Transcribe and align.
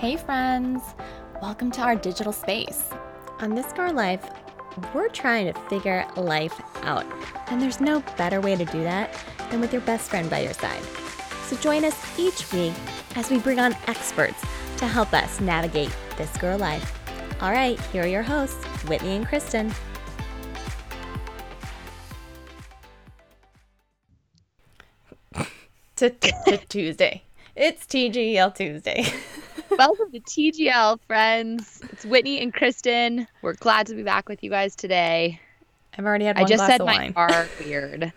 Hey, 0.00 0.16
friends! 0.16 0.80
Welcome 1.42 1.70
to 1.72 1.82
our 1.82 1.94
digital 1.94 2.32
space. 2.32 2.88
On 3.40 3.54
This 3.54 3.70
Girl 3.74 3.92
Life, 3.92 4.26
we're 4.94 5.10
trying 5.10 5.52
to 5.52 5.60
figure 5.68 6.06
life 6.16 6.58
out, 6.84 7.04
and 7.48 7.60
there's 7.60 7.82
no 7.82 8.02
better 8.16 8.40
way 8.40 8.56
to 8.56 8.64
do 8.64 8.82
that 8.82 9.14
than 9.50 9.60
with 9.60 9.74
your 9.74 9.82
best 9.82 10.08
friend 10.08 10.30
by 10.30 10.38
your 10.38 10.54
side. 10.54 10.82
So 11.48 11.56
join 11.56 11.84
us 11.84 12.18
each 12.18 12.50
week 12.50 12.72
as 13.14 13.28
we 13.28 13.40
bring 13.40 13.60
on 13.60 13.76
experts 13.88 14.40
to 14.78 14.86
help 14.86 15.12
us 15.12 15.38
navigate 15.38 15.94
this 16.16 16.34
girl 16.38 16.56
life. 16.56 16.98
All 17.42 17.52
right, 17.52 17.78
here 17.92 18.04
are 18.04 18.06
your 18.06 18.22
hosts, 18.22 18.64
Whitney 18.88 19.16
and 19.16 19.26
Kristen. 19.26 19.70
Tuesday. 26.70 27.22
It's 27.54 27.84
TGL 27.84 28.54
Tuesday. 28.54 29.04
Welcome 29.80 30.12
to 30.12 30.20
TGL, 30.20 31.00
friends. 31.06 31.80
It's 31.90 32.04
Whitney 32.04 32.38
and 32.42 32.52
Kristen. 32.52 33.26
We're 33.40 33.54
glad 33.54 33.86
to 33.86 33.94
be 33.94 34.02
back 34.02 34.28
with 34.28 34.44
you 34.44 34.50
guys 34.50 34.76
today. 34.76 35.40
I've 35.96 36.04
already 36.04 36.26
had 36.26 36.36
one 36.36 36.44
I 36.44 36.46
just 36.46 36.66
said 36.66 36.80
my 36.80 36.84
wine. 36.84 37.12
R 37.16 37.48
weird. 37.64 38.12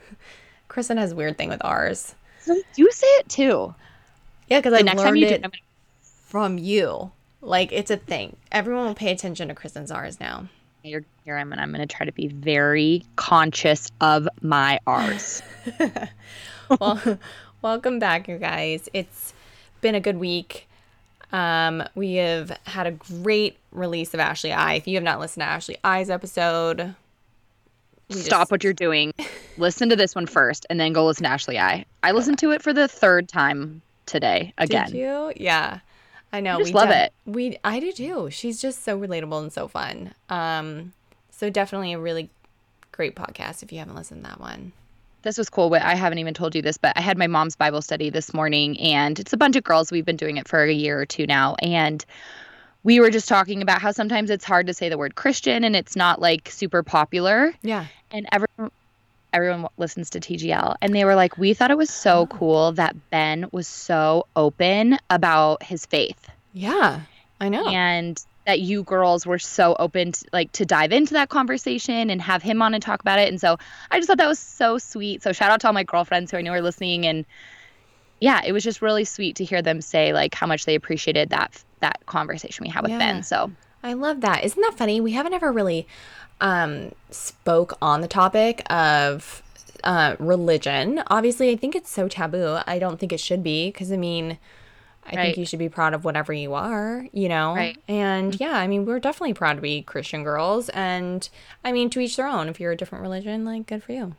Kristen 0.68 0.98
has 0.98 1.14
a 1.14 1.16
weird 1.16 1.38
thing 1.38 1.48
with 1.48 1.64
ours. 1.64 2.16
So 2.42 2.62
you 2.76 2.92
say 2.92 3.08
it 3.08 3.30
too. 3.30 3.74
Yeah, 4.50 4.60
because 4.60 4.74
I 4.74 4.82
next 4.82 4.98
time 4.98 5.06
learned 5.06 5.20
you 5.20 5.28
it 5.28 5.42
gonna 5.42 5.54
from 6.02 6.58
you. 6.58 7.14
Like 7.40 7.72
it's 7.72 7.92
a 7.92 7.96
thing. 7.96 8.36
Everyone 8.52 8.88
will 8.88 8.94
pay 8.94 9.14
attention 9.14 9.48
to 9.48 9.56
Kristen's 9.56 9.90
R's 9.90 10.20
now. 10.20 10.50
You're 10.84 11.06
here. 11.24 11.38
I'm 11.38 11.54
and 11.54 11.62
I'm 11.62 11.72
going 11.72 11.88
to 11.88 11.96
try 11.96 12.06
to 12.06 12.12
be 12.12 12.28
very 12.28 13.06
conscious 13.16 13.90
of 14.02 14.28
my 14.42 14.82
R's. 14.86 15.42
well, 16.82 17.20
welcome 17.62 18.00
back, 18.00 18.28
you 18.28 18.38
guys. 18.38 18.90
It's 18.92 19.34
been 19.80 19.96
a 19.96 20.02
good 20.02 20.18
week. 20.18 20.68
Um, 21.34 21.84
we 21.96 22.16
have 22.16 22.58
had 22.66 22.88
a 22.88 22.92
great 22.92 23.58
release 23.72 24.14
of 24.14 24.20
Ashley 24.20 24.54
I. 24.54 24.76
If 24.76 24.88
you 24.88 24.96
have 24.96 25.04
not 25.04 25.20
listened 25.20 25.42
to 25.42 25.48
Ashley 25.48 25.78
I's 25.84 26.10
episode, 26.10 26.96
Stop 28.10 28.42
just- 28.42 28.52
what 28.52 28.64
you're 28.64 28.74
doing. 28.74 29.14
Listen 29.58 29.90
to 29.90 29.96
this 29.96 30.16
one 30.16 30.26
first, 30.28 30.66
and 30.70 30.80
then 30.80 30.94
go 30.94 31.06
listen 31.06 31.26
to 31.26 31.30
Ashley 31.30 31.60
I. 31.60 31.86
I 32.02 32.12
listened 32.12 32.40
to 32.40 32.52
it 32.52 32.64
for 32.64 32.74
the 32.74 32.88
third 32.88 33.28
time 33.30 33.84
today 34.08 34.52
again. 34.58 34.88
Did 34.92 34.98
you? 34.98 35.32
Yeah. 35.36 35.80
I 36.32 36.40
know. 36.40 36.56
I 36.56 36.58
just 36.58 36.74
we 36.74 36.80
love 36.80 36.90
it. 36.90 37.14
We 37.28 37.58
I 37.64 37.80
do 37.80 37.92
too. 37.92 38.30
She's 38.32 38.60
just 38.60 38.84
so 38.84 39.00
relatable 39.00 39.40
and 39.44 39.54
so 39.54 39.68
fun. 39.68 40.16
Um, 40.30 40.94
so 41.30 41.52
definitely 41.52 41.94
a 41.94 42.00
really 42.00 42.32
great 42.92 43.16
podcast 43.16 43.62
if 43.62 43.72
you 43.72 43.78
haven't 43.78 43.96
listened 43.96 44.24
to 44.24 44.30
that 44.32 44.40
one. 44.40 44.72
This 45.24 45.38
was 45.38 45.50
cool. 45.50 45.74
I 45.74 45.96
haven't 45.96 46.20
even 46.20 46.34
told 46.34 46.54
you 46.54 46.62
this, 46.62 46.78
but 46.78 46.94
I 46.98 47.02
had 47.02 47.18
my 47.18 47.28
mom's 47.28 47.56
Bible 47.56 47.82
study 47.82 48.10
this 48.10 48.34
morning, 48.34 48.80
and 48.80 49.18
it's 49.20 49.34
a 49.34 49.38
bunch 49.38 49.56
of 49.56 49.64
girls. 49.64 49.92
We've 49.92 50.06
been 50.06 50.18
doing 50.18 50.38
it 50.38 50.48
for 50.48 50.62
a 50.62 50.72
year 50.72 51.00
or 51.00 51.06
two 51.06 51.26
now, 51.26 51.56
and 51.62 52.06
we 52.84 53.00
were 53.00 53.10
just 53.10 53.30
talking 53.30 53.62
about 53.62 53.82
how 53.82 53.92
sometimes 53.92 54.30
it's 54.30 54.44
hard 54.44 54.68
to 54.68 54.74
say 54.74 54.90
the 54.90 54.98
word 54.98 55.16
Christian, 55.16 55.64
and 55.64 55.76
it's 55.76 55.96
not 55.96 56.22
like 56.22 56.50
super 56.50 56.84
popular. 56.84 57.54
Yeah. 57.62 57.86
And 58.12 58.28
everyone, 58.32 58.72
everyone 59.32 59.68
listens 59.78 60.10
to 60.12 60.20
TGL, 60.20 60.76
and 60.82 60.94
they 60.94 61.06
were 61.06 61.16
like, 61.16 61.38
"We 61.38 61.54
thought 61.54 61.72
it 61.72 61.78
was 61.78 61.90
so 61.90 62.20
oh. 62.20 62.28
cool 62.28 62.72
that 62.74 63.10
Ben 63.10 63.48
was 63.54 63.68
so 63.68 64.28
open 64.36 64.98
about 65.10 65.64
his 65.64 65.86
faith." 65.86 66.30
Yeah. 66.54 67.00
I 67.40 67.50
know. 67.50 67.68
and 67.68 68.24
that 68.46 68.60
you 68.60 68.84
girls 68.84 69.26
were 69.26 69.40
so 69.40 69.76
open 69.80 70.12
to, 70.12 70.26
like 70.34 70.52
to 70.52 70.66
dive 70.66 70.92
into 70.92 71.14
that 71.14 71.30
conversation 71.30 72.10
and 72.10 72.22
have 72.22 72.44
him 72.44 72.62
on 72.62 72.74
and 72.74 72.84
talk 72.84 73.00
about 73.02 73.20
it 73.20 73.30
and 73.30 73.40
so 73.40 73.58
i 73.92 73.98
just 73.98 74.08
thought 74.08 74.18
that 74.18 74.28
was 74.28 74.40
so 74.40 74.78
sweet 74.78 75.24
so 75.24 75.32
shout 75.32 75.50
out 75.52 75.62
to 75.62 75.68
all 75.68 75.74
my 75.74 75.84
girlfriends 75.84 76.32
who 76.32 76.38
i 76.38 76.42
know 76.42 76.52
are 76.52 76.62
listening 76.62 77.06
and 77.06 77.26
yeah 78.20 78.42
it 78.46 78.52
was 78.52 78.64
just 78.64 78.82
really 78.82 79.06
sweet 79.06 79.36
to 79.36 79.44
hear 79.46 79.62
them 79.62 79.82
say 79.82 80.14
like 80.14 80.36
how 80.36 80.46
much 80.48 80.66
they 80.66 80.76
appreciated 80.76 81.30
that 81.30 81.64
that 81.80 82.06
conversation 82.06 82.64
we 82.64 82.70
had 82.70 82.82
with 82.84 82.92
Yeah. 82.92 83.00
ben 83.00 83.24
so 83.24 83.52
I 83.86 83.92
love 83.92 84.22
that. 84.22 84.46
Isn't 84.46 84.62
that 84.62 84.78
funny? 84.78 85.02
We 85.02 85.12
haven't 85.12 85.34
ever 85.34 85.52
really 85.52 85.86
um, 86.40 86.94
spoke 87.12 87.74
on 87.82 88.00
the 88.00 88.08
topic 88.08 88.64
of 88.72 89.44
uh, 89.84 90.16
religion. 90.20 91.04
Obviously, 91.08 91.52
I 91.52 91.58
think 91.58 91.76
it's 91.76 91.90
so 91.90 92.08
taboo. 92.08 92.60
I 92.66 92.80
don't 92.80 92.98
think 92.98 93.12
it 93.12 93.20
should 93.20 93.44
be 93.44 93.68
because, 93.68 93.92
I 93.92 93.98
mean, 93.98 94.38
I 95.06 95.16
think 95.16 95.38
you 95.38 95.46
should 95.46 95.60
be 95.60 95.70
proud 95.70 95.94
of 95.94 96.04
whatever 96.06 96.32
you 96.34 96.54
are, 96.54 97.06
you 97.12 97.28
know? 97.30 97.54
Right. 97.56 97.78
And 97.88 98.40
yeah, 98.40 98.58
I 98.58 98.68
mean, 98.68 98.86
we're 98.86 99.00
definitely 99.00 99.34
proud 99.34 99.56
to 99.56 99.62
be 99.62 99.82
Christian 99.82 100.24
girls. 100.24 100.70
And 100.70 101.28
I 101.64 101.72
mean, 101.72 101.90
to 101.92 102.00
each 102.00 102.16
their 102.16 102.28
own. 102.28 102.48
If 102.50 102.60
you're 102.60 102.72
a 102.72 102.78
different 102.78 103.02
religion, 103.04 103.44
like, 103.46 103.68
good 103.68 103.84
for 103.84 103.92
you. 103.92 104.16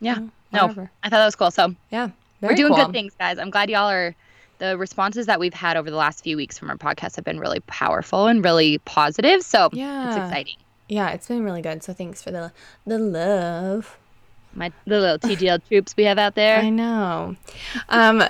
yeah 0.00 0.16
Mm, 0.16 0.30
no 0.52 0.88
i 1.02 1.08
thought 1.10 1.18
that 1.18 1.24
was 1.26 1.34
cool 1.36 1.50
so 1.50 1.74
Yeah. 1.90 2.08
we're 2.40 2.54
doing 2.54 2.72
cool. 2.72 2.86
good 2.86 2.92
things 2.92 3.12
guys 3.18 3.36
i'm 3.38 3.50
glad 3.50 3.68
y'all 3.68 3.90
are 3.90 4.14
the 4.58 4.78
responses 4.78 5.26
that 5.26 5.38
we've 5.38 5.52
had 5.52 5.76
over 5.76 5.90
the 5.90 5.96
last 5.96 6.24
few 6.24 6.36
weeks 6.38 6.56
from 6.58 6.70
our 6.70 6.76
podcast 6.78 7.16
have 7.16 7.24
been 7.24 7.38
really 7.38 7.60
powerful 7.60 8.26
and 8.28 8.42
really 8.42 8.78
positive 8.78 9.42
so 9.42 9.68
yeah. 9.72 10.08
it's 10.08 10.16
exciting 10.16 10.56
Yeah, 10.88 11.10
it's 11.10 11.28
been 11.28 11.44
really 11.44 11.60
good. 11.62 11.82
So 11.82 11.92
thanks 11.92 12.22
for 12.22 12.30
the 12.30 12.50
the 12.86 12.98
love. 12.98 13.98
my 14.54 14.72
the 14.86 14.98
little 15.00 15.18
tgl 15.18 15.60
troops 15.68 15.94
we 15.98 16.04
have 16.04 16.18
out 16.18 16.34
there 16.34 16.58
I 16.60 16.70
know. 16.70 17.36
Um, 17.90 18.24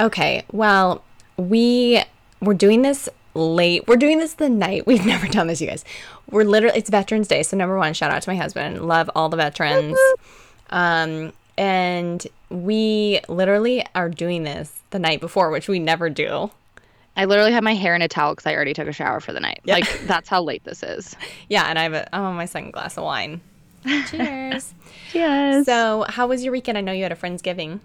okay. 0.00 0.44
Well, 0.52 1.02
we 1.48 2.02
we're 2.40 2.54
doing 2.54 2.82
this 2.82 3.08
late. 3.34 3.86
We're 3.86 3.96
doing 3.96 4.18
this 4.18 4.34
the 4.34 4.48
night. 4.48 4.86
We've 4.86 5.04
never 5.04 5.26
done 5.26 5.46
this, 5.46 5.60
you 5.60 5.66
guys. 5.66 5.84
We're 6.30 6.44
literally 6.44 6.78
it's 6.78 6.90
Veterans 6.90 7.28
Day, 7.28 7.42
so 7.42 7.56
number 7.56 7.76
one, 7.76 7.94
shout 7.94 8.10
out 8.10 8.22
to 8.22 8.30
my 8.30 8.36
husband. 8.36 8.86
Love 8.86 9.10
all 9.14 9.28
the 9.28 9.36
veterans. 9.36 9.98
Um, 10.70 11.32
and 11.58 12.26
we 12.48 13.20
literally 13.28 13.84
are 13.94 14.08
doing 14.08 14.44
this 14.44 14.82
the 14.90 14.98
night 14.98 15.20
before, 15.20 15.50
which 15.50 15.68
we 15.68 15.78
never 15.78 16.08
do. 16.08 16.50
I 17.16 17.24
literally 17.24 17.52
have 17.52 17.64
my 17.64 17.74
hair 17.74 17.94
in 17.94 18.02
a 18.02 18.08
towel 18.08 18.32
because 18.32 18.46
I 18.46 18.54
already 18.54 18.72
took 18.72 18.88
a 18.88 18.92
shower 18.92 19.20
for 19.20 19.32
the 19.32 19.40
night. 19.40 19.60
Yeah. 19.64 19.74
Like 19.74 20.00
that's 20.06 20.28
how 20.28 20.42
late 20.42 20.64
this 20.64 20.82
is. 20.82 21.16
Yeah, 21.48 21.64
and 21.64 21.78
I 21.78 21.82
have 21.82 21.92
a, 21.92 22.14
I'm 22.14 22.22
on 22.22 22.36
my 22.36 22.44
second 22.44 22.72
glass 22.72 22.96
of 22.96 23.04
wine. 23.04 23.40
Cheers. 24.08 24.74
Yes. 25.12 25.66
so, 25.66 26.04
how 26.08 26.28
was 26.28 26.44
your 26.44 26.52
weekend? 26.52 26.78
I 26.78 26.82
know 26.82 26.92
you 26.92 27.02
had 27.02 27.10
a 27.10 27.16
friendsgiving. 27.16 27.80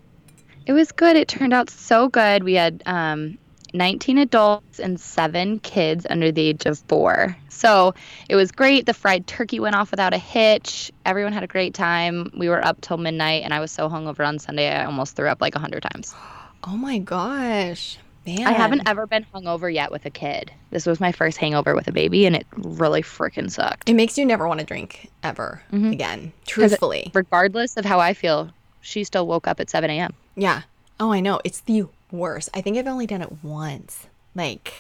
It 0.68 0.74
was 0.74 0.92
good. 0.92 1.16
It 1.16 1.28
turned 1.28 1.54
out 1.54 1.72
so 1.72 2.08
good. 2.08 2.44
We 2.44 2.54
had 2.54 2.84
um, 2.86 3.40
19 3.74 4.18
adults 4.18 4.80
and 4.80 5.00
seven 5.00 5.60
kids 5.60 6.06
under 6.10 6.32
the 6.32 6.42
age 6.42 6.66
of 6.66 6.80
four. 6.88 7.36
So 7.50 7.94
it 8.30 8.36
was 8.36 8.52
great. 8.52 8.86
The 8.86 8.94
fried 8.94 9.28
turkey 9.28 9.60
went 9.60 9.76
off 9.76 9.92
without 9.92 10.14
a 10.14 10.18
hitch. 10.18 10.92
Everyone 11.06 11.34
had 11.34 11.44
a 11.44 11.48
great 11.48 11.74
time. 11.74 12.30
We 12.38 12.50
were 12.50 12.64
up 12.66 12.82
till 12.82 12.98
midnight, 12.98 13.44
and 13.44 13.54
I 13.54 13.60
was 13.60 13.72
so 13.72 13.90
hungover 13.90 14.26
on 14.28 14.40
Sunday, 14.40 14.70
I 14.70 14.86
almost 14.86 15.16
threw 15.16 15.28
up 15.28 15.42
like 15.42 15.56
a 15.56 15.60
hundred 15.60 15.84
times. 15.94 16.14
Oh 16.68 16.76
my 16.78 16.98
gosh, 16.98 18.00
man! 18.26 18.48
I 18.48 18.52
haven't 18.54 18.88
ever 18.88 19.06
been 19.06 19.24
hungover 19.36 19.72
yet 19.72 19.92
with 19.92 20.04
a 20.08 20.10
kid. 20.10 20.52
This 20.72 20.88
was 20.88 21.00
my 21.00 21.12
first 21.12 21.38
hangover 21.38 21.76
with 21.76 21.88
a 21.88 21.92
baby, 21.92 22.26
and 22.26 22.36
it 22.36 22.48
really 22.58 23.04
freaking 23.04 23.52
sucked. 23.52 23.88
It 23.88 23.94
makes 23.94 24.18
you 24.18 24.26
never 24.26 24.48
want 24.48 24.62
to 24.62 24.66
drink 24.66 25.12
ever 25.22 25.62
Mhm. 25.72 25.92
again. 25.92 26.34
Truthfully, 26.48 27.12
Regardless 27.14 27.78
of 27.78 27.86
how 27.86 28.00
I 28.00 28.16
feel, 28.16 28.50
she 28.82 29.04
still 29.04 29.28
woke 29.28 29.48
up 29.48 29.60
at 29.60 29.70
7 29.70 29.92
a.m. 29.92 30.14
yeah. 30.36 30.64
Oh, 31.00 31.12
I 31.12 31.20
know. 31.20 31.40
It's 31.44 31.60
the 31.62 31.86
worst. 32.18 32.50
I 32.54 32.62
think 32.62 32.78
I've 32.78 32.88
only 32.88 33.08
done 33.08 33.22
it 33.22 33.44
once. 33.44 34.08
Like, 34.36 34.74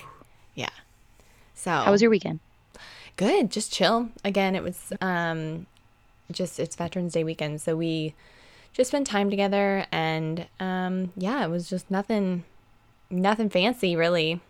yeah. 0.53 0.69
So 1.53 1.71
How 1.71 1.91
was 1.91 2.01
your 2.01 2.11
weekend? 2.11 2.39
good? 3.17 3.49
Just 3.51 3.71
chill. 3.71 4.09
Again, 4.23 4.55
it 4.55 4.63
was 4.63 4.91
um, 5.01 5.65
just 6.31 6.59
it's 6.59 6.75
Veterans 6.75 7.13
Day 7.13 7.23
weekend, 7.23 7.61
so 7.61 7.75
we 7.75 8.13
just 8.73 8.89
spent 8.89 9.07
time 9.07 9.29
together, 9.29 9.85
and 9.91 10.47
um, 10.59 11.11
yeah, 11.15 11.45
it 11.45 11.49
was 11.49 11.69
just 11.69 11.89
nothing, 11.89 12.43
nothing 13.09 13.49
fancy 13.49 13.95
really. 13.95 14.41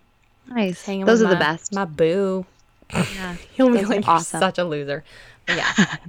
Nice. 0.47 0.83
Hanging 0.85 1.05
Those 1.05 1.21
are 1.21 1.29
the 1.29 1.35
best. 1.35 1.73
My 1.73 1.85
boo. 1.85 2.45
Yeah. 2.93 3.35
He'll 3.53 3.69
be 3.71 3.83
like, 3.85 4.05
"You're 4.05 4.15
awesome. 4.15 4.39
such 4.39 4.57
a 4.57 4.63
loser. 4.63 5.03
But 5.45 5.57
yeah. 5.57 5.95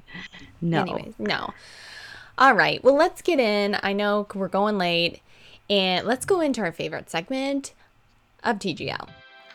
No. 0.63 0.81
Anyways, 0.81 1.13
no. 1.19 1.53
All 2.39 2.55
right. 2.55 2.83
Well, 2.83 2.97
let's 2.97 3.21
get 3.21 3.39
in. 3.39 3.77
I 3.83 3.93
know 3.93 4.27
we're 4.35 4.49
going 4.49 4.79
late, 4.79 5.21
and 5.69 6.07
let's 6.07 6.25
go 6.25 6.41
into 6.41 6.61
our 6.61 6.73
favorite 6.73 7.11
segment 7.11 7.73
of 8.45 8.59
TGL. 8.59 9.09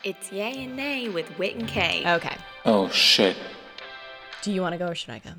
It's 0.04 0.32
Yay 0.32 0.64
and 0.64 0.76
Nay 0.76 1.08
with 1.08 1.38
Wit 1.38 1.54
and 1.56 1.68
Kay. 1.68 2.02
Okay. 2.14 2.36
Oh 2.64 2.88
shit. 2.88 3.36
Do 4.42 4.52
you 4.52 4.60
want 4.60 4.72
to 4.72 4.78
go 4.78 4.88
or 4.88 4.94
should 4.94 5.10
I 5.10 5.20
go? 5.20 5.30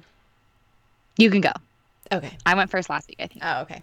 You 1.17 1.29
can 1.29 1.41
go. 1.41 1.51
Okay. 2.11 2.37
I 2.45 2.55
went 2.55 2.69
first 2.69 2.89
last 2.89 3.07
week, 3.07 3.17
I 3.19 3.27
think. 3.27 3.43
Oh, 3.43 3.61
okay. 3.61 3.81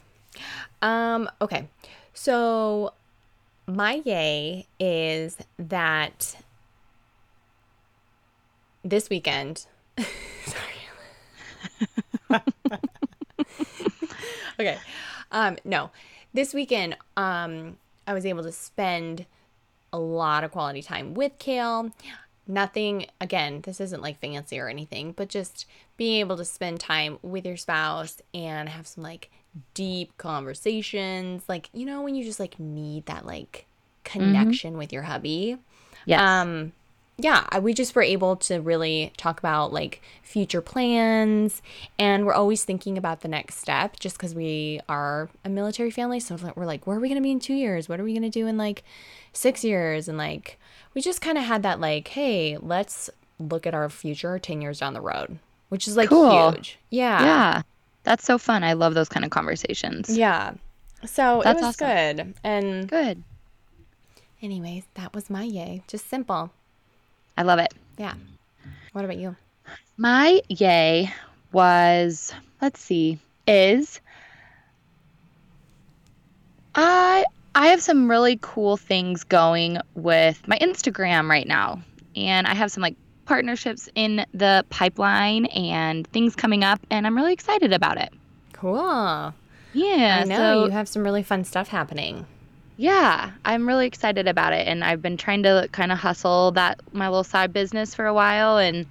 Um, 0.82 1.28
okay. 1.40 1.68
So 2.14 2.94
my 3.66 4.02
yay 4.04 4.66
is 4.78 5.36
that 5.58 6.36
this 8.82 9.10
weekend 9.10 9.66
sorry. 10.46 12.40
okay. 14.60 14.78
Um, 15.32 15.58
no. 15.64 15.90
This 16.32 16.54
weekend, 16.54 16.96
um, 17.16 17.76
I 18.06 18.14
was 18.14 18.24
able 18.24 18.42
to 18.42 18.52
spend 18.52 19.26
a 19.92 19.98
lot 19.98 20.44
of 20.44 20.52
quality 20.52 20.82
time 20.82 21.14
with 21.14 21.38
Kale. 21.38 21.90
Nothing, 22.46 23.06
again, 23.20 23.60
this 23.62 23.80
isn't 23.80 24.02
like 24.02 24.20
fancy 24.20 24.58
or 24.58 24.68
anything, 24.68 25.12
but 25.12 25.28
just 25.28 25.66
being 25.96 26.20
able 26.20 26.36
to 26.36 26.44
spend 26.44 26.80
time 26.80 27.18
with 27.22 27.46
your 27.46 27.56
spouse 27.56 28.20
and 28.34 28.68
have 28.68 28.86
some 28.86 29.04
like 29.04 29.30
deep 29.74 30.16
conversations. 30.18 31.44
Like, 31.48 31.68
you 31.72 31.86
know, 31.86 32.02
when 32.02 32.14
you 32.14 32.24
just 32.24 32.40
like 32.40 32.58
need 32.58 33.06
that 33.06 33.26
like 33.26 33.66
connection 34.04 34.76
with 34.76 34.92
your 34.92 35.02
hubby. 35.02 35.58
Yes. 36.06 36.20
Um, 36.20 36.72
yeah, 37.22 37.58
we 37.58 37.74
just 37.74 37.94
were 37.94 38.02
able 38.02 38.36
to 38.36 38.60
really 38.60 39.12
talk 39.16 39.38
about 39.38 39.72
like 39.72 40.02
future 40.22 40.60
plans, 40.60 41.62
and 41.98 42.26
we're 42.26 42.32
always 42.34 42.64
thinking 42.64 42.96
about 42.98 43.20
the 43.22 43.28
next 43.28 43.56
step 43.58 43.98
just 43.98 44.16
because 44.16 44.34
we 44.34 44.80
are 44.88 45.28
a 45.44 45.48
military 45.48 45.90
family. 45.90 46.20
So 46.20 46.36
we're 46.56 46.66
like, 46.66 46.86
where 46.86 46.96
are 46.96 47.00
we 47.00 47.08
going 47.08 47.20
to 47.20 47.22
be 47.22 47.30
in 47.30 47.40
two 47.40 47.54
years? 47.54 47.88
What 47.88 48.00
are 48.00 48.04
we 48.04 48.12
going 48.12 48.22
to 48.22 48.30
do 48.30 48.46
in 48.46 48.56
like 48.56 48.84
six 49.32 49.64
years? 49.64 50.08
And 50.08 50.16
like, 50.18 50.58
we 50.94 51.00
just 51.00 51.20
kind 51.20 51.38
of 51.38 51.44
had 51.44 51.62
that 51.62 51.80
like, 51.80 52.08
hey, 52.08 52.56
let's 52.60 53.10
look 53.38 53.66
at 53.66 53.74
our 53.74 53.88
future 53.88 54.38
10 54.38 54.60
years 54.60 54.80
down 54.80 54.92
the 54.94 55.00
road, 55.00 55.38
which 55.70 55.88
is 55.88 55.96
like 55.96 56.08
Cool. 56.08 56.52
huge. 56.52 56.78
Yeah. 56.90 57.22
yeah. 57.24 57.62
That's 58.02 58.24
so 58.24 58.38
fun. 58.38 58.64
I 58.64 58.72
love 58.74 58.94
those 58.94 59.08
kind 59.08 59.24
of 59.24 59.30
conversations. 59.30 60.16
Yeah. 60.16 60.52
So 61.06 61.40
That's 61.44 61.60
it 61.60 61.64
was 61.64 61.80
awesome. 61.80 62.16
good. 62.16 62.34
And 62.44 62.88
Good. 62.88 63.22
anyways, 64.42 64.84
that 64.94 65.14
was 65.14 65.30
my 65.30 65.42
yay. 65.44 65.82
Just 65.88 66.08
simple. 66.08 66.50
I 67.36 67.42
love 67.42 67.58
it. 67.58 67.72
Yeah. 67.98 68.14
What 68.92 69.04
about 69.04 69.16
you? 69.16 69.36
My 69.96 70.40
yay 70.48 71.12
was, 71.52 72.32
let's 72.60 72.80
see, 72.80 73.18
is 73.46 74.00
I 76.74 77.24
I 77.54 77.68
have 77.68 77.82
some 77.82 78.08
really 78.08 78.38
cool 78.40 78.76
things 78.76 79.24
going 79.24 79.78
with 79.94 80.46
my 80.46 80.56
Instagram 80.58 81.28
right 81.28 81.46
now. 81.46 81.82
And 82.16 82.46
I 82.46 82.54
have 82.54 82.70
some 82.70 82.82
like 82.82 82.96
partnerships 83.24 83.88
in 83.94 84.24
the 84.32 84.64
pipeline 84.70 85.46
and 85.46 86.06
things 86.08 86.34
coming 86.34 86.64
up 86.64 86.80
and 86.90 87.06
I'm 87.06 87.16
really 87.16 87.32
excited 87.32 87.72
about 87.72 87.98
it. 87.98 88.12
Cool. 88.52 89.34
Yeah. 89.72 90.20
I 90.22 90.24
know 90.24 90.36
so- 90.36 90.64
you 90.66 90.70
have 90.70 90.88
some 90.88 91.02
really 91.02 91.22
fun 91.22 91.44
stuff 91.44 91.68
happening. 91.68 92.26
Yeah, 92.80 93.32
I'm 93.44 93.68
really 93.68 93.86
excited 93.86 94.26
about 94.26 94.54
it, 94.54 94.66
and 94.66 94.82
I've 94.82 95.02
been 95.02 95.18
trying 95.18 95.42
to 95.42 95.68
kind 95.70 95.92
of 95.92 95.98
hustle 95.98 96.52
that 96.52 96.80
my 96.94 97.08
little 97.08 97.24
side 97.24 97.52
business 97.52 97.94
for 97.94 98.06
a 98.06 98.14
while, 98.14 98.56
and 98.56 98.86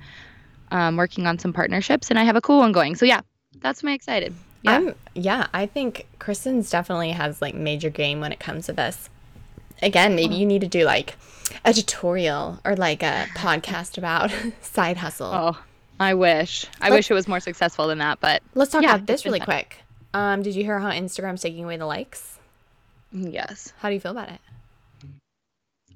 um, 0.70 0.96
working 0.96 1.26
on 1.26 1.40
some 1.40 1.54
partnerships, 1.54 2.12
and 2.12 2.20
I 2.20 2.24
have 2.24 2.36
a 2.36 2.42
cool 2.42 2.60
one 2.60 2.72
going. 2.72 2.96
So 2.96 3.06
yeah, 3.08 3.22
that's 3.62 3.82
my 3.82 3.94
excited. 3.94 4.36
Yeah, 4.62 4.72
I'm 4.76 4.96
yeah, 5.16 5.48
I 5.56 5.66
think 5.66 6.06
Kristen's 6.20 6.70
definitely 6.70 7.10
has 7.14 7.42
like 7.42 7.56
major 7.56 7.90
game 7.90 8.20
when 8.20 8.32
it 8.32 8.40
comes 8.40 8.68
to 8.68 8.74
this. 8.74 9.10
Again, 9.82 10.14
maybe 10.16 10.36
you 10.36 10.46
need 10.46 10.62
to 10.62 10.68
do 10.68 10.84
like 10.86 11.16
a 11.66 11.74
tutorial 11.74 12.60
or 12.64 12.76
like 12.76 13.02
a 13.02 13.26
podcast 13.36 13.98
about 13.98 14.30
side 14.62 14.98
hustle. 14.98 15.32
oh, 15.34 15.64
I 16.00 16.14
wish, 16.14 16.68
I 16.80 16.90
Let- 16.90 16.98
wish 16.98 17.10
it 17.10 17.16
was 17.16 17.28
more 17.28 17.40
successful 17.40 17.88
than 17.88 17.98
that, 17.98 18.20
but 18.20 18.44
Let's 18.54 18.72
talk 18.72 18.84
Yeah, 18.84 18.94
about 18.96 19.08
this 19.08 19.26
really 19.26 19.40
fun. 19.40 19.46
quick. 19.48 19.78
Um, 20.14 20.44
did 20.44 20.54
you 20.56 20.64
hear 20.64 20.78
how 20.80 20.92
Instagram's 20.92 21.42
taking 21.42 21.64
away 21.64 21.78
the 21.78 21.88
likes? 21.88 22.36
Yes, 23.12 23.74
How 23.80 23.90
do 23.90 23.96
you 23.96 24.02
feel 24.02 24.12
about 24.12 24.30
it? 24.30 24.40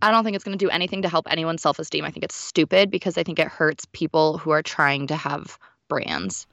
I 0.02 0.12
don't 0.12 0.26
think 0.26 0.36
it's 0.36 0.44
going 0.44 0.58
to 0.58 0.64
do 0.66 0.70
anything 0.70 1.04
to 1.04 1.10
help 1.10 1.28
anyone's 1.30 1.62
self 1.62 1.80
esteem. 1.80 2.04
I 2.04 2.12
think 2.12 2.26
it's 2.26 2.36
stupid 2.36 2.92
because 2.92 3.18
I 3.18 3.24
think 3.24 3.40
it 3.40 3.48
hurts 3.48 3.86
people 3.94 4.38
who 4.38 4.52
are 4.52 4.62
trying 4.62 5.08
to 5.08 5.16
have 5.16 5.58
brands. 5.88 6.46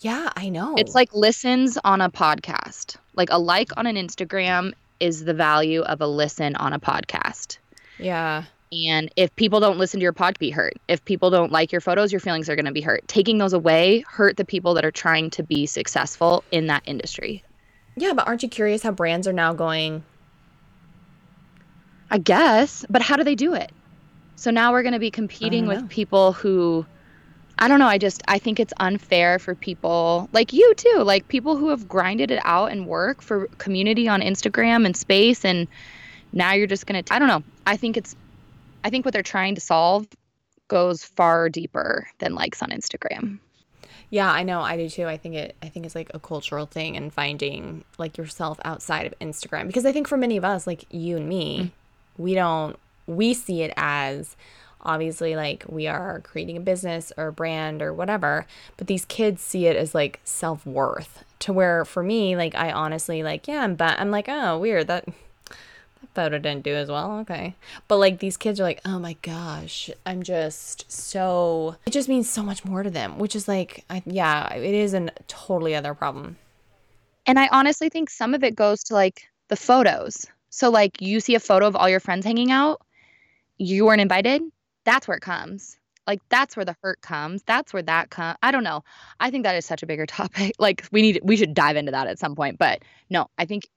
Yeah, 0.00 0.30
I 0.34 0.48
know. 0.48 0.74
It's 0.76 0.94
like 0.94 1.14
listens 1.14 1.78
on 1.84 2.00
a 2.00 2.10
podcast. 2.10 2.96
Like 3.14 3.28
a 3.30 3.38
like 3.38 3.70
on 3.76 3.86
an 3.86 3.94
Instagram 3.96 4.72
is 4.98 5.24
the 5.24 5.34
value 5.34 5.82
of 5.82 6.00
a 6.00 6.06
listen 6.06 6.56
on 6.56 6.72
a 6.72 6.80
podcast. 6.80 7.58
yeah, 7.98 8.44
And 8.72 9.12
if 9.16 9.34
people 9.36 9.60
don't 9.60 9.78
listen 9.78 10.00
to 10.00 10.02
your 10.02 10.12
pod, 10.12 10.38
be 10.38 10.50
hurt. 10.50 10.74
If 10.88 11.04
people 11.04 11.30
don't 11.30 11.52
like 11.52 11.70
your 11.70 11.80
photos, 11.80 12.12
your 12.12 12.20
feelings 12.20 12.48
are 12.48 12.56
going 12.56 12.64
to 12.64 12.72
be 12.72 12.80
hurt. 12.80 13.06
Taking 13.06 13.38
those 13.38 13.52
away 13.52 14.04
hurt 14.08 14.36
the 14.36 14.44
people 14.44 14.74
that 14.74 14.84
are 14.84 14.90
trying 14.90 15.30
to 15.30 15.42
be 15.42 15.66
successful 15.66 16.42
in 16.50 16.66
that 16.66 16.82
industry. 16.86 17.44
Yeah, 17.96 18.12
but 18.12 18.26
aren't 18.26 18.42
you 18.42 18.48
curious 18.48 18.82
how 18.82 18.90
brands 18.90 19.26
are 19.28 19.32
now 19.32 19.52
going? 19.52 20.04
I 22.10 22.18
guess, 22.18 22.84
but 22.90 23.02
how 23.02 23.16
do 23.16 23.24
they 23.24 23.34
do 23.34 23.54
it? 23.54 23.72
So 24.36 24.50
now 24.50 24.72
we're 24.72 24.82
going 24.82 24.92
to 24.94 24.98
be 24.98 25.10
competing 25.10 25.66
with 25.66 25.88
people 25.88 26.32
who 26.32 26.86
I 27.58 27.68
don't 27.68 27.78
know, 27.78 27.86
I 27.86 27.98
just 27.98 28.22
I 28.26 28.38
think 28.38 28.58
it's 28.58 28.72
unfair 28.78 29.38
for 29.38 29.54
people 29.54 30.28
like 30.32 30.52
you 30.52 30.74
too, 30.74 31.02
like 31.04 31.28
people 31.28 31.56
who 31.56 31.68
have 31.68 31.88
grinded 31.88 32.30
it 32.30 32.40
out 32.44 32.72
and 32.72 32.86
work 32.86 33.22
for 33.22 33.46
community 33.58 34.08
on 34.08 34.20
Instagram 34.20 34.84
and 34.86 34.96
space 34.96 35.44
and 35.44 35.68
now 36.32 36.52
you're 36.52 36.66
just 36.66 36.86
going 36.86 37.02
to 37.02 37.14
I 37.14 37.18
don't 37.18 37.28
know. 37.28 37.44
I 37.66 37.76
think 37.76 37.96
it's 37.96 38.16
I 38.82 38.90
think 38.90 39.04
what 39.04 39.14
they're 39.14 39.22
trying 39.22 39.54
to 39.54 39.60
solve 39.60 40.06
goes 40.68 41.04
far 41.04 41.48
deeper 41.48 42.08
than 42.18 42.34
likes 42.34 42.60
on 42.62 42.70
Instagram. 42.70 43.38
Yeah, 44.14 44.30
I 44.30 44.44
know. 44.44 44.60
I 44.60 44.76
do 44.76 44.88
too. 44.88 45.06
I 45.08 45.16
think 45.16 45.34
it. 45.34 45.56
I 45.60 45.68
think 45.68 45.84
it's 45.84 45.96
like 45.96 46.12
a 46.14 46.20
cultural 46.20 46.66
thing 46.66 46.96
and 46.96 47.12
finding 47.12 47.82
like 47.98 48.16
yourself 48.16 48.60
outside 48.64 49.06
of 49.06 49.18
Instagram 49.18 49.66
because 49.66 49.84
I 49.84 49.90
think 49.90 50.06
for 50.06 50.16
many 50.16 50.36
of 50.36 50.44
us, 50.44 50.68
like 50.68 50.84
you 50.94 51.16
and 51.16 51.28
me, 51.28 51.72
we 52.16 52.36
don't. 52.36 52.78
We 53.08 53.34
see 53.34 53.62
it 53.62 53.74
as 53.76 54.36
obviously 54.82 55.34
like 55.34 55.64
we 55.68 55.88
are 55.88 56.20
creating 56.20 56.56
a 56.56 56.60
business 56.60 57.12
or 57.16 57.26
a 57.26 57.32
brand 57.32 57.82
or 57.82 57.92
whatever, 57.92 58.46
but 58.76 58.86
these 58.86 59.04
kids 59.04 59.42
see 59.42 59.66
it 59.66 59.74
as 59.76 59.96
like 59.96 60.20
self 60.22 60.64
worth. 60.64 61.24
To 61.40 61.52
where 61.52 61.84
for 61.84 62.04
me, 62.04 62.36
like 62.36 62.54
I 62.54 62.70
honestly 62.70 63.24
like 63.24 63.48
yeah, 63.48 63.66
but 63.66 63.98
I'm 63.98 64.12
like 64.12 64.28
oh 64.28 64.60
weird 64.60 64.86
that 64.86 65.08
photo 66.14 66.38
didn't 66.38 66.64
do 66.64 66.74
as 66.74 66.88
well. 66.88 67.18
Okay. 67.20 67.54
But 67.88 67.96
like 67.96 68.18
these 68.18 68.36
kids 68.36 68.60
are 68.60 68.64
like, 68.64 68.80
oh 68.84 68.98
my 68.98 69.14
gosh, 69.22 69.90
I'm 70.04 70.22
just 70.22 70.90
so, 70.90 71.76
it 71.86 71.90
just 71.90 72.08
means 72.08 72.28
so 72.28 72.42
much 72.42 72.64
more 72.64 72.82
to 72.82 72.90
them, 72.90 73.18
which 73.18 73.36
is 73.36 73.48
like, 73.48 73.84
I, 73.90 74.02
yeah, 74.06 74.52
it 74.54 74.74
is 74.74 74.94
a 74.94 75.10
totally 75.28 75.74
other 75.74 75.94
problem. 75.94 76.36
And 77.26 77.38
I 77.38 77.48
honestly 77.48 77.88
think 77.88 78.10
some 78.10 78.34
of 78.34 78.44
it 78.44 78.54
goes 78.54 78.84
to 78.84 78.94
like 78.94 79.28
the 79.48 79.56
photos. 79.56 80.26
So 80.50 80.70
like 80.70 81.00
you 81.00 81.20
see 81.20 81.34
a 81.34 81.40
photo 81.40 81.66
of 81.66 81.76
all 81.76 81.88
your 81.88 82.00
friends 82.00 82.24
hanging 82.24 82.50
out, 82.50 82.80
you 83.56 83.84
weren't 83.84 84.00
invited. 84.00 84.42
That's 84.84 85.08
where 85.08 85.16
it 85.16 85.22
comes. 85.22 85.78
Like 86.06 86.20
that's 86.28 86.56
where 86.56 86.64
the 86.64 86.76
hurt 86.82 87.00
comes. 87.00 87.42
That's 87.44 87.72
where 87.72 87.82
that 87.82 88.10
comes. 88.10 88.36
I 88.42 88.50
don't 88.50 88.64
know. 88.64 88.84
I 89.20 89.30
think 89.30 89.44
that 89.44 89.56
is 89.56 89.64
such 89.64 89.82
a 89.82 89.86
bigger 89.86 90.06
topic. 90.06 90.52
Like 90.58 90.86
we 90.92 91.02
need 91.02 91.20
we 91.22 91.36
should 91.36 91.54
dive 91.54 91.76
into 91.76 91.92
that 91.92 92.06
at 92.06 92.18
some 92.18 92.34
point. 92.34 92.58
But 92.58 92.82
no, 93.10 93.26
I 93.38 93.46
think 93.46 93.68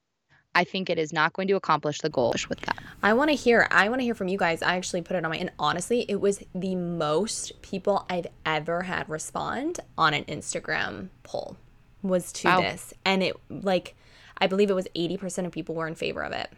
I 0.58 0.64
think 0.64 0.90
it 0.90 0.98
is 0.98 1.14
not 1.14 1.34
going 1.34 1.48
to 1.50 1.54
accomplish 1.54 2.02
the 2.02 2.10
goal 2.10 2.34
with 2.50 2.60
that. 2.62 2.80
I 3.04 3.14
want 3.14 3.30
to 3.30 3.36
hear, 3.36 3.68
I 3.70 3.90
want 3.90 4.02
to 4.02 4.04
hear 4.04 4.16
from 4.16 4.28
you 4.28 4.40
guys. 4.40 4.64
I 4.64 4.76
actually 4.76 5.04
put 5.04 5.16
it 5.16 5.24
on 5.24 5.30
my, 5.30 5.38
and 5.38 5.52
honestly, 5.60 6.04
it 6.10 6.20
was 6.20 6.44
the 6.56 6.76
most 6.76 7.62
people 7.62 8.08
I've 8.10 8.26
ever 8.44 8.82
had 8.82 9.08
respond 9.08 9.80
on 10.00 10.16
an 10.16 10.24
Instagram 10.26 11.10
poll 11.22 11.58
was 12.02 12.32
to 12.32 12.48
Wow. 12.48 12.62
this. 12.62 12.92
And 13.06 13.22
it 13.22 13.36
like, 13.52 13.96
I 14.40 14.48
believe 14.48 14.72
it 14.72 14.74
was 14.74 14.88
80% 14.96 15.46
of 15.46 15.52
people 15.52 15.76
were 15.76 15.88
in 15.88 15.94
favor 15.94 16.24
of 16.24 16.32
it. 16.32 16.50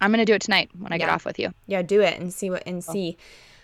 I'm 0.00 0.10
gonna 0.10 0.24
do 0.24 0.34
it 0.34 0.42
tonight 0.42 0.70
when 0.76 0.92
I 0.92 0.98
get 0.98 1.08
off 1.08 1.24
with 1.24 1.38
you. 1.38 1.54
Yeah, 1.68 1.82
do 1.82 2.00
it 2.00 2.18
and 2.18 2.34
see 2.34 2.50
what 2.50 2.64
and 2.66 2.82
see. 2.82 3.16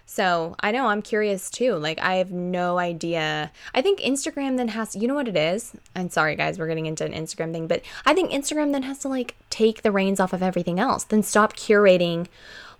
So 0.06 0.54
I 0.60 0.70
know 0.70 0.86
I'm 0.86 1.02
curious 1.02 1.50
too. 1.50 1.74
Like 1.74 1.98
I 2.00 2.14
have 2.14 2.30
no 2.30 2.78
idea. 2.78 3.50
I 3.74 3.82
think 3.82 3.98
Instagram 4.00 4.56
then 4.56 4.68
has 4.68 4.94
you 4.94 5.08
know 5.08 5.14
what 5.14 5.28
it 5.28 5.36
is? 5.36 5.72
And 5.94 6.12
sorry 6.12 6.36
guys, 6.36 6.58
we're 6.58 6.68
getting 6.68 6.86
into 6.86 7.04
an 7.04 7.12
Instagram 7.12 7.52
thing, 7.52 7.66
but 7.66 7.82
I 8.06 8.14
think 8.14 8.30
Instagram 8.30 8.72
then 8.72 8.84
has 8.84 9.00
to 9.00 9.08
like 9.08 9.34
take 9.50 9.82
the 9.82 9.90
reins 9.90 10.20
off 10.20 10.32
of 10.32 10.42
everything 10.42 10.78
else. 10.78 11.04
Then 11.04 11.22
stop 11.22 11.54
curating 11.54 12.28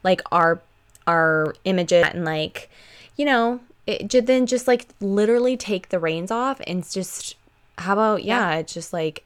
like 0.05 0.23
our 0.31 0.61
our 1.07 1.55
images 1.65 2.07
and 2.13 2.25
like, 2.25 2.71
you 3.17 3.25
know, 3.25 3.61
it 3.87 4.27
then 4.27 4.47
just 4.47 4.69
like 4.69 4.87
literally 5.01 5.57
take 5.57 5.89
the 5.89 5.99
reins 5.99 6.31
off 6.31 6.61
and 6.67 6.89
just 6.89 7.35
how 7.79 7.93
about 7.93 8.23
yeah, 8.25 8.55
it's 8.55 8.73
just 8.73 8.93
like 8.93 9.25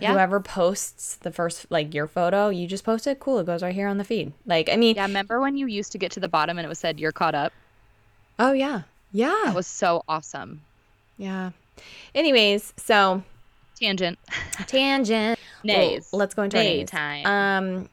Yeah. 0.00 0.12
whoever 0.12 0.40
posts 0.40 1.16
the 1.16 1.30
first 1.30 1.66
like 1.70 1.92
your 1.94 2.06
photo, 2.08 2.48
you 2.48 2.66
just 2.66 2.82
post 2.84 3.06
it. 3.06 3.20
Cool, 3.20 3.38
it 3.40 3.46
goes 3.46 3.62
right 3.62 3.74
here 3.74 3.88
on 3.88 3.98
the 3.98 4.04
feed. 4.04 4.32
Like 4.46 4.68
I 4.72 4.76
mean, 4.76 4.96
Yeah, 4.96 5.02
remember 5.06 5.40
when 5.40 5.56
you 5.56 5.66
used 5.66 5.92
to 5.92 5.98
get 5.98 6.10
to 6.12 6.20
the 6.20 6.28
bottom 6.28 6.58
and 6.58 6.64
it 6.64 6.68
was 6.68 6.78
said 6.78 6.98
you're 6.98 7.12
caught 7.12 7.34
up? 7.34 7.52
oh 8.38 8.52
yeah, 8.52 8.82
yeah, 9.12 9.42
That 9.44 9.54
was 9.54 9.66
so 9.66 10.02
awesome. 10.08 10.62
yeah. 11.18 11.50
Anyways, 12.14 12.72
so 12.76 13.22
Tangent. 13.78 14.18
tangent. 14.66 15.38
Nays. 15.64 16.08
Well, 16.12 16.18
let's 16.20 16.34
go 16.34 16.42
into 16.42 16.56
nays. 16.56 16.88
time. 16.90 17.26
Um, 17.26 17.88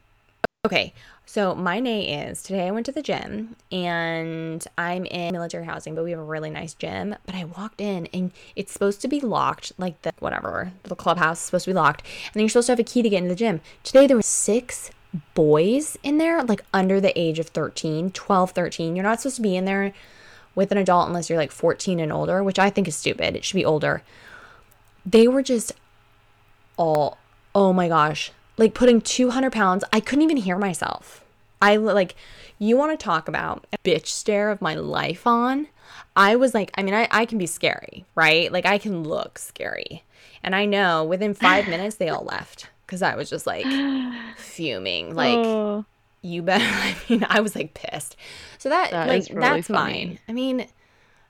okay. 0.66 0.94
So 1.32 1.54
my 1.54 1.80
nay 1.80 2.26
is 2.28 2.42
today 2.42 2.68
I 2.68 2.72
went 2.72 2.88
to 2.88 2.92
the 2.92 3.04
gym 3.04 3.56
and 3.72 4.66
I'm 4.80 5.06
in 5.06 5.32
military 5.32 5.64
housing, 5.64 5.94
but 5.94 6.04
we 6.04 6.10
have 6.10 6.20
a 6.20 6.24
really 6.24 6.50
nice 6.50 6.74
gym. 6.74 7.14
But 7.28 7.36
I 7.36 7.44
walked 7.44 7.82
in 7.82 8.08
and 8.08 8.32
it's 8.56 8.74
supposed 8.74 9.00
to 9.02 9.08
be 9.08 9.20
locked, 9.20 9.72
like 9.78 10.02
the 10.02 10.12
whatever 10.18 10.72
the 10.82 10.96
clubhouse 10.96 11.38
is 11.38 11.46
supposed 11.46 11.66
to 11.66 11.70
be 11.70 11.76
locked, 11.76 12.02
and 12.02 12.34
then 12.34 12.42
you're 12.42 12.50
supposed 12.50 12.66
to 12.66 12.72
have 12.72 12.80
a 12.80 12.84
key 12.84 13.04
to 13.04 13.10
get 13.10 13.18
into 13.18 13.30
the 13.30 13.36
gym. 13.36 13.62
Today 13.84 14.08
there 14.08 14.18
were 14.18 14.24
six 14.24 14.90
boys 15.36 16.00
in 16.02 16.18
there, 16.18 16.44
like 16.44 16.66
under 16.74 17.00
the 17.00 17.14
age 17.16 17.38
of 17.38 17.50
13, 17.50 18.10
12, 18.10 18.50
13. 18.50 18.96
You're 18.96 19.04
not 19.04 19.22
supposed 19.22 19.36
to 19.36 19.44
be 19.44 19.56
in 19.56 19.66
there 19.66 19.94
with 20.56 20.72
an 20.72 20.80
adult 20.80 21.10
unless 21.10 21.30
you're 21.30 21.38
like 21.38 21.52
14 21.52 22.00
and 22.00 22.12
older, 22.12 22.44
which 22.44 22.58
I 22.58 22.72
think 22.72 22.88
is 22.88 22.96
stupid. 22.96 23.36
It 23.36 23.46
should 23.46 23.56
be 23.56 23.64
older. 23.66 24.02
They 25.06 25.28
were 25.28 25.44
just 25.44 25.74
all 26.76 27.20
oh 27.54 27.72
my 27.72 27.88
gosh 27.88 28.32
like 28.60 28.74
putting 28.74 29.02
200 29.02 29.52
pounds 29.52 29.84
i 29.94 30.00
couldn't 30.00 30.24
even 30.24 30.38
hear 30.38 30.58
myself 30.58 31.24
i 31.62 31.76
like 31.76 32.16
you 32.60 32.78
want 32.78 32.92
to 32.98 33.04
talk 33.04 33.28
about 33.28 33.66
a 33.74 33.78
bitch 33.80 34.08
stare 34.08 34.50
of 34.52 34.62
my 34.62 34.76
life 34.76 35.26
on 35.26 35.68
i 36.16 36.36
was 36.36 36.54
like 36.54 36.72
i 36.76 36.84
mean 36.84 36.94
I, 36.94 37.08
I 37.12 37.26
can 37.26 37.38
be 37.38 37.46
scary 37.48 38.06
right 38.16 38.52
like 38.52 38.66
i 38.66 38.78
can 38.78 39.04
look 39.04 39.40
scary 39.40 40.04
and 40.44 40.56
i 40.56 40.66
know 40.66 41.04
within 41.04 41.34
five 41.34 41.68
minutes 41.74 41.96
they 41.96 42.10
all 42.10 42.24
left 42.26 42.68
because 42.86 43.02
I 43.04 43.16
was 43.16 43.30
just 43.30 43.46
like 43.46 43.68
fuming. 44.38 45.14
Like, 45.14 45.36
Oh. 45.38 45.86
you 46.24 46.42
better. 46.42 46.66
I 46.68 46.96
mean, 47.08 47.24
I 47.30 47.40
was 47.40 47.56
like 47.56 47.76
pissed. 47.76 48.16
So 48.58 48.70
that, 48.70 48.90
That 48.90 49.08
like, 49.08 49.28
really 49.30 49.40
that's 49.42 49.68
funny. 49.68 49.94
fine. 50.08 50.20
I 50.28 50.32
mean, 50.34 50.66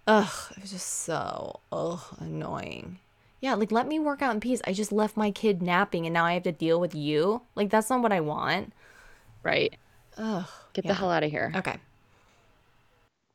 ugh, 0.08 0.32
it 0.56 0.62
was 0.62 0.72
just 0.72 0.88
so, 1.04 1.60
ugh, 1.70 2.00
annoying. 2.20 3.00
Yeah, 3.41 3.53
like, 3.53 3.72
let 3.72 3.88
me 3.88 4.00
work 4.00 4.22
out 4.22 4.34
in 4.34 4.39
peace. 4.39 4.62
I 4.67 4.74
just 4.74 4.91
left 4.91 5.15
my 5.15 5.31
kid 5.31 5.62
napping 5.62 6.05
and 6.05 6.13
now 6.13 6.25
I 6.25 6.34
have 6.34 6.43
to 6.43 6.51
deal 6.51 6.79
with 6.79 6.93
you. 6.93 7.41
Like, 7.55 7.69
that's 7.69 7.89
not 7.89 8.01
what 8.01 8.12
I 8.12 8.19
want. 8.19 8.74
Right. 9.43 9.77
Ugh. 10.17 10.46
Get 10.74 10.86
yeah. 10.86 10.91
the 10.91 10.96
hell 10.96 11.12
out 11.12 11.24
of 11.24 11.31
here. 11.31 11.53
Okay. 11.55 11.77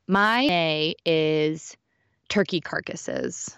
My 0.06 0.46
A 0.50 0.94
is 1.06 1.76
turkey 2.28 2.60
carcasses. 2.60 3.56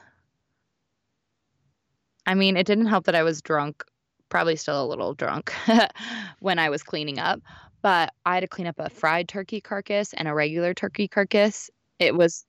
I 2.25 2.35
mean, 2.35 2.57
it 2.57 2.67
didn't 2.67 2.87
help 2.87 3.05
that 3.07 3.15
I 3.15 3.23
was 3.23 3.43
drunk, 3.43 3.85
probably 4.29 4.57
still 4.57 4.85
a 4.85 4.87
little 4.87 5.15
drunk 5.15 5.53
when 6.41 6.59
I 6.59 6.71
was 6.71 6.83
cleaning 6.83 7.19
up, 7.19 7.41
but 7.83 8.13
I 8.25 8.35
had 8.35 8.41
to 8.41 8.49
clean 8.49 8.67
up 8.67 8.79
a 8.79 8.91
fried 8.91 9.29
turkey 9.29 9.61
carcass 9.61 10.13
and 10.13 10.29
a 10.29 10.35
regular 10.35 10.75
turkey 10.75 11.09
carcass. 11.09 11.71
It 11.99 12.15
was 12.15 12.45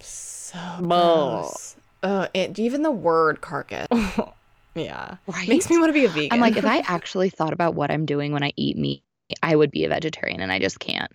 So 0.00 0.58
gross. 0.82 1.76
Ugh, 2.02 2.28
it, 2.34 2.58
even 2.58 2.82
the 2.82 2.90
word 2.90 3.40
carcass. 3.40 3.88
yeah. 4.74 5.16
right. 5.26 5.48
Makes 5.48 5.68
me 5.70 5.78
want 5.78 5.88
to 5.88 5.92
be 5.92 6.04
a 6.04 6.08
vegan. 6.08 6.28
I'm 6.32 6.40
like, 6.40 6.56
if 6.56 6.64
I 6.64 6.78
actually 6.86 7.30
thought 7.30 7.52
about 7.52 7.74
what 7.74 7.90
I'm 7.90 8.06
doing 8.06 8.32
when 8.32 8.42
I 8.44 8.52
eat 8.56 8.76
meat, 8.76 9.02
I 9.42 9.56
would 9.56 9.70
be 9.70 9.84
a 9.84 9.88
vegetarian, 9.88 10.40
and 10.40 10.52
I 10.52 10.58
just 10.58 10.78
can't 10.80 11.12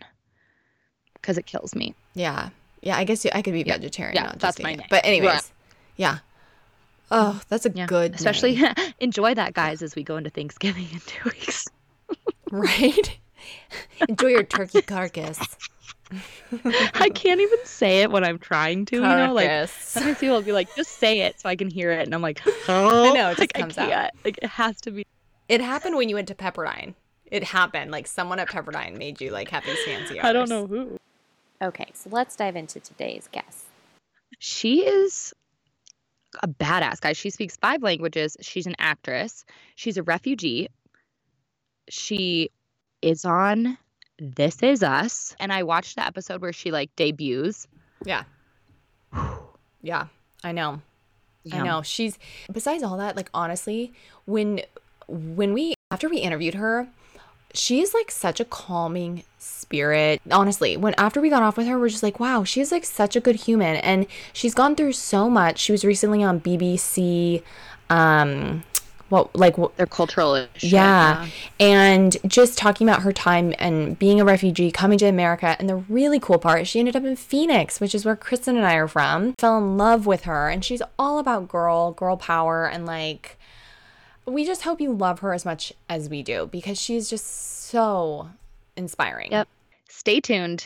because 1.16 1.38
it 1.38 1.46
kills 1.46 1.74
me. 1.74 1.96
Yeah. 2.16 2.50
Yeah, 2.82 2.98
I 2.98 3.06
guess 3.06 3.24
you, 3.24 3.32
I 3.34 3.42
could 3.42 3.54
be 3.54 3.60
Yeah. 3.66 3.78
vegetarian. 3.78 4.16
Yeah, 4.16 4.34
that's 4.38 4.62
my 4.62 4.76
name. 4.76 4.86
But 4.90 5.06
anyways, 5.06 5.32
Right. 5.32 5.52
yeah. 5.96 6.18
Oh, 7.10 7.40
that's 7.48 7.66
a 7.66 7.72
Yeah. 7.74 7.86
good 7.86 8.14
Especially 8.16 8.56
name, 8.58 8.74
enjoy 9.00 9.34
that, 9.36 9.54
guys, 9.54 9.82
as 9.82 9.96
we 9.96 10.04
go 10.04 10.18
into 10.18 10.30
Thanksgiving 10.30 10.90
in 10.92 11.00
two 11.06 11.24
weeks. 11.30 11.66
right? 12.52 13.18
Enjoy 14.10 14.28
your 14.28 14.44
turkey 14.44 14.82
carcass. 14.82 15.58
I 16.94 17.10
can't 17.10 17.42
even 17.42 17.60
say 17.66 18.02
it 18.02 18.12
when 18.12 18.24
I'm 18.24 18.40
trying 18.40 18.86
to, 18.86 18.96
you 18.98 19.02
know, 19.02 19.34
like 19.34 19.48
Carcass. 19.48 19.72
sometimes 19.72 20.18
people 20.20 20.36
will 20.36 20.44
be 20.44 20.52
like, 20.52 20.74
just 20.76 20.98
say 20.98 21.22
it 21.22 21.40
so 21.40 21.50
I 21.50 21.56
can 21.56 21.70
hear 21.70 21.92
it. 21.92 22.06
And 22.06 22.14
I'm 22.14 22.22
like, 22.22 22.42
oh, 22.68 23.14
know, 23.14 23.30
it 23.30 23.32
just 23.38 23.40
like, 23.40 23.54
comes 23.54 23.78
I 23.78 23.84
out. 23.84 23.90
can't. 23.90 24.14
Like, 24.26 24.40
it 24.42 24.50
has 24.50 24.80
to 24.82 24.92
be. 24.92 25.06
It 25.50 25.62
happened 25.62 25.96
when 25.96 26.10
you 26.10 26.16
went 26.16 26.28
to 26.30 26.36
Pepperdine. 26.36 26.94
It 27.26 27.44
happened. 27.44 27.92
Like 27.92 28.08
someone 28.08 28.40
at 28.40 28.50
Pepperdine 28.50 28.98
made 28.98 29.20
you 29.20 29.32
like 29.32 29.50
have 29.50 29.66
these 29.66 29.84
fancy 29.84 30.20
I 30.20 30.34
don't 30.34 30.50
know 30.50 30.68
who. 30.68 31.00
Okay, 31.62 31.88
so 31.94 32.10
let's 32.12 32.36
dive 32.36 32.56
into 32.56 32.80
today's 32.80 33.28
guest. 33.32 33.66
She 34.40 34.86
is 34.86 35.34
a 36.42 36.48
badass, 36.48 37.00
guys. 37.00 37.18
She 37.18 37.30
speaks 37.30 37.56
five 37.58 37.82
languages. 37.84 38.38
She's 38.42 38.68
an 38.68 38.76
actress. 38.80 39.46
She's 39.76 39.98
a 39.98 40.04
refugee. 40.04 40.68
She 41.90 42.50
is 43.02 43.26
on 43.26 43.78
This 44.20 44.62
Is 44.64 44.84
Us. 44.84 45.36
And 45.40 45.52
I 45.52 45.64
watched 45.64 45.96
the 45.96 46.06
episode 46.06 46.42
where 46.42 46.54
she 46.54 46.72
like 46.72 46.96
debuts. 46.96 47.68
Yeah. 48.06 48.24
Yeah, 49.86 50.08
I 50.46 50.54
know. 50.54 50.82
I 51.52 51.62
know. 51.62 51.82
She's 51.82 52.18
besides 52.50 52.84
all 52.84 52.96
that, 52.96 53.18
like 53.18 53.30
honestly, 53.34 53.92
when 54.24 54.62
when 55.10 55.52
we 55.52 55.74
after 55.92 56.08
we 56.08 56.20
interviewed 56.20 56.54
her, 56.54 56.88
she's 57.54 57.94
like 57.94 58.10
such 58.10 58.40
a 58.40 58.46
calming 58.46 59.24
spirit. 59.40 60.22
Honestly, 60.32 60.78
when 60.78 60.94
after 60.98 61.20
we 61.20 61.30
got 61.30 61.44
off 61.44 61.58
with 61.58 61.68
her, 61.68 61.78
we're 61.78 61.90
just 61.90 62.02
like, 62.02 62.20
wow, 62.20 62.46
she's 62.46 62.72
like 62.72 62.86
such 62.86 63.18
a 63.18 63.20
good 63.20 63.36
human 63.36 63.76
and 63.78 64.08
she's 64.32 64.54
gone 64.54 64.76
through 64.76 64.94
so 64.94 65.30
much. 65.30 65.60
She 65.60 65.74
was 65.74 65.84
recently 65.84 66.24
on 66.24 66.40
BBC 66.40 67.44
um 67.90 68.64
what 69.14 69.36
like 69.36 69.58
what 69.58 69.78
They're 69.78 69.86
cultural. 69.86 70.36
shit, 70.56 70.72
yeah. 70.72 71.28
And 71.60 72.18
just 72.28 72.58
talking 72.58 72.90
about 72.90 73.04
her 73.04 73.14
time 73.14 73.54
and 73.60 73.98
being 73.98 74.20
a 74.20 74.26
refugee, 74.26 74.72
coming 74.72 74.98
to 74.98 75.06
America. 75.06 75.56
And 75.60 75.70
the 75.70 75.76
really 75.76 76.20
cool 76.20 76.40
part, 76.40 76.68
she 76.68 76.80
ended 76.80 76.96
up 76.96 77.04
in 77.04 77.16
Phoenix, 77.16 77.80
which 77.80 77.94
is 77.94 78.04
where 78.04 78.16
Kristen 78.16 78.58
and 78.58 78.66
I 78.66 78.74
are 78.76 78.88
from. 78.88 79.34
Fell 79.34 79.58
in 79.60 79.78
love 79.78 80.06
with 80.06 80.24
her. 80.24 80.50
And 80.50 80.66
she's 80.66 80.82
all 80.98 81.20
about 81.20 81.48
girl, 81.48 81.92
girl 81.92 82.18
power. 82.18 82.68
And 82.68 82.86
like, 82.86 83.38
we 84.26 84.44
just 84.46 84.64
hope 84.64 84.82
you 84.82 84.92
love 84.92 85.20
her 85.20 85.34
as 85.34 85.46
much 85.46 85.74
as 85.88 86.10
we 86.10 86.24
do 86.24 86.48
because 86.52 86.82
she's 86.82 87.10
just 87.10 87.70
so 87.70 88.30
inspiring. 88.76 89.32
Yep. 89.32 89.48
Stay 89.90 90.20
tuned. 90.20 90.66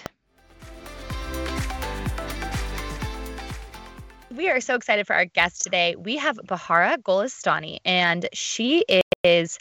We 4.38 4.51
are 4.51 4.62
so 4.62 4.75
excited 4.75 5.08
for 5.08 5.15
our 5.15 5.25
guest 5.25 5.63
today. 5.63 5.96
We 5.98 6.15
have 6.17 6.38
Bahara 6.46 7.00
Golestani, 7.00 7.79
and 7.84 8.29
she 8.34 8.86
is 9.24 9.58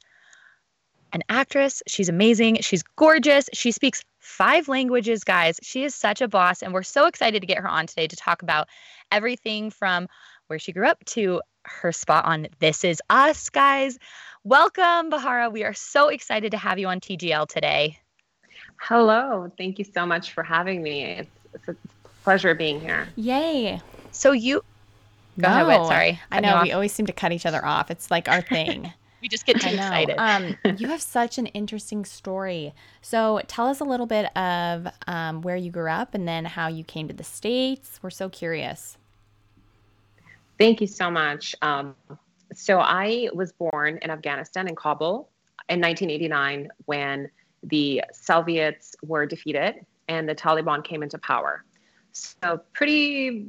an 1.14 1.22
actress. 1.30 1.82
She's 1.86 2.10
amazing. 2.10 2.58
She's 2.60 2.82
gorgeous. 2.96 3.48
She 3.54 3.72
speaks 3.72 4.04
five 4.18 4.68
languages, 4.68 5.24
guys. 5.24 5.58
She 5.62 5.84
is 5.84 5.94
such 5.94 6.20
a 6.20 6.28
boss, 6.28 6.62
and 6.62 6.74
we're 6.74 6.82
so 6.82 7.06
excited 7.06 7.40
to 7.40 7.46
get 7.46 7.56
her 7.56 7.66
on 7.66 7.86
today 7.86 8.06
to 8.06 8.16
talk 8.16 8.42
about 8.42 8.68
everything 9.10 9.70
from 9.70 10.08
where 10.48 10.58
she 10.58 10.72
grew 10.72 10.86
up 10.86 11.02
to 11.06 11.40
her 11.64 11.90
spot 11.90 12.26
on 12.26 12.48
This 12.58 12.84
Is 12.84 13.00
Us, 13.08 13.48
guys. 13.48 13.98
Welcome, 14.44 15.10
Bahara. 15.10 15.50
We 15.50 15.64
are 15.64 15.72
so 15.72 16.08
excited 16.08 16.50
to 16.50 16.58
have 16.58 16.78
you 16.78 16.88
on 16.88 17.00
TGL 17.00 17.48
today. 17.48 17.98
Hello. 18.78 19.50
Thank 19.56 19.78
you 19.78 19.86
so 19.86 20.04
much 20.04 20.32
for 20.32 20.42
having 20.42 20.82
me. 20.82 21.02
It's, 21.02 21.30
it's 21.54 21.68
a 21.68 21.76
pleasure 22.24 22.54
being 22.54 22.78
here. 22.78 23.08
Yay. 23.16 23.80
So 24.16 24.32
you 24.32 24.64
go 25.38 25.48
ahead. 25.48 25.66
Whit, 25.66 25.78
No, 25.78 25.84
Sorry, 25.84 26.20
I 26.32 26.36
cut 26.36 26.42
know 26.42 26.62
we 26.62 26.72
always 26.72 26.92
seem 26.92 27.06
to 27.06 27.12
cut 27.12 27.32
each 27.32 27.46
other 27.46 27.64
off. 27.64 27.90
It's 27.90 28.10
like 28.10 28.28
our 28.28 28.40
thing. 28.40 28.92
we 29.22 29.28
just 29.28 29.44
get 29.44 29.60
too 29.60 29.68
excited. 29.68 30.16
Um, 30.18 30.56
you 30.78 30.88
have 30.88 31.02
such 31.02 31.36
an 31.38 31.46
interesting 31.46 32.04
story. 32.04 32.72
So 33.02 33.40
tell 33.46 33.66
us 33.66 33.80
a 33.80 33.84
little 33.84 34.06
bit 34.06 34.34
of 34.36 34.88
um, 35.06 35.42
where 35.42 35.56
you 35.56 35.70
grew 35.70 35.90
up 35.90 36.14
and 36.14 36.26
then 36.26 36.46
how 36.46 36.68
you 36.68 36.82
came 36.82 37.08
to 37.08 37.14
the 37.14 37.24
States. 37.24 38.00
We're 38.02 38.10
so 38.10 38.28
curious. 38.28 38.96
Thank 40.58 40.80
you 40.80 40.86
so 40.86 41.10
much. 41.10 41.54
Um, 41.60 41.94
so 42.54 42.80
I 42.80 43.28
was 43.34 43.52
born 43.52 43.98
in 44.00 44.10
Afghanistan 44.10 44.68
in 44.68 44.74
Kabul 44.74 45.28
in 45.68 45.80
1989 45.80 46.70
when 46.86 47.28
the 47.64 48.02
Soviets 48.12 48.96
were 49.02 49.26
defeated 49.26 49.84
and 50.08 50.26
the 50.26 50.34
Taliban 50.34 50.82
came 50.82 51.02
into 51.02 51.18
power. 51.18 51.64
So 52.12 52.62
pretty 52.72 53.46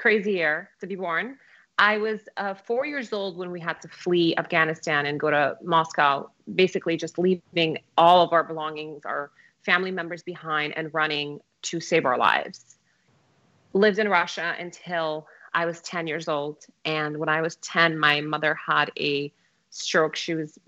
crazy 0.00 0.32
year 0.32 0.70
to 0.80 0.86
be 0.86 0.96
born. 0.96 1.36
I 1.78 1.98
was 1.98 2.20
uh, 2.36 2.54
four 2.54 2.84
years 2.86 3.12
old 3.12 3.36
when 3.36 3.50
we 3.50 3.60
had 3.60 3.80
to 3.82 3.88
flee 3.88 4.34
Afghanistan 4.36 5.06
and 5.06 5.20
go 5.20 5.30
to 5.30 5.56
Moscow, 5.62 6.30
basically 6.54 6.96
just 6.96 7.18
leaving 7.18 7.78
all 7.96 8.22
of 8.24 8.32
our 8.32 8.44
belongings, 8.44 9.04
our 9.04 9.30
family 9.62 9.90
members 9.90 10.22
behind, 10.22 10.76
and 10.76 10.92
running 10.92 11.40
to 11.62 11.80
save 11.80 12.04
our 12.06 12.18
lives. 12.18 12.76
Lived 13.72 13.98
in 13.98 14.08
Russia 14.08 14.56
until 14.58 15.26
I 15.54 15.66
was 15.66 15.80
10 15.82 16.06
years 16.06 16.28
old. 16.28 16.64
And 16.84 17.18
when 17.18 17.28
I 17.28 17.40
was 17.40 17.56
10, 17.56 17.98
my 17.98 18.20
mother 18.20 18.54
had 18.54 18.90
a 18.98 19.32
stroke. 19.70 20.16
She 20.16 20.34
was 20.34 20.58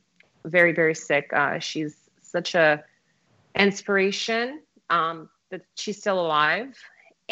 very, 0.44 0.72
very 0.72 0.94
sick. 0.94 1.30
Uh, 1.32 1.58
she's 1.58 1.96
such 2.20 2.54
a 2.54 2.84
inspiration 3.54 4.62
um, 4.90 5.28
that 5.50 5.62
she's 5.74 5.98
still 5.98 6.20
alive. 6.20 6.76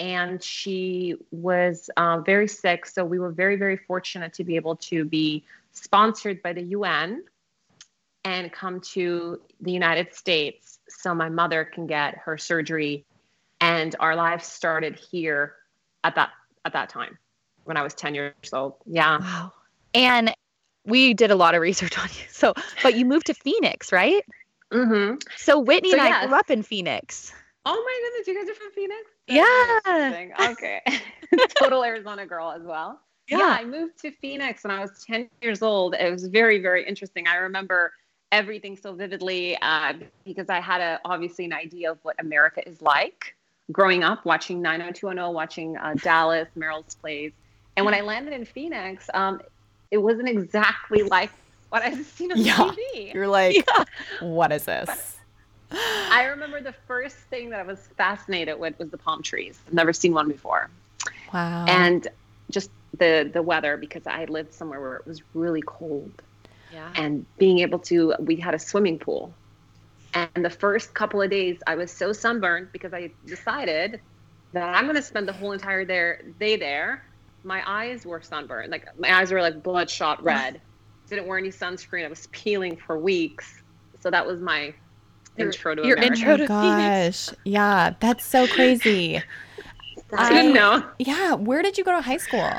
And 0.01 0.43
she 0.43 1.17
was 1.31 1.91
uh, 1.97 2.21
very 2.21 2.49
sick. 2.49 2.87
So 2.87 3.05
we 3.05 3.19
were 3.19 3.31
very, 3.31 3.57
very 3.57 3.77
fortunate 3.77 4.33
to 4.35 4.45
be 4.45 4.57
able 4.57 4.77
to 4.77 5.05
be 5.05 5.45
sponsored 5.73 6.43
by 6.43 6.55
the 6.55 6.63
UN 6.63 7.23
and 8.25 8.51
come 8.51 8.81
to 8.81 9.41
the 9.61 9.71
United 9.71 10.15
States 10.15 10.79
so 10.89 11.15
my 11.15 11.29
mother 11.29 11.65
can 11.67 11.87
get 11.87 12.17
her 12.17 12.39
surgery. 12.39 13.05
And 13.61 13.95
our 14.01 14.17
lives 14.17 14.47
started 14.47 14.97
here 14.97 15.55
at 16.03 16.15
that 16.15 16.31
at 16.65 16.73
that 16.73 16.89
time 16.89 17.19
when 17.65 17.77
I 17.77 17.83
was 17.83 17.93
10 17.93 18.15
years 18.15 18.35
old. 18.53 18.77
Yeah. 18.87 19.19
wow. 19.19 19.53
And 19.93 20.35
we 20.87 21.13
did 21.15 21.31
a 21.31 21.37
lot 21.37 21.55
of 21.55 21.61
research 21.61 21.99
on 21.99 22.09
you. 22.09 22.25
So, 22.31 22.55
but 22.83 22.95
you 22.95 23.05
moved 23.05 23.27
to 23.27 23.35
Phoenix, 23.35 23.93
right? 23.93 24.25
Mm-hmm. 24.73 25.17
So 25.37 25.59
Whitney 25.59 25.91
So, 25.91 25.99
and 25.99 26.03
I 26.03 26.09
yes. 26.09 26.27
grew 26.27 26.37
up 26.37 26.51
in 26.51 26.63
Phoenix. 26.63 27.33
Oh 27.67 27.83
my 27.85 28.11
goodness, 28.11 28.27
you 28.27 28.35
guys 28.35 28.49
are 28.49 28.55
from 28.59 28.73
Phoenix? 28.73 29.03
Yeah. 29.27 30.51
Okay. 30.51 30.81
Total 31.59 31.85
Arizona 31.85 32.27
girl 32.27 32.51
as 32.51 32.63
well. 32.63 33.01
Yeah. 33.29 33.39
Yeah. 33.39 33.57
I 33.61 33.65
moved 33.65 33.99
to 34.01 34.11
Phoenix 34.11 34.65
when 34.65 34.71
I 34.73 34.81
was 34.81 35.05
10 35.07 35.29
years 35.43 35.63
old. 35.63 35.95
It 35.95 36.11
was 36.11 36.27
very, 36.27 36.61
very 36.61 36.87
interesting. 36.87 37.27
I 37.29 37.37
remember 37.37 37.93
everything 38.33 38.77
so 38.77 38.93
vividly 38.95 39.57
uh, 39.61 39.95
because 40.25 40.49
I 40.49 40.61
had 40.61 40.81
a, 40.81 41.01
obviously 41.05 41.45
an 41.45 41.53
idea 41.53 41.93
of 41.93 41.99
what 42.03 42.17
America 42.19 42.67
is 42.69 42.81
like 42.83 43.37
growing 43.73 44.03
up, 44.03 44.25
watching 44.25 44.61
90210, 44.63 45.35
watching 45.35 45.77
uh, 45.77 45.95
Dallas, 46.03 46.49
Melrose 46.57 46.97
Place. 47.01 47.33
And 47.77 47.85
when 47.85 47.95
I 47.95 48.01
landed 48.01 48.33
in 48.35 48.45
Phoenix, 48.45 49.09
um, 49.15 49.41
it 49.91 49.99
wasn't 49.99 50.29
exactly 50.29 51.03
like 51.05 51.31
what 51.69 51.83
I've 51.83 52.05
seen 52.05 52.33
on 52.33 52.39
Yeah. 52.39 52.55
TV. 52.57 53.15
You're 53.15 53.29
like, 53.29 53.65
what 54.21 54.51
is 54.51 54.65
this? 54.65 55.19
I 55.73 56.27
remember 56.31 56.61
the 56.61 56.75
first 56.87 57.17
thing 57.17 57.51
that 57.51 57.61
I 57.61 57.63
was 57.63 57.79
fascinated 57.97 58.59
with 58.59 58.79
was 58.79 58.91
the 58.91 58.99
palm 58.99 59.23
trees. 59.23 59.59
I've 59.67 59.75
never 59.75 59.93
seen 59.93 60.13
one 60.13 60.29
before. 60.29 60.69
Wow. 61.33 61.65
And 61.69 62.09
just 62.51 62.71
the 62.99 63.31
the 63.33 63.43
weather 63.43 63.77
because 63.77 64.07
I 64.07 64.25
lived 64.25 64.53
somewhere 64.53 64.81
where 64.81 64.97
it 64.97 65.07
was 65.07 65.23
really 65.35 65.63
cold. 65.65 66.11
yeah. 66.73 66.93
and 66.95 67.27
being 67.39 67.61
able 67.61 67.79
to, 67.81 68.15
we 68.21 68.37
had 68.37 68.55
a 68.55 68.59
swimming 68.59 68.99
pool. 68.99 69.33
And 70.15 70.45
the 70.45 70.51
first 70.51 70.93
couple 70.95 71.23
of 71.23 71.31
days, 71.31 71.59
I 71.67 71.77
was 71.77 71.91
so 71.91 72.13
sunburned 72.13 72.73
because 72.73 72.93
I 72.93 73.11
decided 73.27 74.01
that 74.53 74.75
I'm 74.75 74.85
going 74.85 74.97
to 74.97 75.03
spend 75.03 75.29
the 75.29 75.33
whole 75.33 75.53
entire 75.53 75.85
there, 75.85 76.23
day 76.41 76.57
there. 76.57 77.05
My 77.45 77.63
eyes 77.67 78.05
were 78.05 78.21
sunburned. 78.21 78.71
Like 78.71 78.87
my 78.99 79.13
eyes 79.21 79.31
were 79.31 79.41
like 79.41 79.63
bloodshot 79.63 80.23
red. 80.23 80.61
Didn't 81.09 81.27
wear 81.27 81.39
any 81.39 81.51
sunscreen. 81.51 82.05
I 82.05 82.09
was 82.09 82.29
peeling 82.33 82.77
for 82.77 82.99
weeks. 82.99 83.63
So 84.01 84.11
that 84.11 84.27
was 84.27 84.41
my 84.41 84.61
your, 84.61 84.75
intro 85.41 85.75
to 85.75 85.87
your 85.87 85.97
America. 85.97 86.19
intro 86.19 86.37
to 86.37 86.45
oh 86.45 86.47
gosh. 86.47 87.31
Yeah, 87.45 87.95
that's 88.01 88.25
so 88.25 88.47
crazy. 88.47 89.23
I 90.17 90.33
didn't 90.33 90.55
know. 90.55 90.85
Yeah, 90.99 91.35
where 91.35 91.63
did 91.63 91.79
you 91.79 91.85
go 91.85 91.93
to 91.93 92.01
high 92.01 92.17
school? 92.17 92.51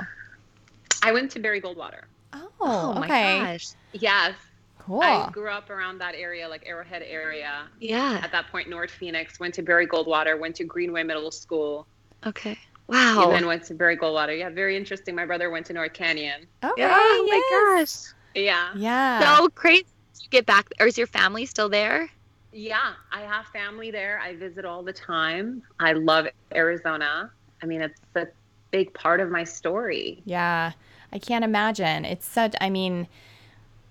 I 1.03 1.11
went 1.11 1.31
to 1.31 1.39
Barry 1.39 1.61
Goldwater. 1.61 2.03
Oh, 2.33 2.49
oh 2.61 2.91
okay. 2.91 3.39
my 3.39 3.53
gosh. 3.53 3.69
Yes. 3.93 4.35
Cool. 4.79 5.01
I 5.01 5.29
grew 5.31 5.49
up 5.49 5.69
around 5.69 5.99
that 5.99 6.15
area, 6.15 6.47
like 6.47 6.63
Arrowhead 6.65 7.03
area. 7.03 7.67
Yeah. 7.79 8.19
At 8.23 8.31
that 8.31 8.47
point, 8.47 8.69
North 8.69 8.89
Phoenix. 8.89 9.39
Went 9.39 9.53
to 9.55 9.61
Barry 9.61 9.87
Goldwater. 9.87 10.39
Went 10.39 10.55
to 10.55 10.63
Greenway 10.63 11.03
Middle 11.03 11.31
School. 11.31 11.85
Okay. 12.25 12.57
Wow. 12.87 13.23
And 13.25 13.33
then 13.33 13.45
went 13.45 13.63
to 13.65 13.73
Barry 13.73 13.95
Goldwater. 13.95 14.37
Yeah, 14.37 14.49
very 14.49 14.75
interesting. 14.75 15.15
My 15.15 15.25
brother 15.25 15.49
went 15.49 15.65
to 15.67 15.73
North 15.73 15.93
Canyon. 15.93 16.47
Okay. 16.63 16.83
Oh 16.83 17.25
yes. 17.27 17.29
my 17.29 17.75
gosh. 17.77 18.13
Yeah. 18.35 18.71
Yeah. 18.75 19.37
So 19.37 19.49
crazy. 19.49 19.85
You 20.21 20.29
get 20.29 20.45
back, 20.45 20.69
or 20.79 20.87
is 20.87 20.97
your 20.97 21.07
family 21.07 21.45
still 21.45 21.69
there? 21.69 22.09
Yeah, 22.53 22.93
I 23.11 23.21
have 23.21 23.45
family 23.47 23.91
there. 23.91 24.19
I 24.19 24.35
visit 24.35 24.65
all 24.65 24.83
the 24.83 24.93
time. 24.93 25.63
I 25.79 25.93
love 25.93 26.27
Arizona. 26.53 27.31
I 27.61 27.65
mean, 27.65 27.81
it's 27.81 27.99
a 28.15 28.27
big 28.71 28.93
part 28.93 29.19
of 29.19 29.29
my 29.29 29.43
story. 29.43 30.21
Yeah. 30.25 30.73
I 31.13 31.19
can't 31.19 31.43
imagine. 31.43 32.05
It's 32.05 32.25
such 32.25 32.55
I 32.61 32.69
mean, 32.69 33.07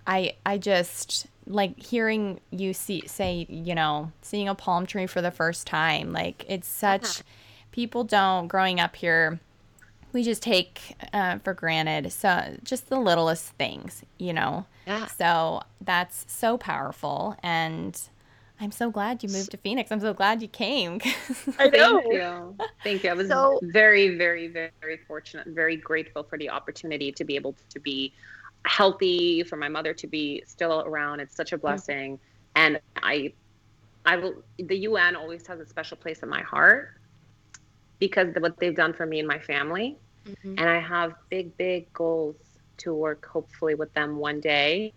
I 0.06 0.34
I 0.44 0.58
just 0.58 1.26
like 1.46 1.80
hearing 1.82 2.40
you 2.50 2.72
see 2.72 3.02
say, 3.06 3.46
you 3.48 3.74
know, 3.74 4.12
seeing 4.22 4.48
a 4.48 4.54
palm 4.54 4.86
tree 4.86 5.06
for 5.06 5.20
the 5.20 5.30
first 5.30 5.66
time. 5.66 6.12
Like 6.12 6.44
it's 6.48 6.68
such 6.68 7.04
uh-huh. 7.04 7.22
people 7.72 8.04
don't 8.04 8.48
growing 8.48 8.80
up 8.80 8.96
here 8.96 9.40
we 10.12 10.22
just 10.22 10.42
take 10.42 10.96
uh, 11.12 11.38
for 11.38 11.54
granted 11.54 12.10
so 12.12 12.56
just 12.64 12.88
the 12.88 12.98
littlest 12.98 13.50
things 13.50 14.02
you 14.18 14.32
know 14.32 14.66
yeah 14.86 15.06
so 15.06 15.62
that's 15.80 16.24
so 16.28 16.58
powerful 16.58 17.36
and 17.42 18.08
I'm 18.60 18.72
so 18.72 18.90
glad 18.90 19.22
you 19.22 19.30
moved 19.30 19.52
to 19.52 19.56
Phoenix. 19.56 19.90
I'm 19.90 20.00
so 20.00 20.12
glad 20.12 20.42
you 20.42 20.48
came. 20.48 21.00
I 21.58 21.68
know. 21.68 22.00
Thank 22.00 22.12
you. 22.12 22.56
Thank 22.84 23.04
you. 23.04 23.10
I 23.10 23.14
was 23.14 23.28
so, 23.28 23.58
very, 23.62 24.18
very, 24.18 24.48
very 24.48 24.98
fortunate 25.08 25.46
and 25.46 25.54
very 25.54 25.76
grateful 25.76 26.24
for 26.24 26.36
the 26.36 26.50
opportunity 26.50 27.10
to 27.10 27.24
be 27.24 27.36
able 27.36 27.56
to 27.70 27.80
be 27.80 28.12
healthy, 28.66 29.42
for 29.44 29.56
my 29.56 29.68
mother 29.68 29.94
to 29.94 30.06
be 30.06 30.42
still 30.46 30.82
around. 30.82 31.20
It's 31.20 31.34
such 31.34 31.52
a 31.52 31.56
mm-hmm. 31.56 31.62
blessing. 31.62 32.12
Mm-hmm. 32.12 32.26
And 32.56 32.80
I, 33.02 33.32
I 34.04 34.16
will, 34.16 34.42
the 34.58 34.76
UN 34.76 35.16
always 35.16 35.46
has 35.46 35.58
a 35.58 35.66
special 35.66 35.96
place 35.96 36.22
in 36.22 36.28
my 36.28 36.42
heart 36.42 37.00
because 37.98 38.36
of 38.36 38.42
what 38.42 38.58
they've 38.58 38.76
done 38.76 38.92
for 38.92 39.06
me 39.06 39.20
and 39.20 39.28
my 39.28 39.38
family. 39.38 39.96
Mm-hmm. 40.26 40.56
And 40.58 40.68
I 40.68 40.80
have 40.80 41.14
big, 41.30 41.56
big 41.56 41.90
goals 41.94 42.36
to 42.78 42.92
work 42.92 43.24
hopefully 43.24 43.74
with 43.74 43.92
them 43.94 44.18
one 44.18 44.40
day 44.40 44.92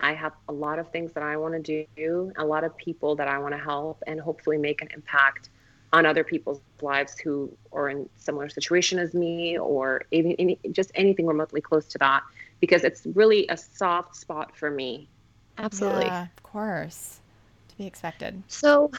I 0.00 0.14
have 0.14 0.32
a 0.48 0.52
lot 0.52 0.78
of 0.78 0.90
things 0.90 1.12
that 1.12 1.22
I 1.22 1.36
want 1.36 1.64
to 1.64 1.86
do, 1.96 2.32
a 2.36 2.44
lot 2.44 2.64
of 2.64 2.76
people 2.76 3.14
that 3.16 3.28
I 3.28 3.38
want 3.38 3.54
to 3.54 3.58
help, 3.58 4.02
and 4.06 4.20
hopefully 4.20 4.58
make 4.58 4.82
an 4.82 4.88
impact 4.94 5.50
on 5.92 6.06
other 6.06 6.24
people's 6.24 6.60
lives 6.80 7.18
who 7.18 7.52
are 7.72 7.90
in 7.90 8.08
similar 8.16 8.48
situation 8.48 8.98
as 8.98 9.14
me, 9.14 9.58
or 9.58 10.02
any, 10.10 10.34
any, 10.38 10.58
just 10.72 10.90
anything 10.94 11.26
remotely 11.26 11.60
close 11.60 11.86
to 11.86 11.98
that, 11.98 12.22
because 12.60 12.82
it's 12.82 13.06
really 13.14 13.46
a 13.48 13.56
soft 13.56 14.16
spot 14.16 14.56
for 14.56 14.70
me. 14.70 15.08
Absolutely, 15.58 16.06
yeah, 16.06 16.22
of 16.36 16.42
course, 16.42 17.20
to 17.68 17.76
be 17.76 17.86
expected. 17.86 18.42
So, 18.48 18.90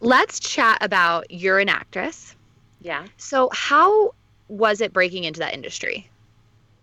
let's 0.00 0.40
chat 0.40 0.78
about 0.80 1.30
you're 1.30 1.60
an 1.60 1.68
actress. 1.68 2.34
Yeah. 2.80 3.06
So, 3.16 3.48
how 3.52 4.14
was 4.48 4.80
it 4.80 4.92
breaking 4.92 5.24
into 5.24 5.38
that 5.38 5.54
industry? 5.54 6.09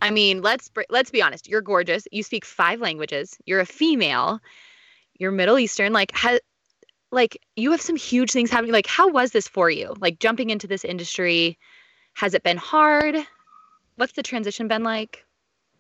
I 0.02 0.12
mean, 0.12 0.42
let's 0.42 0.70
let's 0.90 1.12
be 1.12 1.22
honest. 1.22 1.48
You're 1.48 1.62
gorgeous. 1.62 2.08
You 2.12 2.24
speak 2.24 2.46
five 2.46 2.80
languages. 2.80 3.38
You're 3.46 3.60
a 3.60 3.66
female. 3.66 4.40
You're 5.20 5.32
Middle 5.32 5.58
Eastern. 5.58 5.94
Like, 5.94 6.12
ha, 6.14 6.38
like 7.12 7.40
you 7.56 7.72
have 7.72 7.82
some 7.82 7.96
huge 7.96 8.32
things 8.32 8.52
happening. 8.52 8.74
Like, 8.74 8.88
how 8.88 9.10
was 9.10 9.32
this 9.32 9.48
for 9.48 9.70
you? 9.70 9.96
Like 10.00 10.20
jumping 10.20 10.50
into 10.50 10.68
this 10.68 10.86
industry. 10.86 11.58
Has 12.14 12.34
it 12.34 12.44
been 12.44 12.58
hard? 12.58 13.16
What's 13.96 14.14
the 14.14 14.24
transition 14.24 14.68
been 14.68 14.84
like? 14.84 15.24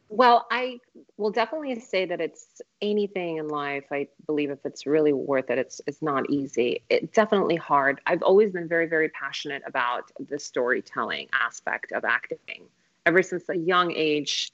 Well, 0.09 0.47
I 0.49 0.79
will 1.17 1.31
definitely 1.31 1.79
say 1.79 2.05
that 2.05 2.21
it's 2.21 2.61
anything 2.81 3.37
in 3.37 3.49
life. 3.49 3.83
I 3.91 4.07
believe 4.25 4.51
if 4.51 4.59
it's 4.65 4.85
really 4.85 5.11
worth 5.11 5.49
it, 5.49 5.57
it's 5.57 5.81
it's 5.85 6.01
not 6.01 6.29
easy. 6.29 6.81
It's 6.89 7.11
definitely 7.13 7.57
hard. 7.57 7.99
I've 8.05 8.23
always 8.23 8.51
been 8.51 8.67
very 8.67 8.87
very 8.87 9.09
passionate 9.09 9.63
about 9.65 10.11
the 10.29 10.39
storytelling 10.39 11.27
aspect 11.33 11.91
of 11.91 12.05
acting 12.05 12.69
ever 13.07 13.23
since 13.23 13.47
a 13.49 13.55
young 13.55 13.91
age. 13.95 14.51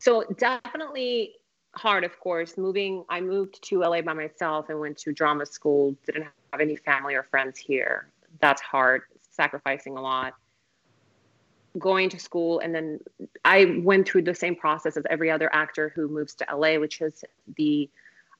So 0.00 0.24
definitely 0.38 1.34
hard, 1.74 2.04
of 2.04 2.18
course. 2.18 2.56
Moving, 2.56 3.04
I 3.08 3.20
moved 3.20 3.62
to 3.64 3.80
LA 3.80 4.00
by 4.00 4.14
myself 4.14 4.70
and 4.70 4.80
went 4.80 4.96
to 4.98 5.12
drama 5.12 5.46
school. 5.46 5.94
Didn't 6.06 6.26
have 6.52 6.60
any 6.60 6.76
family 6.76 7.14
or 7.14 7.22
friends 7.22 7.58
here. 7.58 8.08
That's 8.40 8.62
hard, 8.62 9.02
sacrificing 9.30 9.96
a 9.96 10.00
lot. 10.00 10.34
Going 11.78 12.08
to 12.10 12.18
school, 12.18 12.60
and 12.60 12.74
then 12.74 13.00
I 13.46 13.80
went 13.82 14.06
through 14.06 14.22
the 14.22 14.34
same 14.34 14.54
process 14.54 14.98
as 14.98 15.04
every 15.08 15.30
other 15.30 15.48
actor 15.54 15.90
who 15.94 16.06
moves 16.06 16.34
to 16.34 16.46
LA, 16.54 16.78
which 16.78 17.00
is 17.00 17.24
the 17.56 17.88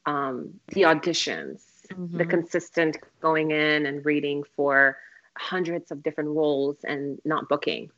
um, 0.05 0.53
the 0.69 0.83
auditions, 0.83 1.63
mm-hmm. 1.89 2.19
the 2.19 2.27
consistent 2.27 2.99
going 3.23 3.51
in 3.53 3.87
and 3.87 4.05
reading 4.05 4.45
for 4.55 4.99
hundreds 5.39 5.91
of 5.91 6.03
different 6.03 6.29
roles 6.29 6.77
and 6.85 7.21
not 7.25 7.49
booking 7.49 7.91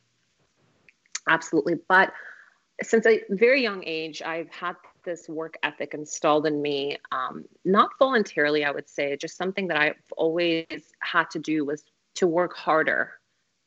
absolutely. 1.29 1.75
But 1.89 2.13
since 2.83 3.07
a 3.07 3.23
very 3.31 3.63
young 3.63 3.83
age, 3.87 4.23
I've 4.23 4.51
had 4.51 4.77
this 5.05 5.29
work 5.29 5.57
ethic 5.63 5.95
installed 5.95 6.47
in 6.47 6.61
me, 6.61 6.99
um, 7.13 7.45
not 7.65 7.91
voluntarily, 7.99 8.65
I 8.65 8.71
would 8.71 8.89
say, 8.89 9.17
just 9.17 9.37
something 9.37 9.69
that 9.69 9.77
I've 9.77 10.03
always 10.17 10.67
had 11.01 11.31
to 11.31 11.39
do 11.39 11.65
was 11.65 11.85
to 12.15 12.27
work 12.27 12.55
harder 12.55 13.13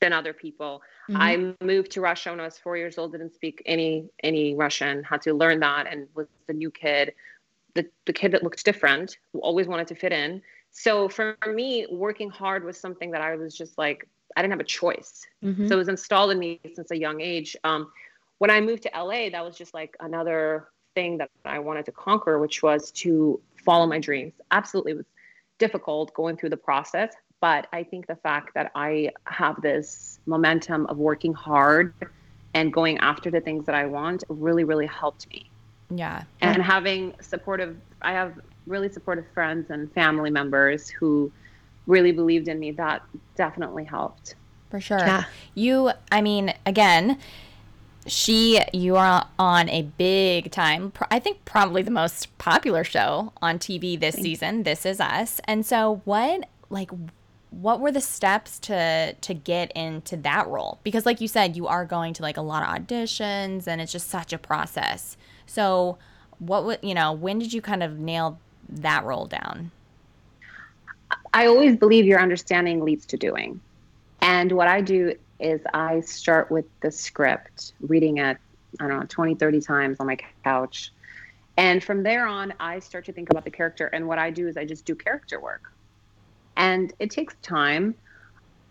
than 0.01 0.13
other 0.13 0.33
people. 0.33 0.81
Mm-hmm. 1.09 1.21
I 1.61 1.65
moved 1.65 1.91
to 1.91 2.01
Russia 2.01 2.31
when 2.31 2.39
I 2.39 2.43
was 2.43 2.57
four 2.57 2.77
years 2.77 2.97
old, 2.97 3.13
didn't 3.13 3.33
speak 3.33 3.61
any 3.65 4.09
any 4.23 4.55
Russian, 4.55 5.03
had 5.03 5.21
to 5.23 5.33
learn 5.33 5.59
that, 5.61 5.87
and 5.87 6.07
was 6.15 6.27
the 6.47 6.53
new 6.53 6.71
kid, 6.71 7.13
the 7.73 7.85
the 8.05 8.13
kid 8.13 8.31
that 8.33 8.43
looked 8.43 8.63
different, 8.65 9.17
who 9.31 9.39
always 9.39 9.67
wanted 9.67 9.87
to 9.87 9.95
fit 9.95 10.11
in. 10.11 10.41
So 10.71 11.09
for 11.09 11.37
me, 11.47 11.87
working 11.89 12.29
hard 12.29 12.63
was 12.63 12.77
something 12.77 13.11
that 13.11 13.21
I 13.21 13.35
was 13.35 13.55
just 13.57 13.77
like 13.77 14.07
I 14.37 14.41
didn't 14.41 14.51
have 14.51 14.59
a 14.59 14.63
choice. 14.63 15.25
Mm-hmm. 15.43 15.67
So 15.67 15.73
it 15.73 15.77
was 15.77 15.89
installed 15.89 16.29
in 16.31 16.37
me 16.37 16.59
since 16.75 16.91
a 16.91 16.97
young 16.97 17.21
age. 17.21 17.57
Um, 17.63 17.91
when 18.37 18.51
I 18.51 18.61
moved 18.61 18.83
to 18.83 18.91
LA, 18.95 19.29
that 19.29 19.43
was 19.43 19.57
just 19.57 19.73
like 19.73 19.97
another 19.99 20.67
thing 20.93 21.17
that 21.17 21.31
I 21.43 21.57
wanted 21.57 21.85
to 21.85 21.91
conquer, 21.91 22.37
which 22.37 22.61
was 22.61 22.91
to 22.91 23.41
follow 23.65 23.87
my 23.87 23.99
dreams. 23.99 24.33
Absolutely, 24.51 24.91
it 24.91 24.97
was 24.97 25.05
difficult 25.57 26.13
going 26.13 26.37
through 26.37 26.49
the 26.49 26.57
process, 26.57 27.13
but 27.41 27.67
I 27.73 27.81
think 27.83 28.05
the 28.05 28.15
fact 28.15 28.53
that 28.53 28.71
I 28.75 29.11
have 29.25 29.59
this 29.63 30.19
momentum 30.27 30.85
of 30.85 30.97
working 30.99 31.33
hard 31.33 31.95
and 32.53 32.71
going 32.71 32.99
after 32.99 33.31
the 33.31 33.41
things 33.41 33.65
that 33.65 33.73
I 33.75 33.87
want 33.87 34.23
really, 34.29 34.63
really 34.63 34.85
helped 34.85 35.27
me. 35.29 35.49
Yeah. 35.89 36.23
And 36.41 36.61
having 36.61 37.15
supportive, 37.21 37.75
I 38.03 38.11
have 38.11 38.39
really 38.67 38.89
supportive 38.91 39.25
friends 39.33 39.71
and 39.71 39.91
family 39.93 40.29
members 40.29 40.89
who 40.89 41.31
really 41.87 42.11
believed 42.11 42.47
in 42.47 42.59
me, 42.59 42.71
that 42.71 43.01
definitely 43.35 43.85
helped. 43.85 44.35
For 44.69 44.79
sure. 44.79 44.99
Yeah. 44.99 45.23
You, 45.55 45.91
I 46.11 46.21
mean, 46.21 46.53
again, 46.65 47.17
she, 48.05 48.61
you 48.73 48.95
are 48.95 49.27
on 49.39 49.69
a 49.69 49.83
big 49.83 50.51
time, 50.51 50.93
I 51.09 51.19
think 51.19 51.43
probably 51.45 51.81
the 51.81 51.91
most 51.91 52.37
popular 52.37 52.83
show 52.83 53.33
on 53.41 53.59
TV 53.59 53.99
this 53.99 54.15
Thanks. 54.15 54.23
season. 54.23 54.63
This 54.63 54.85
is 54.85 54.99
Us. 54.99 55.41
And 55.45 55.65
so, 55.65 56.01
what, 56.05 56.47
like, 56.69 56.91
what 57.49 57.79
were 57.79 57.91
the 57.91 58.01
steps 58.01 58.59
to 58.59 59.13
to 59.13 59.33
get 59.33 59.71
into 59.71 60.17
that 60.17 60.47
role 60.47 60.79
because 60.83 61.05
like 61.05 61.21
you 61.21 61.27
said 61.27 61.55
you 61.55 61.65
are 61.65 61.85
going 61.85 62.13
to 62.13 62.21
like 62.21 62.37
a 62.37 62.41
lot 62.41 62.61
of 62.61 62.85
auditions 62.85 63.67
and 63.67 63.79
it's 63.79 63.91
just 63.91 64.09
such 64.09 64.33
a 64.33 64.37
process 64.37 65.15
so 65.45 65.97
what 66.39 66.65
would 66.65 66.77
you 66.81 66.93
know 66.93 67.13
when 67.13 67.39
did 67.39 67.53
you 67.53 67.61
kind 67.61 67.81
of 67.81 67.97
nail 67.97 68.37
that 68.67 69.03
role 69.05 69.25
down 69.25 69.71
I 71.37 71.45
always 71.45 71.77
believe 71.77 72.05
your 72.05 72.19
understanding 72.19 72.83
leads 72.83 73.05
to 73.05 73.15
doing. 73.15 73.61
And 74.21 74.51
what 74.53 74.67
I 74.67 74.81
do 74.81 75.13
is 75.39 75.61
I 75.71 75.99
start 75.99 76.49
with 76.49 76.65
the 76.81 76.89
script, 76.89 77.73
reading 77.79 78.17
it, 78.17 78.37
I 78.79 78.87
don't 78.87 79.01
know, 79.01 79.05
20, 79.07 79.35
30 79.35 79.61
times 79.61 79.97
on 79.99 80.07
my 80.07 80.17
couch. 80.43 80.91
And 81.55 81.83
from 81.83 82.01
there 82.01 82.25
on, 82.25 82.55
I 82.59 82.79
start 82.79 83.05
to 83.05 83.13
think 83.13 83.29
about 83.29 83.43
the 83.43 83.51
character. 83.51 83.85
And 83.85 84.07
what 84.07 84.17
I 84.17 84.31
do 84.31 84.47
is 84.47 84.57
I 84.57 84.65
just 84.65 84.83
do 84.83 84.95
character 84.95 85.39
work. 85.39 85.71
And 86.55 86.91
it 86.97 87.11
takes 87.11 87.35
time. 87.43 87.93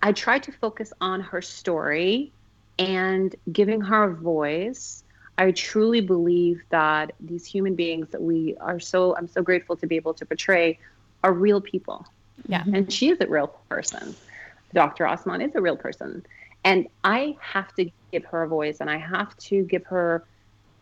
I 0.03 0.11
try 0.11 0.41
to 0.41 0.51
focus 0.51 0.93
on 1.01 1.21
her 1.21 1.43
story 1.43 2.33
and 2.81 3.33
giving 3.53 3.81
her 3.81 4.11
a 4.11 4.13
voice. 4.13 5.05
I 5.39 5.53
truly 5.53 6.01
believe 6.01 6.63
that 6.71 7.13
these 7.21 7.47
human 7.47 7.77
beings 7.77 8.09
that 8.11 8.23
we 8.23 8.57
are 8.57 8.81
so 8.81 9.15
I'm 9.15 9.29
so 9.29 9.41
grateful 9.41 9.77
to 9.77 9.87
be 9.87 9.95
able 9.95 10.15
to 10.15 10.27
portray 10.27 10.81
are 11.23 11.33
real 11.33 11.61
people. 11.61 12.05
Yeah. 12.47 12.65
And 12.73 12.93
she 12.93 13.09
is 13.11 13.21
a 13.21 13.27
real 13.27 13.49
person. 13.69 14.15
Dr. 14.75 15.07
Osman 15.07 15.41
is 15.41 15.55
a 15.55 15.61
real 15.61 15.77
person. 15.77 16.25
And 16.65 16.89
I 17.05 17.37
have 17.41 17.73
to 17.75 17.89
give 18.13 18.25
her 18.27 18.43
a 18.43 18.49
voice 18.49 18.79
and 18.81 18.91
I 18.91 18.99
have 18.99 19.37
to 19.39 19.63
give 19.63 19.85
her 19.87 20.25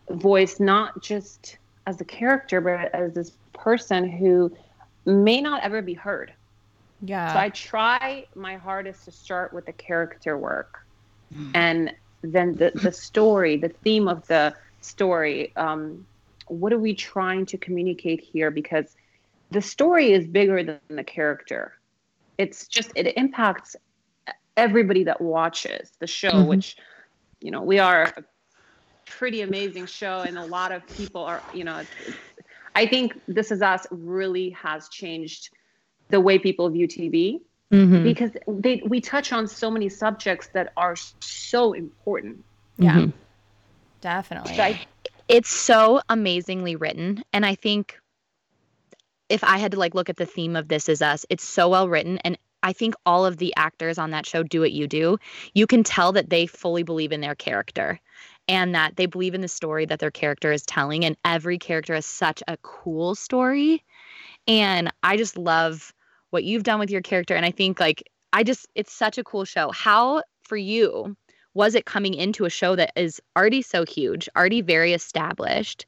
voice 0.09 0.59
not 0.59 1.01
just 1.01 1.57
as 1.87 2.01
a 2.01 2.05
character, 2.05 2.61
but 2.61 2.93
as 2.93 3.13
this 3.13 3.31
person 3.53 4.09
who 4.09 4.51
may 5.05 5.41
not 5.41 5.63
ever 5.63 5.81
be 5.81 5.93
heard. 5.93 6.33
Yeah. 7.01 7.33
So 7.33 7.39
I 7.39 7.49
try 7.49 8.25
my 8.35 8.55
hardest 8.57 9.05
to 9.05 9.11
start 9.11 9.53
with 9.53 9.65
the 9.65 9.73
character 9.73 10.37
work 10.37 10.79
and 11.53 11.91
then 12.23 12.55
the, 12.55 12.71
the 12.75 12.91
story, 13.07 13.57
the 13.57 13.69
theme 13.69 14.07
of 14.07 14.25
the 14.27 14.55
story. 14.81 15.55
Um, 15.55 16.05
what 16.47 16.73
are 16.73 16.79
we 16.79 16.93
trying 16.93 17.45
to 17.47 17.57
communicate 17.57 18.21
here? 18.21 18.51
Because 18.51 18.95
the 19.51 19.61
story 19.61 20.11
is 20.11 20.27
bigger 20.27 20.63
than 20.63 20.79
the 20.89 21.03
character. 21.03 21.73
It's 22.37 22.67
just, 22.67 22.91
it 22.95 23.15
impacts 23.17 23.75
everybody 24.57 25.03
that 25.05 25.21
watches 25.21 25.91
the 25.99 26.07
show, 26.07 26.31
Mhm. 26.31 26.47
which, 26.47 26.77
you 27.41 27.51
know, 27.51 27.61
we 27.61 27.79
are 27.79 28.03
a 28.17 28.23
pretty 29.05 29.41
amazing 29.41 29.85
show 29.85 30.21
and 30.21 30.37
a 30.37 30.43
lot 30.43 30.71
of 30.71 30.81
people 30.93 31.23
are, 31.23 31.43
you 31.53 31.63
know, 31.63 31.77
it's, 31.79 31.91
it's, 32.05 32.17
I 32.75 32.85
think 32.87 33.13
This 33.27 33.51
Is 33.51 33.61
Us 33.61 33.85
really 33.91 34.49
has 34.51 34.89
changed 34.89 35.49
the 36.09 36.19
way 36.19 36.37
people 36.39 36.69
view 36.69 36.87
TV 36.87 37.41
Mhm. 37.71 38.03
because 38.03 38.31
they 38.47 38.81
we 38.85 39.01
touch 39.01 39.31
on 39.31 39.47
so 39.47 39.71
many 39.71 39.89
subjects 39.89 40.49
that 40.53 40.73
are 40.77 40.95
so 41.21 41.73
important. 41.73 42.43
yeah. 42.77 42.95
Mhm. 42.97 43.13
Definitely. 44.01 44.59
I, 44.59 44.85
it's 45.27 45.49
so 45.49 46.01
amazingly 46.09 46.75
written 46.75 47.23
and 47.33 47.43
i 47.45 47.55
think 47.55 47.97
if 49.29 49.43
i 49.43 49.57
had 49.57 49.71
to 49.71 49.79
like 49.79 49.95
look 49.95 50.09
at 50.09 50.17
the 50.17 50.25
theme 50.25 50.55
of 50.55 50.67
this 50.67 50.89
is 50.89 51.01
us 51.01 51.25
it's 51.29 51.43
so 51.43 51.69
well 51.69 51.89
written 51.89 52.17
and 52.19 52.37
i 52.63 52.73
think 52.73 52.93
all 53.05 53.25
of 53.25 53.37
the 53.37 53.53
actors 53.55 53.97
on 53.97 54.11
that 54.11 54.25
show 54.25 54.43
do 54.43 54.59
what 54.61 54.71
you 54.71 54.87
do 54.87 55.17
you 55.53 55.67
can 55.67 55.83
tell 55.83 56.11
that 56.11 56.29
they 56.29 56.45
fully 56.45 56.83
believe 56.83 57.11
in 57.11 57.21
their 57.21 57.35
character 57.35 57.99
and 58.47 58.75
that 58.75 58.95
they 58.95 59.07
believe 59.07 59.33
in 59.33 59.41
the 59.41 59.47
story 59.47 59.85
that 59.85 59.99
their 59.99 60.11
character 60.11 60.51
is 60.51 60.63
telling 60.63 61.03
and 61.03 61.17
every 61.25 61.57
character 61.57 61.95
has 61.95 62.05
such 62.05 62.43
a 62.47 62.57
cool 62.57 63.15
story 63.15 63.83
and 64.47 64.91
i 65.03 65.17
just 65.17 65.37
love 65.37 65.93
what 66.29 66.43
you've 66.43 66.63
done 66.63 66.79
with 66.79 66.91
your 66.91 67.01
character 67.01 67.35
and 67.35 67.45
i 67.45 67.51
think 67.51 67.79
like 67.79 68.03
i 68.33 68.43
just 68.43 68.67
it's 68.75 68.93
such 68.93 69.17
a 69.17 69.23
cool 69.23 69.45
show 69.45 69.71
how 69.71 70.21
for 70.43 70.57
you 70.57 71.15
was 71.55 71.73
it 71.73 71.85
coming 71.85 72.13
into 72.13 72.45
a 72.45 72.49
show 72.49 72.75
that 72.75 72.91
is 72.97 73.21
already 73.35 73.61
so 73.61 73.85
huge, 73.85 74.29
already 74.35 74.61
very 74.61 74.93
established? 74.93 75.85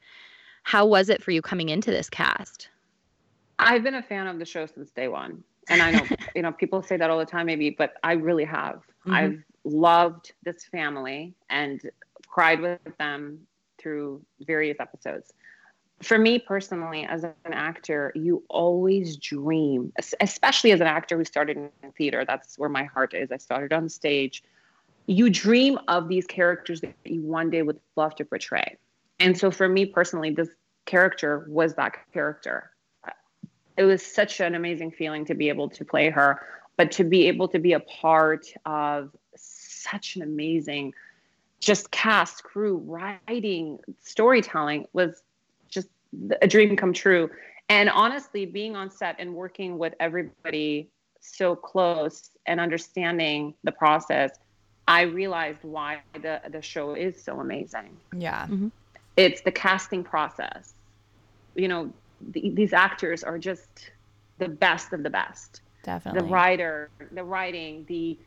How 0.64 0.86
was 0.86 1.10
it 1.10 1.22
for 1.22 1.32
you 1.32 1.42
coming 1.42 1.70
into 1.70 1.92
this 1.92 2.10
cast? 2.10 2.70
I've 3.60 3.84
been 3.84 3.96
a 3.96 4.04
fan 4.04 4.28
of 4.28 4.40
the 4.40 4.46
show 4.46 4.66
since 4.66 4.92
day 4.92 5.08
one, 5.08 5.44
and 5.70 5.82
I 5.82 5.92
know 5.92 6.08
you 6.36 6.42
know 6.42 6.52
people 6.52 6.82
say 6.82 6.98
that 6.98 7.10
all 7.10 7.20
the 7.20 7.26
time, 7.26 7.46
maybe, 7.46 7.70
but 7.70 7.94
I 8.04 8.14
really 8.14 8.46
have. 8.46 8.84
Mhm. 9.06 9.14
I've 9.14 9.44
loved 9.64 10.34
this 10.44 10.66
family 10.66 11.34
and 11.50 11.82
cried 12.28 12.62
with 12.62 12.80
them 13.00 13.46
through 13.78 14.22
various 14.42 14.78
episodes. 14.80 15.34
For 16.02 16.20
me 16.20 16.38
personally, 16.38 17.06
as 17.06 17.24
an 17.24 17.34
actor, 17.46 18.12
you 18.14 18.44
always 18.50 19.18
dream, 19.18 19.92
especially 20.22 20.72
as 20.72 20.80
an 20.80 20.86
actor 20.88 21.18
who 21.18 21.26
started 21.26 21.58
in 21.58 21.92
theater. 21.94 22.24
That's 22.24 22.58
where 22.60 22.70
my 22.70 22.84
heart 22.84 23.16
is. 23.16 23.32
I 23.32 23.38
started 23.38 23.74
on 23.74 23.90
stage. 23.90 24.44
You 25.08 25.30
dream 25.32 25.80
of 25.88 26.08
these 26.08 26.28
characters 26.28 26.82
that 26.82 26.94
you 27.04 27.22
one 27.22 27.50
day 27.50 27.64
would 27.64 27.80
love 27.96 28.14
to 28.16 28.26
portray. 28.26 28.78
And 29.20 29.36
so 29.36 29.50
for 29.50 29.68
me 29.68 29.88
personally, 29.88 30.30
this 30.30 30.50
character 30.86 31.48
was 31.50 31.74
that 31.76 31.96
character. 32.14 32.72
It 33.78 33.84
was 33.84 34.06
such 34.06 34.40
an 34.40 34.56
amazing 34.56 34.92
feeling 34.92 35.26
to 35.26 35.36
be 35.36 35.50
able 35.50 35.70
to 35.70 35.86
play 35.86 36.10
her, 36.10 36.42
but 36.76 36.92
to 36.94 37.04
be 37.04 37.28
able 37.28 37.48
to 37.50 37.60
be 37.60 37.74
a 37.74 37.80
part 37.80 38.48
of 38.66 39.16
such 39.36 40.16
an 40.16 40.24
amazing 40.24 40.94
just 41.60 41.92
cast, 41.92 42.44
crew, 42.44 42.78
writing, 42.78 43.80
storytelling 44.02 44.88
was 44.94 45.24
just 45.70 45.88
a 46.42 46.48
dream 46.48 46.76
come 46.76 46.94
true. 46.94 47.30
And 47.70 47.90
honestly, 47.90 48.46
being 48.46 48.76
on 48.76 48.90
set 48.90 49.16
and 49.20 49.34
working 49.34 49.78
with 49.78 49.94
everybody 50.00 50.90
so 51.20 51.56
close 51.56 52.30
and 52.46 52.60
understanding 52.60 53.54
the 53.64 53.72
process, 53.72 54.32
I 54.88 55.02
realized 55.02 55.60
why 55.64 56.02
the, 56.14 56.42
the 56.50 56.62
show 56.62 56.94
is 56.94 57.22
so 57.22 57.40
amazing 57.40 57.98
yeah. 58.16 58.46
Mm-hmm. 58.46 58.70
it's 59.18 59.42
the 59.42 59.52
casting 59.52 60.04
process. 60.04 60.74
You 61.56 61.68
know, 61.68 61.92
the, 62.22 62.52
these 62.52 62.74
actors 62.74 63.24
are 63.24 63.38
just 63.38 63.92
the 64.38 64.48
best 64.48 64.94
of 64.94 65.04
the 65.04 65.10
best. 65.10 65.62
Definitely. 65.84 66.22
The 66.22 66.28
writer, 66.28 66.90
the 67.12 67.24
writing, 67.24 67.86
the 67.88 68.18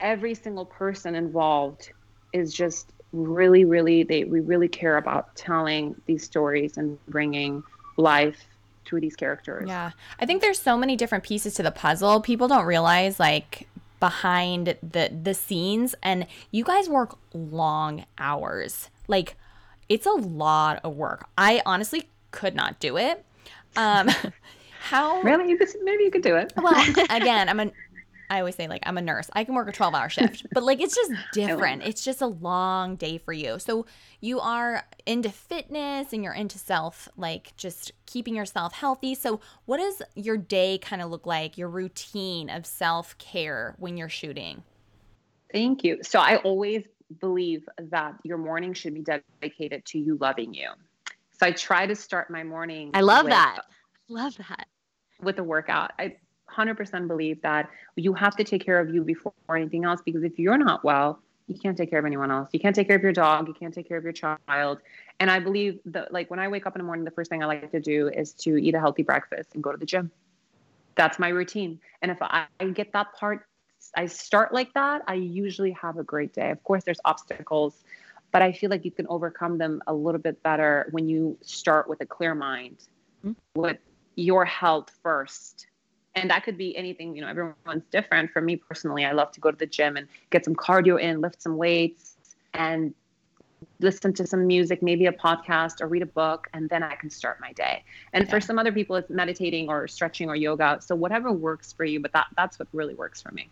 every 0.00 0.34
single 0.34 0.64
person 0.64 1.14
involved 1.14 1.92
is 2.32 2.52
just 2.52 2.92
really, 3.12 3.64
really. 3.64 4.02
They 4.02 4.24
we 4.24 4.40
really 4.40 4.68
care 4.68 4.96
about 4.96 5.34
telling 5.36 6.00
these 6.06 6.24
stories 6.24 6.76
and 6.76 6.98
bringing 7.06 7.62
life 7.96 8.38
to 8.86 9.00
these 9.00 9.16
characters. 9.16 9.68
Yeah. 9.68 9.92
I 10.18 10.26
think 10.26 10.40
there's 10.40 10.58
so 10.58 10.76
many 10.76 10.96
different 10.96 11.24
pieces 11.24 11.54
to 11.54 11.62
the 11.62 11.70
puzzle. 11.70 12.20
People 12.20 12.48
don't 12.48 12.64
realize 12.64 13.20
like 13.20 13.68
behind 14.00 14.78
the 14.82 15.10
the 15.22 15.34
scenes 15.34 15.94
and 16.02 16.26
you 16.50 16.64
guys 16.64 16.88
work 16.88 17.18
long 17.34 18.06
hours. 18.18 18.88
Like 19.08 19.36
it's 19.88 20.06
a 20.06 20.12
lot 20.12 20.80
of 20.82 20.96
work. 20.96 21.28
I 21.36 21.62
honestly 21.66 22.08
could 22.30 22.54
not 22.54 22.80
do 22.80 22.96
it. 22.96 23.24
Um 23.76 24.08
how 24.80 25.20
Really, 25.22 25.44
maybe 25.82 26.04
you 26.04 26.10
could 26.10 26.22
do 26.22 26.36
it. 26.36 26.52
well 26.56 26.74
again 27.10 27.48
i'm 27.50 27.60
a 27.60 27.70
i 28.30 28.38
always 28.38 28.54
say 28.54 28.66
like 28.66 28.82
i'm 28.86 28.96
a 28.96 29.02
nurse. 29.02 29.28
I 29.34 29.44
can 29.44 29.54
work 29.54 29.68
a 29.68 29.72
12 29.72 29.94
hour 29.94 30.08
shift 30.08 30.46
but 30.54 30.62
like 30.62 30.80
it's 30.80 30.94
just 30.94 31.12
different. 31.32 31.82
it's 31.82 32.02
just 32.02 32.22
a 32.22 32.26
long 32.26 32.96
day 32.96 33.18
for 33.18 33.32
you. 33.32 33.58
So 33.58 33.86
you 34.20 34.40
are 34.40 34.84
into 35.06 35.30
fitness 35.30 36.12
and 36.12 36.22
you're 36.24 36.32
into 36.32 36.58
self 36.58 37.08
like 37.16 37.54
just 37.56 37.92
keeping 38.06 38.34
yourself 38.36 38.72
healthy. 38.74 39.14
So 39.14 39.40
what 39.66 39.78
does 39.78 40.02
your 40.14 40.36
day 40.36 40.78
kind 40.78 41.02
of 41.02 41.10
look 41.10 41.26
like 41.26 41.58
your 41.58 41.68
routine 41.68 42.48
of 42.50 42.66
self-care 42.66 43.74
when 43.78 43.96
you're 43.96 44.08
shooting? 44.08 44.62
Thank 45.52 45.82
you. 45.84 45.98
So 46.02 46.20
I 46.20 46.36
always 46.36 46.84
believe 47.20 47.68
that 47.90 48.14
your 48.22 48.38
morning 48.38 48.72
should 48.72 48.94
be 48.94 49.02
dedicated 49.02 49.84
to 49.86 49.98
you 49.98 50.16
loving 50.20 50.54
you. 50.54 50.68
So 51.40 51.46
I 51.46 51.52
try 51.52 51.86
to 51.86 51.96
start 51.96 52.28
my 52.28 52.44
morning. 52.44 52.90
I 52.92 53.00
love 53.00 53.24
with- 53.24 53.32
that. 53.32 53.62
Love 54.08 54.36
that. 54.36 54.66
with 55.22 55.38
a 55.38 55.44
workout. 55.44 55.92
I 55.98 56.16
100% 56.46 57.06
believe 57.06 57.42
that 57.42 57.68
you 57.96 58.14
have 58.14 58.36
to 58.36 58.44
take 58.44 58.64
care 58.64 58.80
of 58.80 58.92
you 58.94 59.02
before 59.04 59.32
anything 59.54 59.84
else 59.84 60.00
because 60.02 60.22
if 60.22 60.38
you're 60.38 60.56
not 60.56 60.82
well, 60.82 61.20
you 61.46 61.58
can't 61.58 61.76
take 61.76 61.90
care 61.90 61.98
of 61.98 62.06
anyone 62.06 62.30
else. 62.30 62.48
You 62.52 62.60
can't 62.60 62.74
take 62.74 62.86
care 62.86 62.96
of 62.96 63.02
your 63.02 63.12
dog. 63.12 63.46
You 63.46 63.52
can't 63.52 63.74
take 63.74 63.86
care 63.86 63.98
of 63.98 64.04
your 64.04 64.14
child. 64.14 64.80
And 65.18 65.30
I 65.30 65.38
believe 65.38 65.78
that, 65.86 66.10
like, 66.10 66.30
when 66.30 66.40
I 66.40 66.48
wake 66.48 66.66
up 66.66 66.74
in 66.74 66.80
the 66.80 66.84
morning, 66.84 67.04
the 67.04 67.10
first 67.10 67.30
thing 67.30 67.42
I 67.42 67.46
like 67.46 67.70
to 67.70 67.80
do 67.80 68.08
is 68.08 68.32
to 68.34 68.56
eat 68.56 68.74
a 68.74 68.80
healthy 68.80 69.02
breakfast 69.02 69.50
and 69.54 69.62
go 69.62 69.70
to 69.72 69.76
the 69.78 69.86
gym. 69.86 70.10
That's 70.94 71.18
my 71.18 71.28
routine. 71.28 71.80
And 72.00 72.10
if 72.10 72.18
I, 72.22 72.46
I 72.58 72.66
get 72.66 72.92
that 72.92 73.12
part, 73.14 73.46
I 73.94 74.06
start 74.06 74.54
like 74.54 74.72
that, 74.74 75.02
I 75.06 75.14
usually 75.14 75.72
have 75.72 75.98
a 75.98 76.02
great 76.02 76.32
day. 76.32 76.50
Of 76.50 76.62
course, 76.64 76.84
there's 76.84 77.00
obstacles, 77.04 77.84
but 78.32 78.42
I 78.42 78.52
feel 78.52 78.70
like 78.70 78.84
you 78.84 78.90
can 78.90 79.06
overcome 79.08 79.58
them 79.58 79.82
a 79.86 79.94
little 79.94 80.20
bit 80.20 80.42
better 80.42 80.88
when 80.92 81.08
you 81.08 81.36
start 81.42 81.88
with 81.88 82.00
a 82.00 82.06
clear 82.06 82.34
mind, 82.34 82.78
Mhm. 83.24 83.36
with 83.54 83.78
your 84.16 84.44
health 84.44 84.90
first. 85.02 85.66
And 86.14 86.30
that 86.30 86.44
could 86.44 86.58
be 86.58 86.76
anything, 86.76 87.14
you 87.14 87.22
know, 87.22 87.28
everyone's 87.28 87.86
different. 87.90 88.30
For 88.32 88.40
me 88.40 88.56
personally, 88.56 89.04
I 89.04 89.12
love 89.12 89.30
to 89.32 89.40
go 89.40 89.50
to 89.50 89.56
the 89.56 89.66
gym 89.66 89.96
and 89.96 90.08
get 90.30 90.44
some 90.44 90.56
cardio 90.56 91.00
in, 91.00 91.20
lift 91.20 91.40
some 91.40 91.56
weights, 91.56 92.16
and 92.52 92.94
listen 93.78 94.12
to 94.14 94.26
some 94.26 94.46
music, 94.46 94.82
maybe 94.82 95.06
a 95.06 95.12
podcast 95.12 95.80
or 95.80 95.86
read 95.86 96.02
a 96.02 96.06
book, 96.06 96.48
and 96.52 96.68
then 96.68 96.82
I 96.82 96.96
can 96.96 97.10
start 97.10 97.40
my 97.40 97.52
day. 97.52 97.84
And 98.12 98.24
Yeah. 98.24 98.30
for 98.30 98.40
some 98.40 98.58
other 98.58 98.72
people, 98.72 98.96
it's 98.96 99.10
meditating 99.10 99.68
or 99.68 99.86
stretching 99.88 100.28
or 100.28 100.36
yoga. 100.36 100.78
So 100.80 100.94
whatever 100.94 101.30
works 101.32 101.72
for 101.72 101.84
you, 101.84 102.00
but 102.00 102.12
that 102.12 102.26
that's 102.36 102.58
what 102.58 102.68
really 102.72 102.94
works 102.94 103.22
for 103.22 103.32
me. 103.32 103.50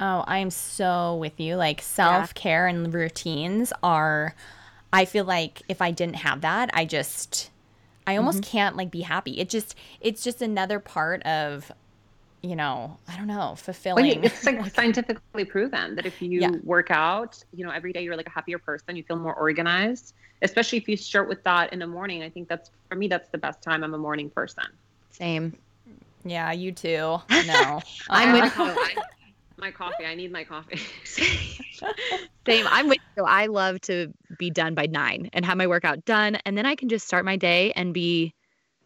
Oh, 0.00 0.24
I 0.26 0.38
am 0.38 0.50
so 0.50 1.16
with 1.16 1.40
you. 1.40 1.56
Like 1.56 1.82
self 1.82 2.32
care 2.34 2.66
and 2.66 2.92
routines 2.94 3.72
are, 3.82 4.34
I 4.92 5.04
feel 5.04 5.24
like 5.24 5.62
if 5.68 5.82
I 5.82 5.90
didn't 5.90 6.16
have 6.16 6.42
that, 6.42 6.70
I 6.72 6.84
just, 6.84 7.50
I 8.06 8.16
almost 8.16 8.42
mm-hmm. 8.42 8.50
can't 8.50 8.76
like 8.76 8.90
be 8.90 9.00
happy. 9.00 9.38
It 9.40 9.48
just, 9.48 9.74
it's 10.00 10.22
just 10.22 10.40
another 10.40 10.78
part 10.78 11.22
of, 11.24 11.70
you 12.42 12.54
know, 12.54 12.96
I 13.08 13.16
don't 13.16 13.26
know, 13.26 13.56
fulfilling. 13.56 14.06
you, 14.06 14.20
it's 14.22 14.44
like 14.46 14.64
scientifically 14.74 15.44
proven 15.44 15.96
that 15.96 16.06
if 16.06 16.22
you 16.22 16.40
Yeah. 16.40 16.52
work 16.62 16.90
out, 16.90 17.42
you 17.52 17.64
know, 17.64 17.70
every 17.72 17.92
day 17.92 18.02
you're 18.02 18.16
like 18.16 18.28
a 18.28 18.30
happier 18.30 18.58
person. 18.58 18.94
You 18.94 19.02
feel 19.02 19.16
more 19.16 19.34
organized, 19.34 20.14
especially 20.42 20.78
if 20.78 20.88
you 20.88 20.96
start 20.96 21.28
with 21.28 21.42
that 21.42 21.72
in 21.72 21.80
the 21.80 21.86
morning. 21.88 22.22
I 22.22 22.30
think 22.30 22.48
that's 22.48 22.70
for 22.88 22.94
me. 22.94 23.08
That's 23.08 23.28
the 23.30 23.38
best 23.38 23.62
time. 23.62 23.82
I'm 23.82 23.94
a 23.94 23.98
morning 23.98 24.30
person. 24.30 24.64
Same. 25.10 25.54
yeah, 26.24 26.52
you 26.52 26.70
too. 26.70 27.18
No, 27.46 27.80
I'm 28.08 28.32
with 28.32 28.56
uh, 28.56 28.66
my, 28.66 28.94
coffee. 29.78 30.04
I 30.04 30.14
need 30.14 30.32
my 30.32 30.44
coffee. 30.44 30.80
Same. 32.46 32.66
I'm 32.68 32.88
with 32.88 32.98
you. 33.16 33.24
I 33.24 33.46
love 33.46 33.80
to 33.82 34.12
be 34.36 34.50
done 34.50 34.74
by 34.74 34.86
nine 34.86 35.30
and 35.32 35.44
have 35.44 35.56
my 35.56 35.66
workout 35.66 36.04
done. 36.04 36.36
And 36.44 36.58
then 36.58 36.66
I 36.66 36.74
can 36.74 36.88
just 36.88 37.06
start 37.06 37.24
my 37.24 37.36
day 37.36 37.72
and 37.72 37.94
be, 37.94 38.34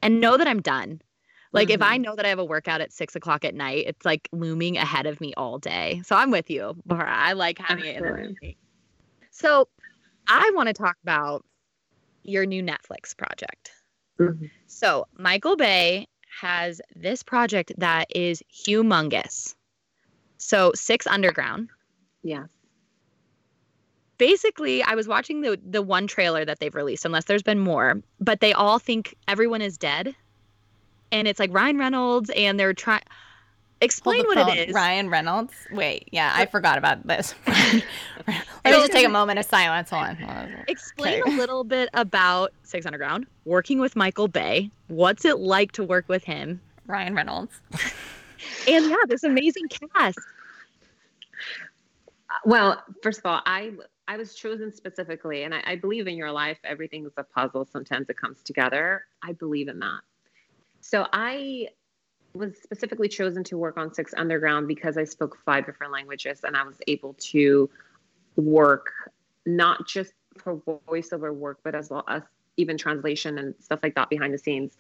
and 0.02 0.20
know 0.20 0.37
that 0.37 0.46
I'm 0.46 0.61
done. 0.61 1.00
Like 1.52 1.70
if 1.70 1.83
I 1.83 1.98
know 1.98 2.16
that 2.16 2.24
I 2.24 2.28
have 2.31 2.38
a 2.38 2.44
workout 2.44 2.81
at 2.81 2.92
six 2.92 3.14
o'clock 3.14 3.44
at 3.44 3.55
night, 3.55 3.85
it's 3.87 4.05
like 4.05 4.28
looming 4.33 4.78
ahead 4.78 5.07
of 5.07 5.20
me 5.20 5.35
all 5.37 5.59
day. 5.59 6.00
So 6.05 6.16
I'm 6.16 6.31
with 6.31 6.50
you, 6.50 6.74
Laura. 6.87 7.12
I 7.14 7.35
like 7.35 7.59
having 7.59 7.85
it 7.85 7.96
in 7.96 8.02
the 8.05 8.09
morning. 8.09 8.37
So 9.31 9.68
I 10.28 10.50
want 10.55 10.68
to 10.68 10.72
talk 10.72 10.96
about 11.02 11.44
your 12.22 12.46
new 12.46 12.62
Netflix 12.62 13.16
project. 13.16 13.70
Mhm. 14.18 14.50
So 14.66 15.07
Michael 15.18 15.57
Bay 15.57 16.07
has 16.40 16.81
this 16.96 17.22
project 17.22 17.72
that 17.78 18.07
is 18.14 18.42
humongous. 18.50 19.55
So 20.42 20.72
Six 20.74 21.07
Underground. 21.07 21.68
Yeah. 22.24 22.46
Basically, 24.18 24.83
I 24.83 24.94
was 24.94 25.09
watching 25.09 25.40
the 25.40 25.59
the 25.64 25.83
one 25.83 26.07
trailer 26.07 26.44
that 26.44 26.59
they've 26.61 26.74
released, 26.74 27.05
unless 27.05 27.24
there's 27.24 27.42
been 27.42 27.59
more, 27.59 28.00
but 28.20 28.40
they 28.40 28.52
all 28.52 28.78
think 28.78 29.14
everyone 29.28 29.62
is 29.62 29.78
dead. 29.78 30.14
And 31.11 31.28
it's 31.28 31.38
like 31.38 31.52
Ryan 31.52 31.78
Reynolds 31.78 32.31
and 32.31 32.59
they're 32.59 32.72
trying 32.74 33.02
explain 33.81 34.24
what 34.24 34.38
phone. 34.38 34.57
it 34.57 34.68
is. 34.70 34.74
Ryan 34.74 35.11
Reynolds. 35.11 35.52
Wait, 35.72 36.09
yeah, 36.12 36.33
I 36.35 36.46
forgot 36.46 36.78
about 36.78 37.07
this. 37.07 37.35
Let 37.46 37.74
me 38.64 38.72
just 38.72 38.92
take 38.92 39.07
a 39.07 39.11
moment 39.11 39.38
of 39.38 39.44
silence. 39.44 39.90
Hold 39.90 40.05
on. 40.05 40.16
Hold 40.16 40.31
on. 40.31 40.64
Explain 40.68 41.22
Okay. 41.22 41.35
a 41.35 41.37
little 41.37 41.64
bit 41.64 41.88
about 41.94 42.52
Six 42.62 42.87
Underground, 42.87 43.26
working 43.44 43.78
with 43.81 43.94
Michael 43.96 44.28
Bay. 44.28 44.70
What's 44.88 45.24
it 45.24 45.38
like 45.38 45.72
to 45.72 45.85
work 45.85 46.09
with 46.09 46.24
him? 46.24 46.61
Ryan 46.87 47.14
Reynolds. 47.14 47.61
And 48.68 48.88
yeah, 48.88 48.96
this 49.09 49.24
amazing 49.24 49.68
cast. 49.68 50.18
Uh, 52.28 52.35
well, 52.44 52.83
first 53.02 53.18
of 53.18 53.26
all, 53.26 53.40
I 53.46 53.72
I 54.09 54.16
was 54.16 54.35
chosen 54.35 54.72
specifically, 54.72 55.44
and 55.44 55.55
I, 55.55 55.62
I 55.64 55.76
believe 55.76 56.07
in 56.07 56.16
your 56.16 56.33
life, 56.33 56.59
everything 56.64 57.07
is 57.07 57.12
a 57.16 57.24
puzzle. 57.24 57.66
Sometimes 57.70 58.09
it 58.09 58.16
comes 58.16 58.42
together. 58.42 59.05
I 59.22 59.33
believe 59.33 59.68
in 59.68 59.78
that. 59.78 60.00
So 60.81 61.07
I 61.12 61.68
was 62.35 62.57
specifically 62.62 63.09
chosen 63.09 63.44
to 63.44 63.59
work 63.59 63.76
on 63.76 63.92
Six 63.94 64.14
Underground 64.16 64.66
because 64.66 64.96
I 64.96 65.05
spoke 65.05 65.38
five 65.44 65.66
different 65.66 65.92
languages, 65.92 66.40
and 66.44 66.57
I 66.57 66.64
was 66.64 66.76
able 66.87 67.14
to 67.14 67.70
work 68.37 68.90
not 69.46 69.87
just 69.87 70.12
for 70.38 70.57
voiceover 70.88 71.35
work, 71.35 71.59
but 71.62 71.74
as 71.74 71.90
well 71.90 72.05
as 72.09 72.22
even 72.57 72.76
translation 72.76 73.38
and 73.38 73.55
stuff 73.61 73.81
like 73.83 73.94
that 73.94 74.09
behind 74.09 74.33
the 74.33 74.38
scenes. 74.38 74.76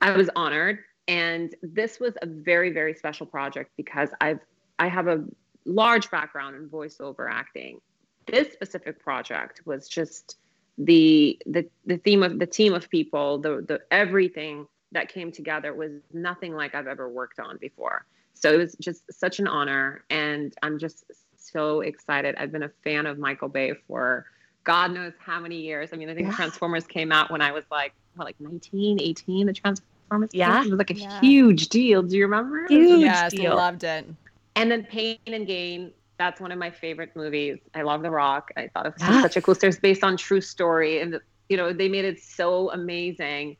I 0.00 0.10
was 0.12 0.28
honored, 0.36 0.80
and 1.08 1.54
this 1.62 2.00
was 2.00 2.14
a 2.22 2.26
very, 2.26 2.70
very 2.70 2.94
special 2.94 3.26
project 3.26 3.70
because 3.76 4.10
I've 4.20 4.40
I 4.78 4.88
have 4.88 5.08
a 5.08 5.24
large 5.64 6.10
background 6.10 6.56
in 6.56 6.68
voiceover 6.68 7.30
acting. 7.30 7.80
This 8.26 8.52
specific 8.52 8.98
project 9.02 9.62
was 9.64 9.88
just 9.88 10.36
the 10.78 11.40
the 11.46 11.66
the 11.86 11.98
theme 11.98 12.22
of 12.22 12.38
the 12.38 12.46
team 12.46 12.74
of 12.74 12.90
people, 12.90 13.38
the 13.38 13.64
the 13.66 13.80
everything 13.90 14.66
that 14.92 15.08
came 15.08 15.32
together 15.32 15.74
was 15.74 15.92
nothing 16.12 16.54
like 16.54 16.74
I've 16.74 16.86
ever 16.86 17.08
worked 17.08 17.40
on 17.40 17.56
before. 17.58 18.04
So 18.34 18.52
it 18.52 18.56
was 18.58 18.76
just 18.80 19.02
such 19.12 19.38
an 19.38 19.46
honor, 19.48 20.04
and 20.10 20.54
I'm 20.62 20.78
just 20.78 21.04
so 21.36 21.80
excited. 21.80 22.34
I've 22.38 22.52
been 22.52 22.64
a 22.64 22.70
fan 22.84 23.06
of 23.06 23.18
Michael 23.18 23.48
Bay 23.48 23.72
for 23.86 24.26
God 24.64 24.92
knows 24.92 25.12
how 25.18 25.40
many 25.40 25.60
years. 25.60 25.90
I 25.92 25.96
mean, 25.96 26.10
I 26.10 26.14
think 26.14 26.28
Yeah. 26.28 26.34
Transformers 26.34 26.86
came 26.86 27.12
out 27.12 27.30
when 27.30 27.40
I 27.40 27.52
was 27.52 27.64
like, 27.70 27.92
what, 28.16 28.24
like 28.24 28.38
19, 28.40 29.00
18? 29.00 29.46
The 29.46 29.52
Transformers 29.52 29.95
came 30.10 30.28
Yeah. 30.32 30.62
It 30.64 30.70
was 30.70 30.78
like 30.78 30.90
a 30.90 30.94
Yeah. 30.94 31.20
huge 31.20 31.68
deal. 31.68 32.02
Do 32.02 32.16
you 32.16 32.24
remember? 32.24 32.66
Huge 32.68 33.02
yes, 33.02 33.32
deal. 33.32 33.56
loved 33.56 33.84
it. 33.84 34.06
And 34.54 34.70
then 34.70 34.84
Pain 34.84 35.18
and 35.26 35.46
Gain. 35.46 35.92
That's 36.18 36.40
one 36.40 36.50
of 36.50 36.58
my 36.58 36.70
favorite 36.70 37.14
movies. 37.14 37.58
I 37.74 37.82
love 37.82 38.02
The 38.02 38.10
Rock. 38.10 38.50
I 38.56 38.68
thought 38.68 38.86
it 38.86 38.94
was 38.94 39.02
Yeah. 39.02 39.20
such 39.22 39.36
a 39.36 39.42
cool 39.42 39.54
story. 39.54 39.68
It's 39.70 39.78
based 39.78 40.02
on 40.02 40.16
true 40.16 40.40
story, 40.40 41.00
and 41.00 41.20
you 41.48 41.56
know 41.56 41.72
they 41.72 41.88
made 41.88 42.06
it 42.06 42.20
so 42.20 42.70
amazing. 42.70 43.56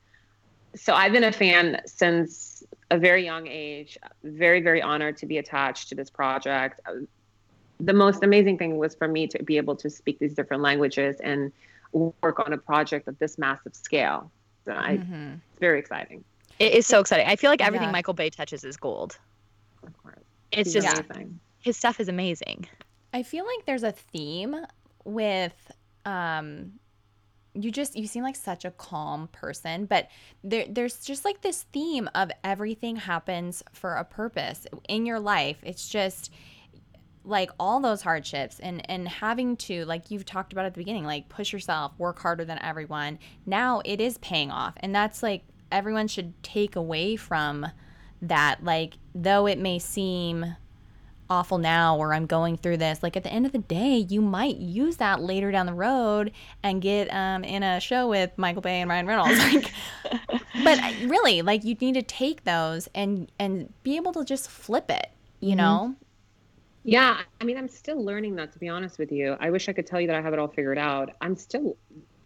So 0.75 0.93
I've 0.93 1.11
been 1.11 1.23
a 1.23 1.31
fan 1.31 1.81
since 1.85 2.63
a 2.89 2.97
very 2.97 3.23
young 3.23 3.47
age. 3.47 3.97
Very 4.23 4.61
very 4.61 4.81
honored 4.81 5.17
to 5.17 5.25
be 5.27 5.37
attached 5.37 5.89
to 5.89 5.95
this 5.95 6.09
project. 6.09 6.79
The 7.79 7.93
most 7.93 8.23
amazing 8.23 8.57
thing 8.57 8.77
was 8.77 8.95
for 8.95 9.07
me 9.07 9.27
to 9.27 9.43
be 9.43 9.57
able 9.57 9.75
to 9.75 9.89
speak 9.89 10.17
these 10.17 10.33
different 10.33 10.63
languages 10.63 11.17
and 11.23 11.51
work 11.93 12.39
on 12.43 12.53
a 12.53 12.57
project 12.57 13.07
of 13.07 13.19
this 13.19 13.37
massive 13.37 13.75
scale. 13.75 14.31
So 14.65 14.73
I, 14.73 14.97
Mhm. 14.97 15.35
it's 15.35 15.59
very 15.59 15.77
exciting. 15.77 16.23
It 16.59 16.73
is 16.73 16.87
so 16.87 16.99
exciting. 16.99 17.27
I 17.27 17.35
feel 17.35 17.49
like 17.51 17.61
everything 17.61 17.87
Yeah. 17.89 17.91
Michael 17.93 18.13
Bay 18.13 18.29
touches 18.29 18.63
is 18.63 18.77
gold. 18.77 19.17
Of 19.85 19.95
course, 19.97 20.15
It's 20.51 20.73
He's 20.73 20.83
just 20.83 21.01
amazing. 21.09 21.39
his 21.59 21.77
stuff 21.77 21.99
is 21.99 22.07
amazing. 22.09 22.67
I 23.13 23.23
feel 23.23 23.45
like 23.45 23.65
there's 23.65 23.83
a 23.83 23.91
theme 23.91 24.55
with 25.05 25.71
um 26.05 26.73
you 27.53 27.71
just 27.71 27.95
you 27.95 28.05
seem 28.05 28.23
like 28.23 28.35
such 28.35 28.65
a 28.65 28.71
calm 28.71 29.27
person, 29.29 29.85
but 29.85 30.09
there 30.43 30.65
there's 30.69 31.03
just 31.03 31.25
like 31.25 31.41
this 31.41 31.63
theme 31.73 32.07
of 32.13 32.29
everything 32.43 32.95
happens 32.97 33.63
for 33.73 33.95
a 33.95 34.03
purpose 34.03 34.67
in 34.87 35.05
your 35.05 35.19
life. 35.19 35.57
It's 35.63 35.87
just 35.89 36.31
like 37.23 37.49
all 37.59 37.79
those 37.79 38.01
hardships 38.01 38.59
and 38.59 38.87
and 38.89 39.07
having 39.07 39.57
to 39.57 39.83
like 39.85 40.11
you've 40.11 40.25
talked 40.25 40.53
about 40.53 40.65
at 40.65 40.73
the 40.73 40.79
beginning 40.79 41.03
like 41.03 41.27
push 41.27 41.51
yourself 41.51 41.91
work 41.97 42.17
harder 42.19 42.45
than 42.45 42.57
everyone 42.63 43.19
now 43.45 43.81
it 43.83 43.99
is 43.99 44.17
paying 44.19 44.49
off 44.49 44.73
and 44.77 44.95
that's 44.95 45.21
like 45.21 45.43
everyone 45.71 46.07
should 46.07 46.41
take 46.43 46.75
away 46.75 47.15
from 47.15 47.65
that 48.21 48.63
like 48.63 48.95
though 49.13 49.45
it 49.45 49.59
may 49.59 49.77
seem 49.77 50.55
awful 51.29 51.57
now 51.57 51.97
or 51.97 52.13
I'm 52.13 52.25
going 52.25 52.57
through 52.57 52.77
this. 52.77 53.03
Like 53.03 53.17
at 53.17 53.23
the 53.23 53.31
end 53.31 53.45
of 53.45 53.51
the 53.51 53.59
day, 53.59 54.05
you 54.09 54.21
might 54.21 54.57
use 54.57 54.97
that 54.97 55.21
later 55.21 55.51
down 55.51 55.65
the 55.65 55.73
road 55.73 56.31
and 56.63 56.81
get 56.81 57.09
um, 57.13 57.43
in 57.43 57.63
a 57.63 57.79
show 57.79 58.07
with 58.07 58.31
Michael 58.37 58.61
Bay 58.61 58.81
and 58.81 58.89
Ryan 58.89 59.07
Reynolds. 59.07 59.39
Like, 59.47 59.71
but 60.63 60.79
really, 61.05 61.41
like 61.41 61.63
you 61.63 61.75
need 61.75 61.93
to 61.93 62.01
take 62.01 62.43
those 62.43 62.89
and 62.95 63.31
and 63.39 63.71
be 63.83 63.95
able 63.95 64.11
to 64.13 64.25
just 64.25 64.49
flip 64.49 64.89
it. 64.89 65.11
You 65.39 65.55
know? 65.55 65.95
Yeah, 66.83 67.19
I 67.39 67.43
mean, 67.43 67.57
I'm 67.57 67.67
still 67.67 68.03
learning 68.03 68.35
that 68.35 68.51
to 68.53 68.59
be 68.59 68.67
honest 68.67 68.97
with 68.97 69.11
you. 69.11 69.37
I 69.39 69.49
wish 69.49 69.69
I 69.69 69.73
could 69.73 69.85
tell 69.85 70.01
you 70.01 70.07
that 70.07 70.15
I 70.15 70.21
have 70.21 70.33
it 70.33 70.39
all 70.39 70.47
figured 70.47 70.77
out. 70.77 71.11
I'm 71.21 71.35
still 71.35 71.77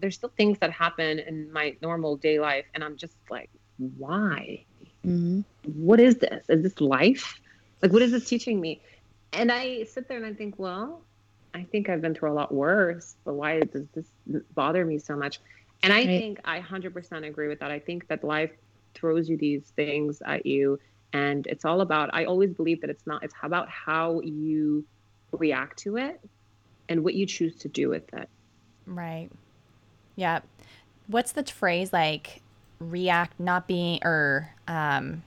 there's 0.01 0.15
still 0.15 0.31
things 0.37 0.59
that 0.59 0.71
happen 0.71 1.19
in 1.19 1.51
my 1.53 1.75
normal 1.81 2.17
day 2.17 2.39
life, 2.39 2.65
and 2.73 2.83
I'm 2.83 2.97
just 2.97 3.15
like, 3.29 3.49
why? 3.77 4.65
Mm-hmm. 5.05 5.41
What 5.65 5.99
is 5.99 6.17
this? 6.17 6.45
Is 6.49 6.63
this 6.63 6.81
life? 6.81 7.39
Like, 7.81 7.93
what 7.93 8.01
is 8.01 8.11
this 8.11 8.27
teaching 8.27 8.59
me? 8.59 8.81
And 9.33 9.51
I 9.51 9.83
sit 9.85 10.07
there 10.07 10.17
and 10.17 10.25
I 10.25 10.33
think, 10.33 10.59
well, 10.59 11.05
I 11.53 11.63
think 11.63 11.89
I've 11.89 12.01
been 12.01 12.15
through 12.15 12.31
a 12.31 12.33
lot 12.33 12.53
worse, 12.53 13.15
but 13.25 13.35
why 13.35 13.59
does 13.61 13.87
this 13.93 14.07
bother 14.53 14.85
me 14.85 14.99
so 14.99 15.15
much? 15.15 15.39
And 15.83 15.93
I 15.93 16.05
Right. 16.05 16.07
think 16.07 16.39
I 16.45 16.59
100% 16.59 17.25
agree 17.25 17.47
with 17.47 17.59
that. 17.59 17.71
I 17.71 17.79
think 17.79 18.07
that 18.07 18.23
life 18.23 18.51
throws 18.95 19.29
you 19.29 19.37
these 19.37 19.71
things 19.75 20.21
at 20.25 20.45
you 20.45 20.79
and 21.13 21.47
it's 21.47 21.65
all 21.65 21.81
about 21.81 22.09
i 22.13 22.25
always 22.25 22.53
believe 22.53 22.81
that 22.81 22.89
it's 22.89 23.05
not 23.07 23.23
it's 23.23 23.33
about 23.43 23.67
how 23.69 24.19
you 24.21 24.85
react 25.31 25.79
to 25.79 25.97
it 25.97 26.19
and 26.89 27.03
what 27.03 27.13
you 27.13 27.25
choose 27.25 27.55
to 27.57 27.69
do 27.69 27.89
with 27.89 28.03
it 28.13 28.29
Right. 28.85 29.29
Yeah. 30.15 30.39
What's 31.07 31.31
the 31.33 31.43
phrase 31.43 31.91
like 31.93 32.41
react 32.79 33.39
not 33.39 33.67
being 33.67 33.99
or 34.03 34.49
um 34.67 35.23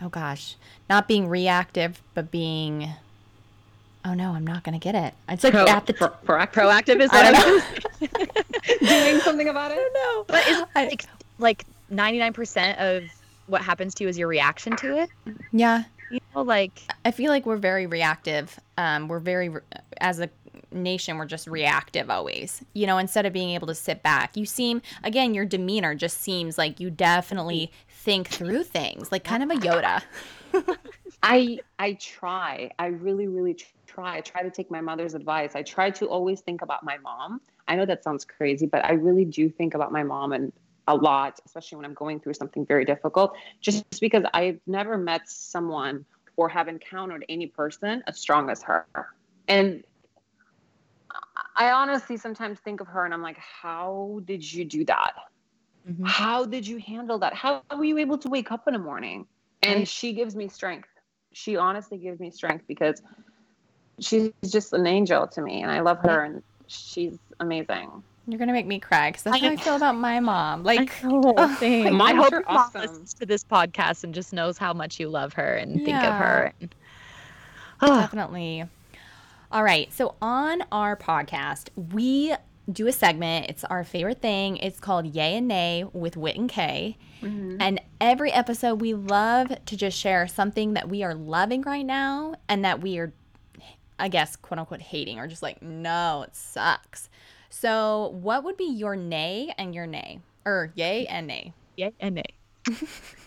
oh 0.00 0.08
gosh, 0.08 0.56
not 0.88 1.08
being 1.08 1.28
reactive 1.28 2.00
but 2.14 2.30
being 2.30 2.90
Oh 4.04 4.14
no, 4.14 4.32
I'm 4.34 4.46
not 4.46 4.62
going 4.62 4.78
to 4.78 4.82
get 4.82 4.94
it. 4.94 5.14
It's 5.28 5.42
like 5.42 5.52
Pro- 5.52 5.66
at 5.66 5.86
the 5.86 5.92
pro- 5.94 6.10
proactive 6.10 6.52
Proactive 6.52 7.00
is 7.00 7.10
I 7.12 7.32
what 7.32 7.42
don't 7.42 7.62
I'm 8.02 8.08
know. 8.82 8.88
doing 9.10 9.20
something 9.20 9.48
about 9.48 9.72
it 9.72 9.78
no. 9.94 10.24
But 10.28 10.46
is 10.46 10.62
like 10.76 11.04
like 11.38 11.64
ninety 11.90 12.18
nine 12.20 12.32
percent 12.32 12.78
of 12.78 13.04
what 13.48 13.62
happens 13.62 13.94
to 13.96 14.04
you 14.04 14.08
is 14.08 14.16
your 14.18 14.28
reaction 14.28 14.76
to 14.76 14.98
it? 14.98 15.10
Yeah. 15.52 15.84
You 16.10 16.20
know, 16.34 16.42
like 16.42 16.82
I 17.04 17.10
feel 17.10 17.30
like 17.30 17.46
we're 17.46 17.56
very 17.56 17.86
reactive. 17.86 18.58
Um, 18.78 19.08
we're 19.08 19.18
very, 19.18 19.48
re- 19.48 19.60
as 20.00 20.20
a 20.20 20.28
nation, 20.70 21.16
we're 21.16 21.26
just 21.26 21.46
reactive 21.46 22.10
always. 22.10 22.62
You 22.72 22.86
know, 22.86 22.98
instead 22.98 23.26
of 23.26 23.32
being 23.32 23.50
able 23.50 23.66
to 23.66 23.74
sit 23.74 24.02
back, 24.02 24.36
you 24.36 24.44
seem, 24.46 24.82
again, 25.04 25.34
your 25.34 25.44
demeanor 25.44 25.94
just 25.94 26.20
seems 26.20 26.58
like 26.58 26.80
you 26.80 26.90
definitely 26.90 27.70
think 27.88 28.28
through 28.28 28.64
things, 28.64 29.12
like 29.12 29.24
kind 29.24 29.42
of 29.42 29.50
a 29.50 29.54
Yoda. 29.54 30.02
i 31.22 31.58
i 31.78 31.94
try. 31.94 32.70
I 32.78 32.86
really 32.86 33.26
really 33.26 33.58
try. 33.86 34.18
I 34.18 34.20
try 34.20 34.42
to 34.42 34.50
take 34.50 34.70
my 34.70 34.80
mother's 34.80 35.14
advice. 35.14 35.52
I 35.54 35.62
try 35.62 35.90
to 35.90 36.06
always 36.06 36.40
think 36.40 36.62
about 36.62 36.84
my 36.84 36.98
mom. 36.98 37.40
I 37.68 37.74
know 37.76 37.86
that 37.86 38.04
sounds 38.04 38.24
crazy 38.24 38.66
but 38.66 38.84
i 38.84 38.92
really 38.92 39.24
do 39.24 39.50
think 39.50 39.74
about 39.74 39.90
my 39.90 40.04
mom 40.04 40.32
and 40.32 40.52
a 40.86 40.94
lot 40.94 41.40
especially 41.44 41.74
when 41.74 41.84
i'm 41.84 41.94
going 41.94 42.20
through 42.20 42.34
something 42.34 42.64
very 42.64 42.84
difficult 42.84 43.34
just 43.60 43.84
because 44.00 44.22
i've 44.34 44.60
never 44.68 44.96
met 44.96 45.28
someone 45.28 46.04
or 46.36 46.48
have 46.48 46.68
encountered 46.68 47.24
any 47.28 47.46
person 47.46 48.02
as 48.06 48.18
strong 48.18 48.50
as 48.50 48.62
her. 48.62 48.86
And 49.48 49.84
I 51.56 51.70
honestly 51.70 52.16
sometimes 52.16 52.58
think 52.60 52.80
of 52.80 52.86
her 52.88 53.04
and 53.04 53.14
I'm 53.14 53.22
like, 53.22 53.38
how 53.38 54.20
did 54.24 54.50
you 54.52 54.64
do 54.64 54.84
that? 54.84 55.12
Mhm. 55.88 56.06
How 56.06 56.44
did 56.44 56.66
you 56.66 56.78
handle 56.78 57.18
that? 57.20 57.34
How 57.34 57.62
were 57.74 57.84
you 57.84 57.98
able 57.98 58.18
to 58.18 58.28
wake 58.28 58.52
up 58.52 58.66
in 58.66 58.74
the 58.74 58.78
morning? 58.78 59.26
And 59.62 59.80
Right. 59.80 59.88
she 59.88 60.12
gives 60.12 60.36
me 60.36 60.48
strength. 60.48 60.88
She 61.32 61.56
honestly 61.56 61.98
gives 61.98 62.20
me 62.20 62.30
strength 62.30 62.66
because 62.68 63.00
she's 64.00 64.30
just 64.46 64.72
an 64.72 64.86
angel 64.86 65.26
to 65.28 65.42
me, 65.42 65.62
and 65.62 65.70
I 65.70 65.80
love 65.80 65.98
her, 66.00 66.24
and 66.24 66.42
she's 66.66 67.18
amazing. 67.40 68.04
You're 68.26 68.38
gonna 68.38 68.52
make 68.52 68.66
me 68.66 68.80
cry 68.80 69.10
because 69.10 69.22
that's 69.22 69.40
how 69.40 69.48
I 69.48 69.56
feel 69.56 69.76
about 69.76 69.96
my 69.96 70.20
mom. 70.20 70.64
Like, 70.64 70.92
oh, 71.04 71.56
My 71.60 71.86
I 71.86 71.90
moms 71.90 72.18
hope 72.18 72.32
are 72.32 72.36
your 72.36 72.44
mom 72.48 72.56
awesome. 72.58 72.82
listens 72.82 73.14
to 73.14 73.26
this 73.26 73.44
podcast 73.44 74.04
and 74.04 74.12
just 74.14 74.32
knows 74.32 74.58
how 74.58 74.72
much 74.72 74.98
you 74.98 75.08
love 75.08 75.32
her 75.34 75.54
and 75.54 75.84
think 75.84 76.02
of 76.04 76.14
her. 76.14 76.52
And, 76.60 76.74
oh, 77.80 77.96
definitely. 78.00 78.68
All 79.50 79.62
right. 79.62 79.92
So 79.92 80.16
on 80.20 80.64
our 80.72 80.96
podcast, 80.96 81.68
we 81.92 82.34
do 82.70 82.86
a 82.86 82.92
segment. 82.92 83.46
It's 83.48 83.64
our 83.64 83.84
favorite 83.84 84.20
thing. 84.20 84.56
It's 84.56 84.80
called 84.80 85.14
Yay 85.14 85.36
and 85.36 85.48
Nay 85.48 85.84
with 85.92 86.16
Wit 86.16 86.36
and 86.36 86.48
Kay. 86.48 86.96
Mm-hmm. 87.22 87.58
And 87.60 87.80
every 88.00 88.32
episode, 88.32 88.80
we 88.80 88.94
love 88.94 89.52
to 89.64 89.76
just 89.76 89.96
share 89.98 90.26
something 90.26 90.74
that 90.74 90.88
we 90.88 91.02
are 91.02 91.14
loving 91.14 91.62
right 91.62 91.86
now 91.86 92.34
and 92.48 92.64
that 92.64 92.80
we 92.80 92.98
are, 92.98 93.12
I 93.98 94.08
guess, 94.08 94.36
quote 94.36 94.58
unquote, 94.58 94.82
hating 94.82 95.18
or 95.18 95.28
just 95.28 95.42
like, 95.42 95.62
no, 95.62 96.24
it 96.26 96.34
sucks. 96.34 97.08
So, 97.48 98.10
what 98.20 98.44
would 98.44 98.56
be 98.56 98.64
your 98.64 98.96
nay 98.96 99.54
and 99.56 99.74
your 99.74 99.86
nay? 99.86 100.20
Or 100.44 100.72
yay 100.74 101.06
and 101.06 101.26
nay? 101.26 101.52
yay 101.76 101.92
and 102.00 102.16
nay. 102.16 102.24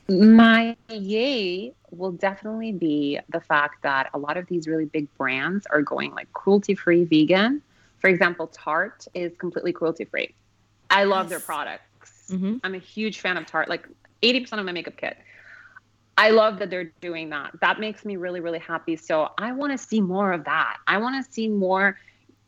My 0.09 0.75
yay 0.89 1.73
will 1.91 2.11
definitely 2.11 2.71
be 2.71 3.19
the 3.29 3.39
fact 3.39 3.83
that 3.83 4.09
a 4.13 4.17
lot 4.17 4.37
of 4.37 4.47
these 4.47 4.67
really 4.67 4.85
big 4.85 5.07
brands 5.17 5.67
are 5.67 5.83
going 5.83 6.13
like 6.15 6.31
cruelty 6.33 6.73
free 6.73 7.03
vegan. 7.03 7.61
For 7.99 8.09
example, 8.09 8.47
Tarte 8.47 9.07
is 9.13 9.35
completely 9.37 9.71
cruelty 9.71 10.05
free. 10.05 10.33
I 10.89 11.03
love 11.03 11.29
their 11.29 11.37
Yes. 11.37 11.45
products. 11.45 12.31
Mhm. 12.31 12.59
I'm 12.63 12.73
a 12.73 12.79
huge 12.79 13.19
fan 13.19 13.37
of 13.37 13.45
Tarte, 13.45 13.69
like 13.69 13.87
80% 14.23 14.59
of 14.59 14.65
my 14.65 14.71
makeup 14.71 14.97
kit. 14.97 15.17
I 16.17 16.31
love 16.31 16.59
that 16.59 16.69
they're 16.69 16.91
doing 17.01 17.29
that. 17.29 17.51
That 17.61 17.79
makes 17.79 18.03
me 18.03 18.17
really, 18.17 18.39
really 18.39 18.59
happy. 18.59 18.95
So 18.95 19.31
I 19.37 19.51
want 19.51 19.71
to 19.73 19.77
see 19.77 20.01
more 20.01 20.31
of 20.33 20.43
that. 20.45 20.77
I 20.87 20.97
want 20.97 21.23
to 21.23 21.31
see 21.31 21.47
more 21.47 21.97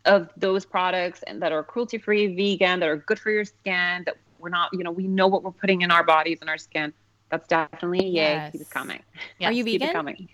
of 0.05 0.29
those 0.35 0.65
products 0.65 1.23
and 1.23 1.41
that 1.43 1.51
are 1.51 1.63
cruelty 1.63 1.99
free, 1.99 2.35
vegan, 2.35 2.79
that 2.79 2.89
are 2.89 2.97
good 2.97 3.19
for 3.19 3.29
your 3.29 3.45
skin, 3.45 4.03
that 4.05 4.17
we're 4.39 4.49
not, 4.49 4.71
you 4.73 4.83
know, 4.83 4.91
we 4.91 5.07
know 5.07 5.27
what 5.27 5.43
we're 5.43 5.51
putting 5.51 5.81
in 5.81 5.91
our 5.91 6.03
bodies 6.03 6.39
and 6.41 6.49
our 6.49 6.57
skin. 6.57 6.91
That's 7.31 7.47
definitely 7.47 8.05
yay. 8.07 8.11
Yes. 8.11 8.51
Keep 8.51 8.61
it 8.61 8.69
coming. 8.69 8.99
Are 9.41 9.51
you 9.51 9.63
Keep 9.63 9.81
it 9.81 9.85
vegan? 9.85 9.93
coming. 9.95 10.29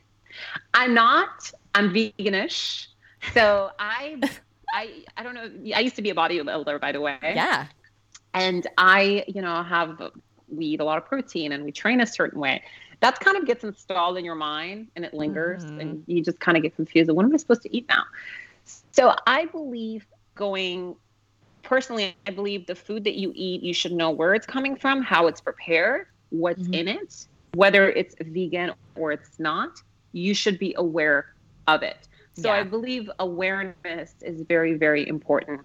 I'm 0.74 0.94
not. 0.94 1.52
I'm 1.76 1.94
veganish. 1.94 2.88
So 3.34 3.72
I, 3.80 4.20
I, 4.74 5.04
I 5.16 5.24
don't 5.24 5.36
know. 5.36 5.50
I 5.76 5.80
used 5.80 5.96
to 5.98 6.02
be 6.02 6.10
a 6.10 6.16
bodybuilder, 6.16 6.82
by 6.82 6.92
the 6.92 7.00
way 7.02 7.18
Yeah. 7.22 7.68
and 8.34 8.66
I, 8.78 9.24
you 9.28 9.42
know, 9.42 9.64
have 9.64 10.02
we 10.50 10.66
eat 10.66 10.80
a 10.80 10.84
lot 10.84 10.98
of 10.98 11.06
protein 11.06 11.52
and 11.52 11.64
we 11.64 11.72
train 11.72 12.02
a 12.02 12.06
certain 12.08 12.40
way. 12.40 12.64
That 13.02 13.20
kind 13.20 13.38
of 13.38 13.46
gets 13.46 13.64
installed 13.64 14.18
in 14.18 14.26
your 14.26 14.36
mind 14.36 14.88
and 14.96 15.06
it 15.06 15.14
lingers, 15.14 15.64
Mhm. 15.64 15.82
and 15.82 16.04
you 16.08 16.24
just 16.24 16.40
kind 16.40 16.58
of 16.58 16.64
get 16.64 16.76
confused. 16.76 17.12
What 17.12 17.26
am 17.26 17.34
I 17.34 17.38
supposed 17.38 17.62
to 17.64 17.76
eat 17.76 17.88
now? 17.90 18.04
So 18.92 19.14
I 19.28 19.46
believe 19.46 20.06
going 20.36 20.96
personally, 21.64 22.16
I 22.26 22.32
believe 22.32 22.66
the 22.66 22.76
food 22.76 23.04
that 23.04 23.16
you 23.16 23.32
eat, 23.36 23.62
you 23.62 23.74
should 23.74 23.92
know 23.92 24.10
where 24.10 24.34
it's 24.34 24.46
coming 24.48 24.76
from, 24.76 25.02
how 25.02 25.28
it's 25.28 25.42
prepared, 25.42 26.08
what's 26.30 26.68
Mhm. 26.68 26.74
in 26.76 26.88
it, 26.88 27.28
whether 27.54 27.90
it's 27.90 28.16
vegan 28.20 28.74
or 28.96 29.12
it's 29.12 29.40
not. 29.40 29.72
You 30.12 30.34
should 30.34 30.60
be 30.60 30.74
aware 30.78 31.26
of 31.68 31.84
it. 31.84 32.08
So 32.36 32.52
I 32.52 32.64
believe 32.64 33.10
awareness 33.20 34.14
is 34.22 34.44
very, 34.44 34.76
very 34.76 35.08
important 35.08 35.62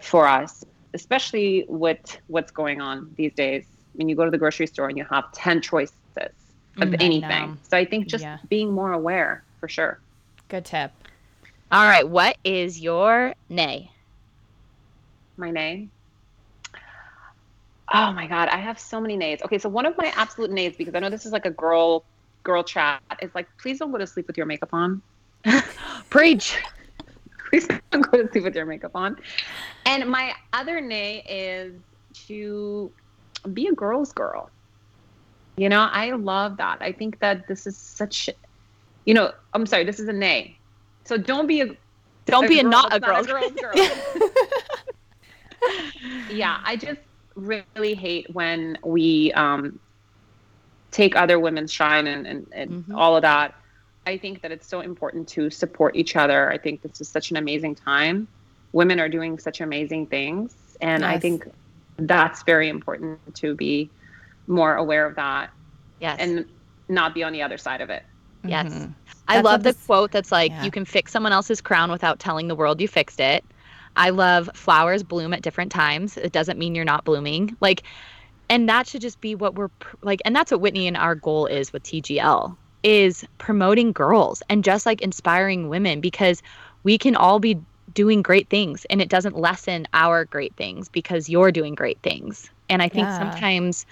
for 0.00 0.26
us, 0.26 0.64
especially 0.94 1.66
with 1.68 2.20
what's 2.26 2.50
going 2.50 2.80
on 2.80 3.12
these 3.16 3.34
days. 3.34 3.68
When 3.92 4.08
you 4.08 4.16
go 4.16 4.24
to 4.24 4.30
the 4.30 4.38
grocery 4.38 4.66
store 4.66 4.88
and 4.88 4.96
you 4.96 5.04
have 5.10 5.30
10 5.32 5.60
choices 5.60 5.94
of 6.16 6.32
Mhm. 6.76 6.96
I 7.00 7.04
anything. 7.04 7.58
So 7.68 7.76
I 7.76 7.84
think 7.84 8.06
just 8.06 8.22
Yeah. 8.22 8.38
being 8.48 8.72
more 8.72 8.92
aware 8.92 9.44
for 9.60 9.68
sure. 9.68 10.00
Good 10.48 10.64
tip. 10.64 10.92
All 11.70 11.84
right. 11.84 12.08
What 12.08 12.38
is 12.44 12.80
your 12.80 13.34
nay? 13.48 13.90
My 15.36 15.50
name. 15.50 15.90
Oh 17.94 18.12
my 18.12 18.26
God, 18.26 18.48
I 18.48 18.58
have 18.58 18.78
so 18.78 19.00
many 19.00 19.16
nays. 19.16 19.40
Okay, 19.44 19.58
so 19.58 19.68
one 19.68 19.86
of 19.86 19.96
my 19.96 20.12
absolute 20.16 20.50
nays, 20.50 20.74
because 20.76 20.94
I 20.94 20.98
know 20.98 21.10
this 21.10 21.24
is 21.24 21.32
like 21.32 21.46
a 21.46 21.50
girl 21.50 22.04
girl 22.42 22.62
chat, 22.62 23.00
is 23.22 23.34
like, 23.34 23.48
please 23.60 23.78
don't 23.78 23.90
go 23.90 23.98
to 23.98 24.06
sleep 24.06 24.26
with 24.26 24.36
your 24.36 24.46
makeup 24.46 24.70
on. 24.72 25.02
Preach. 26.10 26.56
please 27.48 27.66
don't 27.90 28.08
go 28.10 28.22
to 28.22 28.30
sleep 28.30 28.44
with 28.44 28.54
your 28.54 28.66
makeup 28.66 28.92
on. 28.94 29.16
And 29.84 30.08
my 30.08 30.32
other 30.52 30.80
nay 30.80 31.22
is 31.28 31.74
to 32.26 32.90
be 33.52 33.68
a 33.68 33.72
girl's 33.72 34.12
girl. 34.12 34.50
You 35.56 35.68
know, 35.68 35.88
I 35.90 36.12
love 36.12 36.56
that. 36.58 36.78
I 36.80 36.92
think 36.92 37.18
that 37.20 37.48
this 37.48 37.66
is 37.66 37.76
such, 37.76 38.28
you 39.04 39.14
know, 39.14 39.32
I'm 39.54 39.66
sorry, 39.66 39.84
this 39.84 40.00
is 40.00 40.08
a 40.08 40.12
nay. 40.12 40.58
So 41.04 41.16
don't 41.16 41.46
be 41.46 41.62
a 41.62 41.68
Don't 42.26 42.48
be 42.48 42.58
a 42.58 42.62
girl 42.62 42.70
not 42.70 42.96
a 42.96 43.00
that's 43.00 43.26
girl. 43.26 43.40
girl's 43.40 43.52
girl. 43.60 43.72
yeah, 46.30 46.60
I 46.64 46.76
just 46.76 47.00
really 47.36 47.94
hate 47.94 48.28
when 48.34 48.78
we 48.82 49.32
um, 49.34 49.78
take 50.90 51.14
other 51.16 51.38
women's 51.38 51.70
shine 51.72 52.06
and, 52.06 52.26
and, 52.26 52.46
and 52.52 52.70
Mhm. 52.86 52.96
all 52.96 53.16
of 53.16 53.22
that. 53.22 53.54
I 54.06 54.16
think 54.16 54.40
that 54.42 54.52
it's 54.52 54.66
so 54.66 54.80
important 54.80 55.28
to 55.30 55.50
support 55.50 55.96
each 55.96 56.16
other. 56.16 56.50
I 56.50 56.58
think 56.58 56.82
this 56.82 57.00
is 57.00 57.08
such 57.08 57.30
an 57.30 57.36
amazing 57.36 57.74
time. 57.74 58.26
Women 58.72 59.00
are 59.00 59.08
doing 59.08 59.38
such 59.38 59.60
amazing 59.60 60.06
things. 60.06 60.54
And 60.80 61.04
I 61.04 61.18
think 61.18 61.46
that's 61.98 62.42
very 62.42 62.68
important 62.68 63.34
to 63.36 63.54
be 63.54 63.90
more 64.46 64.76
aware 64.76 65.06
of 65.06 65.16
that 65.16 65.50
Yes. 66.00 66.18
and 66.20 66.44
not 66.88 67.14
be 67.14 67.22
on 67.24 67.32
the 67.32 67.42
other 67.42 67.58
side 67.58 67.80
of 67.80 67.90
it. 67.90 68.04
Yes. 68.44 68.72
Mhm. 68.72 68.94
I 69.28 69.36
That's 69.36 69.44
love 69.44 69.62
the 69.64 69.72
this- 69.72 69.86
quote 69.86 70.12
that's 70.12 70.30
like, 70.30 70.52
yeah. 70.52 70.62
you 70.64 70.70
can 70.70 70.84
fix 70.84 71.10
someone 71.10 71.32
else's 71.32 71.60
crown 71.60 71.90
without 71.90 72.20
telling 72.20 72.46
the 72.48 72.54
world 72.54 72.80
you 72.80 72.86
fixed 72.86 73.18
it. 73.18 73.44
I 73.96 74.10
love 74.10 74.50
flowers 74.54 75.02
bloom 75.02 75.32
at 75.34 75.42
different 75.42 75.72
times. 75.72 76.16
It 76.16 76.32
doesn't 76.32 76.58
mean 76.58 76.74
you're 76.74 76.84
not 76.84 77.04
blooming. 77.04 77.56
Like, 77.60 77.82
and 78.48 78.68
that 78.68 78.86
should 78.86 79.00
just 79.00 79.20
be 79.20 79.34
what 79.34 79.54
we're 79.56 79.70
like, 80.02 80.20
and 80.24 80.34
that's 80.34 80.50
what 80.52 80.60
Whitney 80.60 80.86
and 80.86 80.96
our 80.96 81.14
goal 81.14 81.46
is 81.46 81.72
with 81.72 81.82
TGL 81.82 82.56
is 82.82 83.24
promoting 83.38 83.92
girls 83.92 84.42
and 84.48 84.62
just 84.62 84.86
like 84.86 85.00
inspiring 85.02 85.68
women 85.68 86.00
because 86.00 86.40
we 86.84 86.98
can 86.98 87.16
all 87.16 87.40
be 87.40 87.58
doing 87.92 88.22
great 88.22 88.48
things 88.48 88.84
and 88.90 89.00
it 89.00 89.08
doesn't 89.08 89.36
lessen 89.36 89.86
our 89.92 90.24
great 90.26 90.54
things 90.56 90.88
because 90.88 91.28
you're 91.28 91.50
doing 91.50 91.74
great 91.74 91.98
things. 92.02 92.48
And 92.68 92.82
I 92.82 92.88
think 92.88 93.10
Yeah. 93.10 93.16
sometimes 93.18 93.86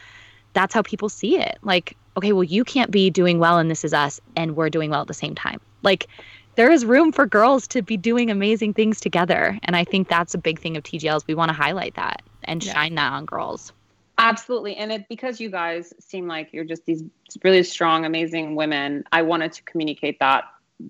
that's 0.53 0.75
how 0.75 0.83
people 0.83 1.09
see 1.09 1.39
it. 1.39 1.59
Like, 1.63 1.97
okay, 2.17 2.33
well, 2.33 2.45
you 2.45 2.65
can't 2.65 2.91
be 2.91 3.11
doing 3.11 3.39
well 3.39 3.59
and 3.59 3.71
this 3.71 3.85
is 3.85 3.93
us 3.95 4.21
and 4.37 4.57
we're 4.57 4.71
doing 4.71 4.91
well 4.91 5.03
at 5.03 5.09
the 5.09 5.15
same 5.15 5.35
time. 5.35 5.61
Like, 5.83 6.09
there 6.57 6.71
is 6.71 6.85
room 6.85 7.13
for 7.13 7.27
girls 7.27 7.67
to 7.69 7.83
be 7.83 7.97
doing 7.97 8.31
amazing 8.31 8.75
things 8.75 9.01
together. 9.01 9.59
And 9.65 9.77
I 9.77 9.85
think 9.85 10.09
that's 10.09 10.35
a 10.35 10.39
big 10.39 10.59
thing 10.59 10.77
of 10.77 10.83
TGLs. 10.85 11.27
We 11.27 11.35
want 11.35 11.49
to 11.51 11.55
highlight 11.55 11.95
that 11.95 12.23
and 12.45 12.65
Yeah. 12.65 12.73
shine 12.73 12.95
that 12.95 13.13
on 13.13 13.25
girls. 13.25 13.73
Absolutely. 14.19 14.77
And 14.77 14.93
it 14.93 15.09
because 15.09 15.41
you 15.41 15.51
guys 15.51 15.93
seem 15.99 16.29
like 16.29 16.53
you're 16.53 16.65
just 16.65 16.87
these 16.87 17.03
really 17.43 17.63
strong, 17.65 18.05
amazing 18.05 18.55
women, 18.55 19.05
I 19.11 19.23
wanted 19.23 19.53
to 19.55 19.63
communicate 19.65 20.21
that. 20.21 20.45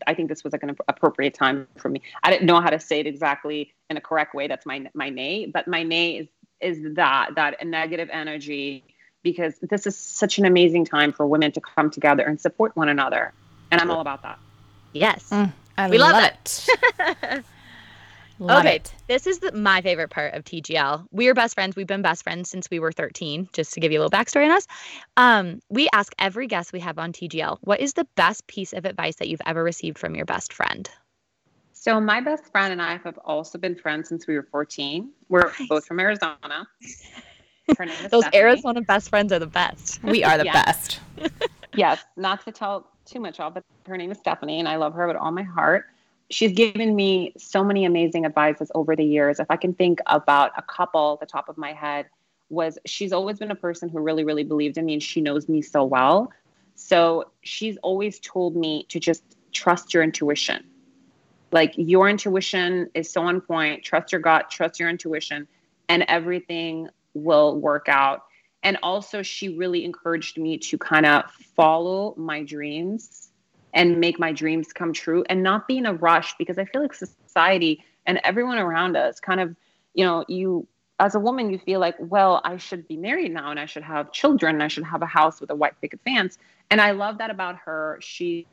I 0.07 0.14
think 0.14 0.29
this 0.29 0.44
was 0.44 0.53
like 0.53 0.62
an 0.62 0.77
appropriate 0.88 1.35
time 1.35 1.66
for 1.79 1.88
me. 1.88 2.03
I 2.22 2.31
didn't 2.31 2.46
know 2.46 2.61
how 2.61 2.70
to 2.70 2.81
say 2.81 3.00
it 3.00 3.07
exactly 3.07 3.72
in 3.88 3.96
a 3.96 4.00
correct 4.00 4.35
way. 4.35 4.46
That's 4.46 4.66
my 4.66 4.87
my 4.94 5.09
nay, 5.09 5.46
but 5.46 5.66
my 5.68 5.83
nay 5.83 6.16
is 6.18 6.29
is 6.61 6.94
that 6.94 7.35
that 7.35 7.66
negative 7.66 8.09
energy 8.12 8.85
because 9.22 9.59
this 9.62 9.87
is 9.87 9.96
such 9.96 10.38
an 10.38 10.44
amazing 10.44 10.85
time 10.85 11.12
for 11.12 11.27
women 11.27 11.50
to 11.53 11.61
come 11.61 11.90
together 11.90 12.24
and 12.24 12.40
support 12.40 12.77
one 12.77 12.88
another. 12.88 13.33
And 13.70 13.81
I'm 13.81 13.90
all 13.90 14.00
about 14.00 14.22
that. 14.22 14.38
Yes. 14.94 15.28
Mm, 15.30 15.52
I 15.76 15.88
We 15.90 15.98
love 15.98 16.12
love 16.12 16.24
it. 16.24 16.66
it. 17.22 17.44
love 18.38 18.64
okay, 18.64 18.76
it. 18.76 18.94
this 19.09 19.26
is 19.26 19.40
the, 19.40 19.52
my 19.52 19.80
favorite 19.83 20.09
part 20.11 20.35
of 20.35 20.44
TGL. 20.44 21.07
We 21.11 21.28
are 21.28 21.35
best 21.35 21.54
friends. 21.54 21.76
We've 21.76 21.87
been 21.87 22.02
best 22.02 22.22
friends 22.22 22.48
since 22.48 22.70
we 22.70 22.78
were 22.78 22.92
13, 22.92 23.48
just 23.52 23.74
to 23.74 23.80
give 23.80 23.92
you 23.92 23.98
a 23.98 24.02
little 24.02 24.16
backstory 24.16 24.44
on 24.46 24.52
us. 24.52 24.66
Um, 25.16 25.61
we 25.68 25.88
ask 25.92 26.14
every 26.18 26.46
guest 26.46 26.72
we 26.72 26.80
have 26.80 26.98
on 26.98 27.12
TGL, 27.12 27.59
what 27.62 27.80
is 27.80 27.94
the 27.94 28.07
best 28.16 28.46
piece 28.46 28.72
of 28.72 28.85
advice 28.85 29.16
that 29.16 29.28
you've 29.28 29.42
ever 29.46 29.62
received 29.62 29.98
from 29.98 30.14
your 30.14 30.24
best 30.26 30.52
friend? 30.52 30.88
So 31.72 32.00
my 32.00 32.20
best 32.20 32.50
friend 32.50 32.72
and 32.72 32.80
I 32.80 32.96
have 33.04 33.18
also 33.24 33.59
been 33.59 33.74
friends 33.76 34.09
since 34.09 34.26
we 34.26 34.37
were 34.37 34.46
14. 34.50 35.11
We're 35.28 35.42
Nice. 35.59 35.68
both 35.68 35.87
from 35.87 36.00
Arizona. 36.00 36.38
Her 37.78 37.87
Those 38.11 38.25
Stephanie. 38.25 38.37
Arizona 38.42 38.81
best 38.83 39.08
friends 39.10 39.33
are 39.33 39.38
the 39.38 39.46
best. 39.46 40.02
We 40.02 40.23
are 40.25 40.38
the 40.38 40.44
Yeah. 40.44 40.52
best. 40.64 41.00
yes, 41.75 42.04
not 42.16 42.44
to 42.44 42.52
tell 42.52 42.90
too 43.05 43.21
much 43.21 43.40
of, 43.40 43.55
but 43.55 43.65
her 43.87 43.96
name 43.96 44.11
is 44.11 44.19
Stephanie, 44.19 44.59
and 44.59 44.69
I 44.69 44.77
love 44.77 44.94
her 44.94 45.07
with 45.07 45.17
all 45.17 45.31
my 45.31 45.42
heart. 45.42 45.87
She's 46.31 46.52
given 46.52 46.96
me 46.96 47.33
so 47.37 47.63
many 47.63 47.85
amazing 47.85 48.25
advices 48.25 48.71
over 48.75 48.96
the 48.96 49.05
years. 49.05 49.38
If 49.38 49.50
I 49.50 49.57
can 49.57 49.75
think 49.75 50.00
about 50.07 50.52
a 50.57 50.63
couple 50.63 51.17
the 51.21 51.27
top 51.27 51.48
of 51.48 51.59
my 51.59 51.73
head, 51.73 52.07
was 52.50 52.79
she's 52.87 53.13
always 53.13 53.38
been 53.38 53.50
a 53.50 53.57
person 53.57 53.88
who 53.88 54.00
really, 54.00 54.25
really 54.25 54.44
believed 54.44 54.79
in 54.79 54.87
me, 54.87 54.94
and 54.94 55.02
she 55.02 55.21
knows 55.21 55.48
me 55.48 55.63
so 55.63 55.85
well. 55.85 56.33
So 56.75 57.31
she's 57.42 57.77
always 57.79 58.19
told 58.21 58.57
me 58.57 58.85
to 58.88 58.98
just 58.98 59.23
trust 59.52 59.94
your 59.94 60.02
intuition. 60.02 60.65
Like 61.52 61.75
your 61.77 62.09
intuition 62.09 62.90
is 62.94 63.11
so 63.11 63.23
on 63.23 63.40
point. 63.40 63.85
Trust 63.85 64.13
your 64.13 64.21
gut, 64.21 64.50
trust 64.50 64.81
your 64.81 64.88
intuition, 64.88 65.46
and 65.88 66.05
everything 66.09 66.88
will 67.15 67.59
work 67.61 67.88
out 67.88 68.25
and 68.65 68.79
also 68.83 69.23
she 69.23 69.56
really 69.56 69.85
encouraged 69.85 70.38
me 70.38 70.58
to 70.58 70.79
kind 70.79 71.06
of 71.06 71.31
follow 71.54 72.15
my 72.17 72.42
dreams 72.42 73.31
and 73.75 74.00
make 74.00 74.19
my 74.19 74.33
dreams 74.33 74.73
come 74.73 74.92
true 74.92 75.25
and 75.29 75.42
not 75.42 75.69
be 75.69 75.79
in 75.79 75.87
a 75.87 75.94
rush 75.94 76.35
because 76.38 76.58
I 76.58 76.65
feel 76.65 76.83
like 76.83 76.94
society 76.94 77.85
and 78.06 78.21
everyone 78.25 78.58
around 78.58 78.96
us 78.96 79.21
kind 79.21 79.40
of, 79.40 79.54
you 79.94 80.04
know, 80.04 80.25
you 80.29 80.67
as 81.00 81.15
a 81.15 81.21
woman, 81.21 81.50
you 81.50 81.58
feel 81.58 81.81
like, 81.81 81.96
well, 81.98 82.40
I 82.44 82.56
should 82.56 82.87
be 82.87 82.96
married 82.96 83.33
now 83.33 83.50
and 83.50 83.58
I 83.58 83.67
should 83.67 83.83
have 83.83 84.12
children. 84.12 84.54
And 84.54 84.62
I 84.62 84.69
should 84.69 84.85
have 84.85 85.02
a 85.02 85.06
house 85.06 85.40
with 85.40 85.50
a 85.50 85.54
white 85.54 85.79
picket 85.81 86.00
fence. 86.04 86.38
And 86.71 86.81
I 86.81 86.92
love 86.92 87.19
that 87.19 87.31
about 87.31 87.56
her. 87.65 87.98
She's 88.00 88.46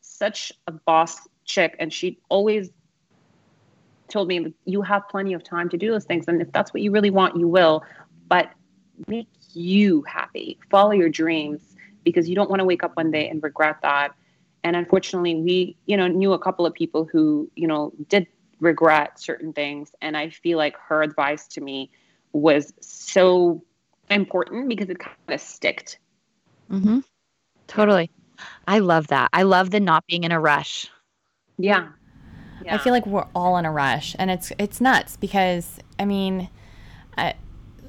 such 0.00 0.52
a 0.66 0.72
boss 0.72 1.26
chick 1.44 1.76
and 1.78 1.92
she 1.92 2.18
always 2.28 2.70
told 4.08 4.28
me 4.28 4.52
you 4.64 4.82
have 4.82 5.08
plenty 5.08 5.32
of 5.32 5.42
time 5.42 5.68
to 5.70 5.76
do 5.76 5.90
those 5.90 6.04
things 6.04 6.26
and 6.28 6.40
if 6.40 6.50
that's 6.52 6.72
what 6.72 6.82
you 6.82 6.90
really 6.90 7.10
want 7.10 7.36
you 7.36 7.46
will 7.46 7.82
but 8.28 8.50
make 9.06 9.28
you 9.58 10.02
happy. 10.02 10.58
Follow 10.70 10.92
your 10.92 11.08
dreams 11.08 11.60
because 12.04 12.28
you 12.28 12.34
don't 12.34 12.48
want 12.48 12.60
to 12.60 12.64
wake 12.64 12.82
up 12.82 12.96
one 12.96 13.10
day 13.10 13.28
and 13.28 13.42
regret 13.42 13.78
that. 13.82 14.14
And 14.64 14.76
unfortunately 14.76 15.36
we 15.36 15.76
you 15.86 15.96
know 15.96 16.08
knew 16.08 16.32
a 16.32 16.38
couple 16.38 16.66
of 16.66 16.74
people 16.74 17.04
who 17.04 17.50
you 17.54 17.66
know 17.66 17.92
did 18.08 18.26
regret 18.60 19.20
certain 19.20 19.52
things. 19.52 19.92
And 20.02 20.16
i 20.16 20.30
feel 20.30 20.58
like 20.58 20.76
her 20.88 21.02
advice 21.02 21.46
to 21.48 21.60
me 21.60 21.90
was 22.32 22.72
so 22.80 23.62
important 24.10 24.68
because 24.68 24.88
it 24.88 24.98
kind 24.98 25.16
of 25.28 25.40
sticked. 25.40 25.98
Mm-hmm. 26.70 27.00
totally. 27.66 28.10
I 28.66 28.78
love 28.78 29.08
that. 29.08 29.30
I 29.32 29.42
love 29.42 29.70
the 29.70 29.80
not 29.80 30.06
being 30.06 30.24
in 30.24 30.32
a 30.32 30.40
rush. 30.40 30.88
Yeah 31.56 31.88
yeah. 32.64 32.74
I 32.74 32.78
feel 32.78 32.92
like 32.92 33.06
we're 33.06 33.26
all 33.34 33.56
in 33.56 33.64
a 33.64 33.72
rush, 33.72 34.14
and 34.18 34.30
it's 34.30 34.52
it's 34.58 34.80
nuts 34.80 35.16
because 35.16 35.78
I 35.98 36.04
mean, 36.04 36.48
I 37.16 37.34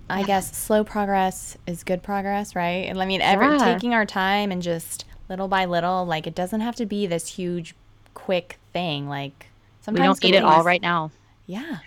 I 0.09 0.23
guess 0.23 0.55
slow 0.57 0.83
progress 0.83 1.57
is 1.67 1.83
good 1.83 2.01
progress, 2.01 2.55
right? 2.55 2.85
And 2.87 3.01
I 3.01 3.05
mean, 3.05 3.21
every 3.21 3.47
yeah. 3.47 3.73
taking 3.73 3.93
our 3.93 4.05
time 4.05 4.51
and 4.51 4.61
just 4.61 5.05
little 5.29 5.47
by 5.47 5.65
little, 5.65 6.05
like 6.05 6.25
it 6.25 6.35
doesn't 6.35 6.61
have 6.61 6.75
to 6.77 6.85
be 6.85 7.05
this 7.05 7.27
huge, 7.27 7.75
quick 8.13 8.57
thing. 8.73 9.07
Like 9.07 9.47
sometimes 9.81 10.01
we 10.01 10.05
don't 10.05 10.23
need 10.23 10.37
it 10.37 10.43
all 10.43 10.63
right 10.63 10.81
now. 10.81 11.11
Yeah. 11.45 11.79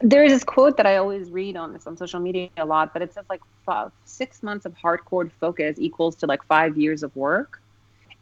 There's 0.00 0.32
this 0.32 0.44
quote 0.44 0.76
that 0.76 0.86
I 0.86 0.96
always 0.96 1.30
read 1.30 1.56
on 1.56 1.72
this 1.72 1.86
on 1.86 1.96
social 1.96 2.20
media 2.20 2.50
a 2.56 2.64
lot, 2.64 2.92
but 2.92 3.02
it 3.02 3.12
says 3.14 3.24
like 3.28 3.40
five, 3.64 3.90
six 4.04 4.42
months 4.42 4.66
of 4.66 4.74
hardcore 4.74 5.30
focus 5.40 5.76
equals 5.78 6.14
to 6.16 6.26
like 6.26 6.44
five 6.44 6.76
years 6.76 7.02
of 7.02 7.14
work. 7.16 7.60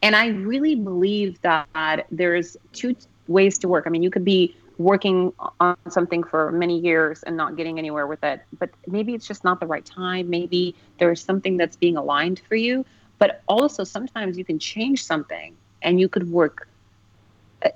And 0.03 0.17
I 0.17 0.29
really 0.29 0.75
believe 0.75 1.41
that 1.43 2.07
there's 2.11 2.57
two 2.73 2.97
ways 3.29 3.59
to 3.59 3.69
work. 3.69 3.85
I 3.87 3.91
mean, 3.91 4.03
you 4.03 4.11
could 4.11 4.25
be 4.25 4.55
working 4.83 5.33
on 5.61 5.77
something 5.89 6.23
for 6.23 6.53
many 6.53 6.79
years 6.79 7.23
and 7.23 7.37
not 7.37 7.57
getting 7.57 7.79
anywhere 7.79 8.07
with 8.07 8.23
it, 8.25 8.43
but 8.59 8.71
maybe 8.87 9.15
it's 9.15 9.27
just 9.27 9.45
not 9.45 9.61
the 9.61 9.67
right 9.67 9.85
time. 9.85 10.29
Maybe 10.31 10.75
there's 10.99 11.23
something 11.23 11.57
that's 11.57 11.77
being 11.77 11.97
aligned 11.97 12.41
for 12.49 12.57
you. 12.57 12.85
But 13.19 13.43
also, 13.47 13.85
sometimes 13.85 14.37
you 14.37 14.45
can 14.45 14.59
change 14.59 15.05
something 15.05 15.55
and 15.83 16.01
you 16.01 16.09
could 16.09 16.31
work 16.31 16.69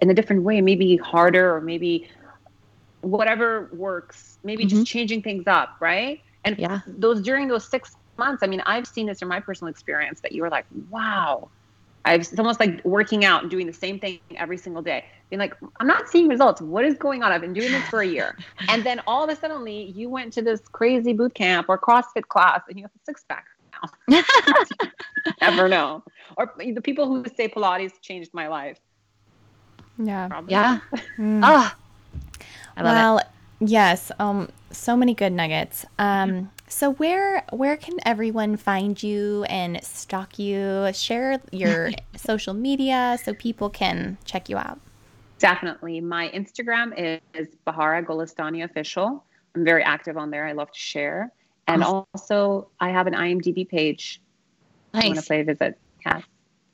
in 0.00 0.10
a 0.10 0.14
different 0.14 0.42
way, 0.42 0.60
maybe 0.60 0.96
harder 0.96 1.54
or 1.54 1.60
maybe 1.60 2.08
whatever 3.02 3.70
works, 3.72 4.38
maybe 4.42 4.64
mm-hmm. 4.64 4.78
just 4.78 4.86
changing 4.86 5.22
things 5.22 5.46
up, 5.46 5.76
right? 5.80 6.20
And 6.44 6.58
yeah. 6.58 6.80
those 6.86 7.22
during 7.22 7.48
those 7.48 7.68
six 7.68 7.96
months, 8.18 8.42
I 8.42 8.46
mean, 8.46 8.62
I've 8.66 8.86
seen 8.86 9.06
this 9.06 9.22
in 9.22 9.28
my 9.28 9.40
personal 9.40 9.70
experience 9.70 10.20
that 10.20 10.32
you 10.32 10.42
were 10.42 10.50
like, 10.50 10.66
wow, 10.90 11.48
I've, 12.04 12.20
it's 12.20 12.38
almost 12.38 12.60
like 12.60 12.84
working 12.84 13.24
out 13.24 13.42
and 13.42 13.50
doing 13.50 13.66
the 13.66 13.72
same 13.72 13.98
thing 13.98 14.18
every 14.36 14.56
single 14.56 14.82
day. 14.82 15.04
Being 15.30 15.40
like, 15.40 15.54
I'm 15.80 15.86
not 15.86 16.08
seeing 16.08 16.28
results. 16.28 16.60
What 16.60 16.84
is 16.84 16.94
going 16.94 17.22
on? 17.22 17.32
I've 17.32 17.40
been 17.40 17.52
doing 17.52 17.72
this 17.72 17.86
for 17.88 18.00
a 18.00 18.06
year. 18.06 18.36
and 18.68 18.84
then 18.84 19.00
all 19.06 19.24
of 19.24 19.30
a 19.30 19.36
sudden, 19.36 19.66
you 19.66 20.08
went 20.08 20.32
to 20.34 20.42
this 20.42 20.60
crazy 20.70 21.12
boot 21.12 21.34
camp 21.34 21.68
or 21.68 21.78
CrossFit 21.78 22.28
class 22.28 22.62
and 22.68 22.78
you 22.78 22.84
have 22.84 22.92
a 22.94 23.04
six 23.04 23.24
pack 23.28 23.46
now. 24.08 24.22
Never 25.40 25.68
know. 25.68 26.02
Or 26.36 26.54
the 26.56 26.80
people 26.80 27.06
who 27.06 27.24
say 27.36 27.48
Pilates 27.48 28.00
changed 28.00 28.32
my 28.34 28.48
life. 28.48 28.78
Yeah. 29.98 30.28
Probably. 30.28 30.52
Yeah. 30.52 30.78
Mm. 31.18 31.40
Oh, 31.42 31.74
well, 32.82 33.18
it. 33.18 33.26
yes. 33.60 34.12
Um, 34.18 34.50
so 34.70 34.96
many 34.96 35.14
good 35.14 35.32
nuggets. 35.32 35.86
Um, 35.98 36.50
so 36.68 36.92
where 36.92 37.42
where 37.50 37.76
can 37.78 37.94
everyone 38.04 38.58
find 38.58 39.02
you 39.02 39.44
and 39.44 39.82
stalk 39.82 40.38
you? 40.38 40.90
Share 40.92 41.40
your 41.52 41.90
social 42.16 42.52
media 42.52 43.18
so 43.22 43.32
people 43.32 43.70
can 43.70 44.18
check 44.26 44.50
you 44.50 44.58
out. 44.58 44.78
Definitely. 45.38 46.00
My 46.00 46.28
Instagram 46.30 47.20
is, 47.34 47.48
Bahara 47.66 48.04
Golestani 48.04 48.64
official. 48.64 49.24
I'm 49.54 49.64
very 49.64 49.82
active 49.82 50.16
on 50.16 50.30
there. 50.30 50.46
I 50.46 50.52
love 50.52 50.70
to 50.72 50.78
share. 50.78 51.32
And 51.66 51.82
awesome. 51.82 52.06
also 52.14 52.68
I 52.80 52.90
have 52.90 53.06
an 53.06 53.14
IMDb 53.14 53.68
page. 53.68 54.20
Nice. 54.94 55.04
I 55.04 55.06
want 55.08 55.18
to 55.18 55.26
play 55.26 55.40
a 55.40 55.44
visit. 55.44 55.78
Yeah. 56.04 56.20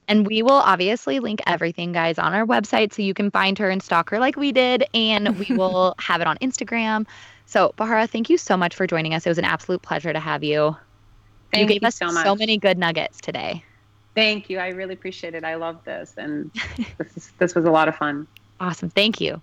And 0.09 0.27
we 0.27 0.43
will 0.43 0.53
obviously 0.53 1.21
link 1.21 1.41
everything, 1.47 1.93
guys, 1.93 2.19
on 2.19 2.35
our 2.35 2.45
website 2.45 2.93
so 2.93 3.03
you 3.03 3.15
can 3.15 3.31
find 3.31 3.59
her 3.59 3.71
and 3.71 3.83
stalk 3.83 4.11
her 4.11 4.19
like 4.19 4.37
we 4.37 4.53
did. 4.53 4.85
And 4.95 5.39
we 5.39 5.57
will 5.57 5.95
have 5.99 6.21
it 6.21 6.27
on 6.27 6.37
Instagram. 6.39 7.07
So, 7.47 7.75
Bahara, 7.77 8.09
thank 8.09 8.31
you 8.31 8.39
so 8.39 8.57
much 8.57 8.75
for 8.75 8.87
joining 8.87 9.15
us. 9.15 9.27
It 9.27 9.31
was 9.31 9.39
an 9.39 9.45
absolute 9.45 9.83
pleasure 9.83 10.13
to 10.13 10.21
have 10.21 10.45
you. 10.45 10.77
Thank 11.53 11.63
you 11.63 11.75
gave 11.75 11.83
you 11.83 11.89
us 11.89 11.97
so, 11.97 12.07
much. 12.07 12.25
so 12.25 12.35
many 12.35 12.59
good 12.59 12.79
nuggets 12.79 13.21
today. 13.21 13.65
Thank 14.15 14.51
you. 14.51 14.59
I 14.59 14.69
really 14.69 14.95
appreciate 14.95 15.35
it. 15.35 15.45
I 15.45 15.55
love 15.55 15.85
this. 15.85 16.15
And 16.17 16.51
this, 16.99 17.17
is, 17.17 17.33
this 17.39 17.55
was 17.55 17.65
a 17.65 17.71
lot 17.71 17.89
of 17.89 17.97
fun. 17.97 18.27
Awesome. 18.63 18.91
Thank 18.91 19.21
you. 19.21 19.43